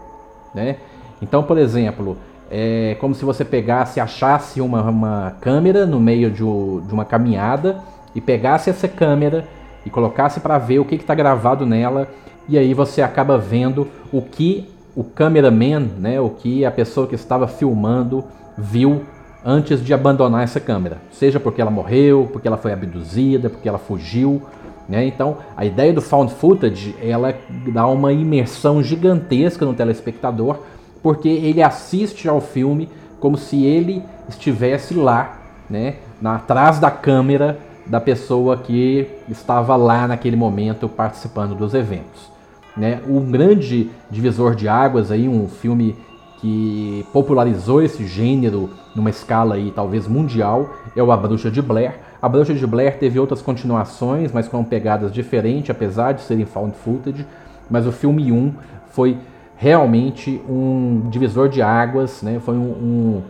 né? 0.55 0.77
Então, 1.21 1.43
por 1.43 1.57
exemplo, 1.57 2.17
é 2.49 2.95
como 2.99 3.13
se 3.13 3.25
você 3.25 3.43
pegasse, 3.43 3.99
achasse 3.99 4.61
uma, 4.61 4.83
uma 4.83 5.35
câmera 5.41 5.85
no 5.85 5.99
meio 5.99 6.29
de, 6.29 6.37
de 6.37 6.93
uma 6.93 7.05
caminhada 7.05 7.77
e 8.15 8.21
pegasse 8.21 8.69
essa 8.69 8.87
câmera 8.87 9.47
e 9.85 9.89
colocasse 9.89 10.39
para 10.39 10.57
ver 10.57 10.79
o 10.79 10.85
que 10.85 10.95
está 10.95 11.13
gravado 11.15 11.65
nela 11.65 12.07
e 12.49 12.57
aí 12.57 12.73
você 12.73 13.01
acaba 13.01 13.37
vendo 13.37 13.87
o 14.11 14.21
que 14.21 14.69
o 14.95 15.03
cameraman, 15.03 15.87
né, 15.99 16.19
o 16.19 16.29
que 16.29 16.65
a 16.65 16.71
pessoa 16.71 17.05
que 17.05 17.15
estava 17.15 17.47
filmando 17.47 18.23
viu 18.57 19.03
antes 19.45 19.83
de 19.83 19.93
abandonar 19.93 20.43
essa 20.43 20.59
câmera, 20.59 20.97
seja 21.11 21.39
porque 21.39 21.61
ela 21.61 21.69
morreu, 21.69 22.27
porque 22.31 22.47
ela 22.47 22.57
foi 22.57 22.73
abduzida, 22.73 23.49
porque 23.49 23.69
ela 23.69 23.77
fugiu, 23.77 24.41
né? 24.89 25.05
Então, 25.05 25.37
a 25.55 25.65
ideia 25.65 25.93
do 25.93 26.01
found 26.01 26.33
footage 26.33 26.95
ela 27.01 27.33
dá 27.71 27.85
uma 27.87 28.11
imersão 28.11 28.81
gigantesca 28.81 29.65
no 29.65 29.73
telespectador, 29.73 30.59
porque 31.01 31.29
ele 31.29 31.61
assiste 31.61 32.27
ao 32.27 32.41
filme 32.41 32.89
como 33.19 33.37
se 33.37 33.63
ele 33.63 34.03
estivesse 34.29 34.93
lá, 34.93 35.39
né, 35.69 35.95
na, 36.21 36.35
atrás 36.35 36.79
da 36.79 36.91
câmera 36.91 37.59
da 37.85 37.99
pessoa 37.99 38.57
que 38.57 39.07
estava 39.29 39.75
lá 39.75 40.07
naquele 40.07 40.35
momento 40.35 40.89
participando 40.89 41.55
dos 41.55 41.73
eventos. 41.73 42.29
Né? 42.75 43.01
Um 43.07 43.31
grande 43.31 43.89
divisor 44.11 44.53
de 44.53 44.67
águas 44.67 45.11
aí, 45.11 45.27
um 45.27 45.47
filme 45.47 45.95
que 46.39 47.05
popularizou 47.11 47.81
esse 47.81 48.05
gênero 48.05 48.69
numa 48.95 49.09
escala 49.09 49.55
aí 49.55 49.71
talvez 49.71 50.07
mundial 50.07 50.69
é 50.95 51.01
o 51.01 51.11
A 51.11 51.17
Bruxa 51.17 51.49
de 51.49 51.61
Blair. 51.61 51.95
A 52.21 52.29
Bruxa 52.29 52.53
de 52.53 52.67
Blair 52.67 52.99
teve 52.99 53.19
outras 53.19 53.41
continuações, 53.41 54.31
mas 54.31 54.47
com 54.47 54.63
pegadas 54.63 55.11
diferentes, 55.11 55.69
apesar 55.69 56.11
de 56.11 56.21
serem 56.21 56.45
found 56.45 56.75
footage. 56.75 57.25
Mas 57.69 57.87
o 57.87 57.91
filme 57.91 58.31
1 58.31 58.53
foi 58.89 59.17
realmente 59.57 60.41
um 60.47 61.09
divisor 61.09 61.49
de 61.49 61.61
águas, 61.61 62.21
né? 62.21 62.39
Foi 62.39 62.55
um, 62.55 62.69
um, 62.69 63.23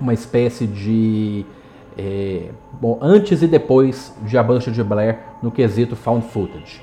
uma 0.00 0.12
espécie 0.12 0.66
de 0.66 1.46
é, 1.96 2.48
bom, 2.80 2.98
antes 3.00 3.42
e 3.42 3.46
depois 3.46 4.14
de 4.22 4.36
A 4.36 4.42
Bruxa 4.42 4.70
de 4.70 4.82
Blair 4.82 5.20
no 5.42 5.50
quesito 5.50 5.94
found 5.94 6.26
footage. 6.26 6.82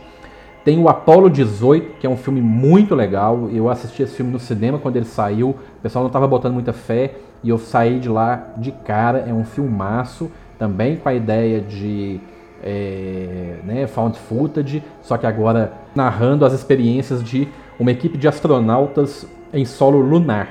Tem 0.64 0.78
o 0.78 0.88
Apollo 0.88 1.30
18, 1.30 1.98
que 2.00 2.08
é 2.08 2.10
um 2.10 2.18
filme 2.18 2.42
muito 2.42 2.94
legal. 2.96 3.50
Eu 3.52 3.70
assisti 3.70 4.04
esse 4.04 4.16
filme 4.16 4.32
no 4.32 4.40
cinema 4.40 4.78
quando 4.78 4.98
ele 4.98 5.06
saiu. 5.06 5.50
O 5.50 5.82
pessoal 5.82 6.04
não 6.04 6.10
estava 6.10 6.28
botando 6.28 6.54
muita 6.54 6.74
fé 6.74 7.16
e 7.44 7.50
eu 7.50 7.58
saí 7.58 8.00
de 8.00 8.10
lá 8.10 8.50
de 8.58 8.72
cara. 8.72 9.20
É 9.28 9.34
um 9.34 9.46
filmaço, 9.46 10.30
também 10.58 10.98
com 10.98 11.08
a 11.10 11.14
ideia 11.14 11.62
de 11.62 12.20
é, 12.62 13.56
né, 13.64 13.88
found 13.88 14.18
footage, 14.18 14.84
só 15.02 15.18
que 15.18 15.26
agora 15.26 15.74
narrando 15.96 16.46
as 16.46 16.54
experiências 16.54 17.24
de 17.24 17.48
uma 17.80 17.92
equipe 17.92 18.18
de 18.18 18.28
astronautas 18.28 19.26
em 19.54 19.66
solo 19.66 20.00
lunar. 20.00 20.50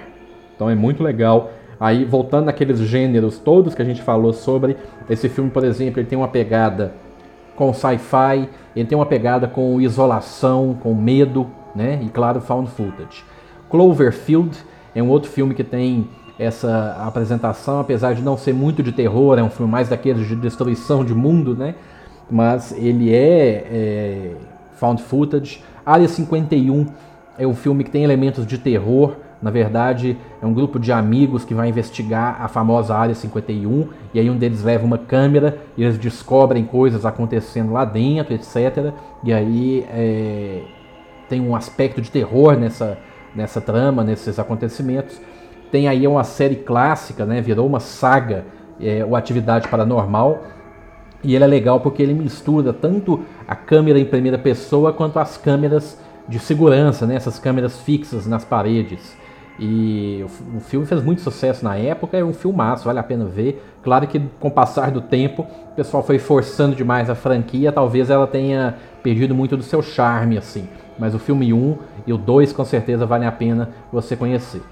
Então 0.54 0.70
é 0.70 0.74
muito 0.74 1.02
legal. 1.02 1.50
Aí 1.78 2.04
voltando 2.04 2.46
naqueles 2.46 2.80
gêneros 2.80 3.38
todos 3.38 3.74
que 3.74 3.82
a 3.82 3.84
gente 3.84 4.02
falou 4.02 4.32
sobre, 4.32 4.76
esse 5.08 5.28
filme, 5.28 5.50
por 5.50 5.62
exemplo, 5.62 6.00
ele 6.00 6.08
tem 6.08 6.18
uma 6.18 6.26
pegada 6.26 6.94
com 7.54 7.72
sci-fi, 7.72 8.48
ele 8.74 8.88
tem 8.88 8.96
uma 8.96 9.06
pegada 9.06 9.46
com 9.46 9.80
isolação, 9.80 10.76
com 10.80 10.94
medo, 10.94 11.46
né? 11.74 12.00
E 12.02 12.08
claro, 12.08 12.40
found 12.40 12.70
footage. 12.70 13.24
Cloverfield 13.70 14.56
é 14.94 15.02
um 15.02 15.08
outro 15.08 15.30
filme 15.30 15.54
que 15.54 15.62
tem 15.62 16.08
essa 16.38 16.96
apresentação, 17.04 17.80
apesar 17.80 18.14
de 18.14 18.22
não 18.22 18.36
ser 18.36 18.54
muito 18.54 18.82
de 18.82 18.92
terror, 18.92 19.38
é 19.38 19.42
um 19.42 19.50
filme 19.50 19.70
mais 19.70 19.88
daqueles 19.88 20.26
de 20.26 20.36
destruição 20.36 21.04
de 21.04 21.12
mundo, 21.12 21.54
né? 21.56 21.74
Mas 22.30 22.72
ele 22.72 23.12
é, 23.12 23.66
é 23.70 24.36
found 24.72 25.02
footage. 25.02 25.62
Área 25.84 26.06
51 26.06 26.86
é 27.38 27.46
um 27.46 27.54
filme 27.54 27.84
que 27.84 27.90
tem 27.90 28.02
elementos 28.02 28.46
de 28.46 28.58
terror, 28.58 29.16
na 29.40 29.50
verdade, 29.50 30.16
é 30.42 30.46
um 30.46 30.52
grupo 30.52 30.80
de 30.80 30.90
amigos 30.90 31.44
que 31.44 31.54
vai 31.54 31.68
investigar 31.68 32.42
a 32.42 32.48
famosa 32.48 32.96
Área 32.96 33.14
51 33.14 33.88
e 34.12 34.18
aí 34.18 34.28
um 34.28 34.36
deles 34.36 34.64
leva 34.64 34.84
uma 34.84 34.98
câmera 34.98 35.58
e 35.76 35.84
eles 35.84 35.96
descobrem 35.96 36.64
coisas 36.64 37.06
acontecendo 37.06 37.72
lá 37.72 37.84
dentro, 37.84 38.34
etc. 38.34 38.92
E 39.22 39.32
aí 39.32 39.86
é, 39.90 40.62
tem 41.28 41.40
um 41.40 41.54
aspecto 41.54 42.00
de 42.02 42.10
terror 42.10 42.56
nessa, 42.56 42.98
nessa 43.32 43.60
trama, 43.60 44.02
nesses 44.02 44.40
acontecimentos. 44.40 45.20
Tem 45.70 45.86
aí 45.86 46.04
uma 46.08 46.24
série 46.24 46.56
clássica, 46.56 47.24
né? 47.24 47.40
Virou 47.40 47.66
uma 47.66 47.78
saga, 47.78 48.44
é, 48.80 49.04
o 49.04 49.14
Atividade 49.14 49.68
Paranormal. 49.68 50.42
E 51.22 51.34
ele 51.34 51.44
é 51.44 51.46
legal 51.46 51.78
porque 51.78 52.02
ele 52.02 52.14
mistura 52.14 52.72
tanto 52.72 53.20
a 53.46 53.54
câmera 53.54 54.00
em 54.00 54.04
primeira 54.04 54.38
pessoa 54.38 54.92
quanto 54.92 55.18
as 55.20 55.36
câmeras 55.36 55.98
de 56.28 56.38
segurança, 56.38 57.06
né? 57.06 57.14
essas 57.14 57.38
câmeras 57.38 57.80
fixas 57.80 58.26
nas 58.26 58.44
paredes. 58.44 59.16
E 59.58 60.24
o, 60.54 60.60
filme 60.60 60.86
fez 60.86 61.02
muito 61.02 61.20
sucesso 61.20 61.64
na 61.64 61.76
época, 61.76 62.16
é 62.16 62.24
um 62.24 62.32
filmaço, 62.32 62.84
vale 62.84 63.00
a 63.00 63.02
pena 63.02 63.24
ver. 63.24 63.60
Claro 63.82 64.06
que 64.06 64.20
com 64.38 64.48
o 64.48 64.50
passar 64.50 64.92
do 64.92 65.00
tempo, 65.00 65.44
o 65.72 65.74
pessoal 65.74 66.02
foi 66.02 66.18
forçando 66.18 66.76
demais 66.76 67.10
a 67.10 67.14
franquia, 67.16 67.72
talvez 67.72 68.08
ela 68.08 68.26
tenha 68.26 68.76
perdido 69.02 69.34
muito 69.34 69.56
do 69.56 69.62
seu 69.64 69.82
charme, 69.82 70.38
assim. 70.38 70.68
Mas 70.96 71.12
o 71.12 71.18
filme 71.18 71.52
1 71.52 71.76
e 72.06 72.12
o 72.12 72.18
2 72.18 72.52
com 72.52 72.64
certeza 72.64 73.04
vale 73.04 73.24
a 73.24 73.32
pena 73.32 73.70
você 73.92 74.14
conhecer. 74.14 74.62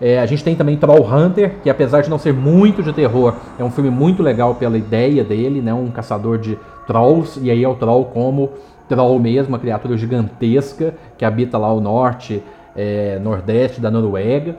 É, 0.00 0.18
a 0.18 0.26
gente 0.26 0.42
tem 0.42 0.54
também 0.54 0.76
Troll 0.78 1.04
Hunter, 1.04 1.56
que 1.62 1.68
apesar 1.68 2.00
de 2.00 2.08
não 2.08 2.18
ser 2.18 2.32
muito 2.32 2.82
de 2.82 2.92
terror, 2.92 3.34
é 3.58 3.64
um 3.64 3.70
filme 3.70 3.90
muito 3.90 4.22
legal 4.22 4.54
pela 4.54 4.78
ideia 4.78 5.22
dele, 5.22 5.60
né? 5.60 5.74
Um 5.74 5.90
caçador 5.90 6.38
de 6.38 6.58
trolls, 6.86 7.38
e 7.42 7.50
aí 7.50 7.62
é 7.62 7.68
o 7.68 7.74
troll 7.74 8.06
como 8.06 8.50
troll 8.90 9.20
mesmo, 9.20 9.52
uma 9.52 9.58
criatura 9.60 9.96
gigantesca 9.96 10.94
que 11.16 11.24
habita 11.24 11.56
lá 11.56 11.68
ao 11.68 11.80
norte 11.80 12.42
é, 12.74 13.20
nordeste 13.20 13.80
da 13.80 13.88
Noruega. 13.88 14.56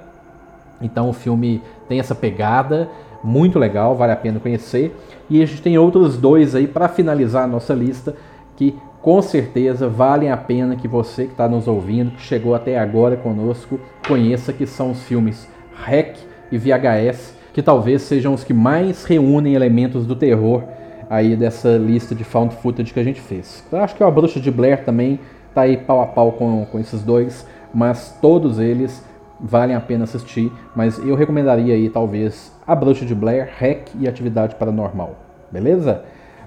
Então 0.82 1.10
o 1.10 1.14
filme 1.14 1.62
tem 1.90 2.00
essa 2.00 2.16
pegada 2.16 2.90
muito 3.22 3.60
legal, 3.60 3.94
vale 3.94 4.14
a 4.14 4.16
pena 4.16 4.40
conhecer. 4.40 4.96
E 5.30 5.44
a 5.44 5.46
gente 5.46 5.62
tem 5.62 5.78
outros 5.78 6.18
dois 6.18 6.56
aí 6.56 6.66
para 6.66 6.88
finalizar 6.88 7.44
a 7.44 7.48
nossa 7.48 7.74
lista 7.74 8.16
que 8.56 8.74
com 9.02 9.22
certeza 9.22 9.90
valem 9.90 10.32
a 10.32 10.38
pena 10.38 10.78
que 10.78 10.88
você 10.88 11.26
que 11.26 11.32
está 11.32 11.50
nos 11.50 11.68
ouvindo, 11.68 12.12
que 12.12 12.22
chegou 12.22 12.56
até 12.56 12.80
agora 12.80 13.18
conosco, 13.18 13.82
conheça 14.08 14.54
que 14.54 14.66
são 14.66 14.92
os 14.92 15.04
filmes 15.04 15.46
REC 15.84 16.16
e 16.50 16.58
VHS, 16.58 17.36
que 17.52 17.62
talvez 17.62 18.04
sejam 18.04 18.34
os 18.34 18.46
que 18.46 18.54
mais 18.54 19.04
reúnem 19.04 19.56
elementos 19.56 20.06
do 20.06 20.16
terror 20.16 20.64
aí 21.12 21.36
dessa 21.36 21.78
lista 21.78 22.16
de 22.16 22.24
found 22.24 22.56
footage 22.56 22.94
que 22.94 23.00
a 23.00 23.04
gente 23.04 23.20
fez. 23.20 23.64
Eu 23.72 23.80
acho 23.80 23.94
que 23.94 24.04
a 24.04 24.10
Bruxa 24.10 24.40
de 24.40 24.50
Blair 24.50 24.86
também 24.86 25.20
tá 25.54 25.62
aí 25.62 25.76
pau 25.76 26.02
a 26.02 26.08
pau 26.08 26.32
com, 26.32 26.66
com 26.66 26.80
esses 26.80 27.04
dois 27.04 27.46
mas 27.74 28.18
todos 28.22 28.60
eles 28.60 29.04
valem 29.40 29.76
a 29.76 29.82
pena 29.82 30.04
assistir, 30.04 30.52
mas 30.76 31.00
eu 31.00 31.16
recomendaria 31.16 31.74
aí 31.74 31.90
talvez 31.90 32.56
A 32.68 32.76
Bruxa 32.76 33.06
de 33.06 33.16
Blair, 33.16 33.50
Hack 33.58 33.90
e 34.00 34.08
Atividade 34.08 34.56
Paranormal, 34.56 35.16
beleza? 35.52 36.04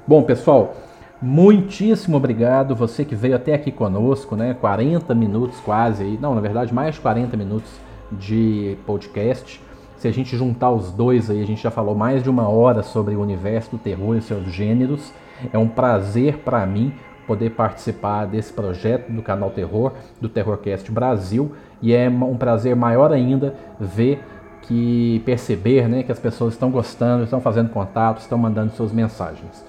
Bom, 0.07 0.23
pessoal, 0.23 0.75
muitíssimo 1.21 2.17
obrigado 2.17 2.75
você 2.75 3.05
que 3.05 3.17
veio 3.17 3.35
até 3.35 3.55
aqui 3.55 3.73
conosco, 3.73 4.37
né? 4.37 4.55
40 4.61 5.13
minutos 5.15 5.59
quase 5.61 6.05
aí, 6.05 6.19
não, 6.21 6.35
na 6.35 6.41
verdade 6.41 6.73
mais 6.73 6.95
de 6.95 7.01
40 7.01 7.37
minutos 7.37 7.73
de 8.13 8.77
podcast. 8.87 9.61
Se 10.05 10.09
a 10.09 10.13
gente 10.13 10.37
juntar 10.37 10.71
os 10.71 10.93
dois 10.93 11.31
aí, 11.31 11.43
a 11.43 11.47
gente 11.47 11.63
já 11.63 11.71
falou 11.71 11.95
mais 11.95 12.23
de 12.23 12.29
uma 12.29 12.47
hora 12.47 12.83
sobre 12.83 13.15
o 13.15 13.23
universo 13.23 13.71
do 13.71 13.79
terror 13.79 14.15
e 14.15 14.21
seus 14.21 14.45
gêneros. 14.53 15.11
É 15.51 15.57
um 15.57 15.67
prazer 15.67 16.41
para 16.41 16.67
mim 16.67 16.93
poder 17.27 17.53
participar 17.53 18.27
desse 18.27 18.53
projeto 18.53 19.11
do 19.11 19.23
canal 19.23 19.51
Terror, 19.51 19.93
do 20.21 20.29
Terrorcast 20.29 20.93
Brasil, 20.93 21.53
e 21.81 21.95
é 21.95 22.07
um 22.07 22.37
prazer 22.37 22.77
maior 22.77 23.15
ainda 23.15 23.55
ver 23.81 24.23
que 24.61 25.23
perceber 25.25 25.89
né, 25.89 26.03
que 26.03 26.13
as 26.13 26.19
pessoas 26.19 26.53
estão 26.53 26.71
gostando, 26.71 27.25
estão 27.25 27.41
fazendo 27.41 27.71
contato, 27.71 28.21
estão 28.21 28.37
mandando 28.37 28.73
suas 28.73 28.93
mensagens. 28.93 29.65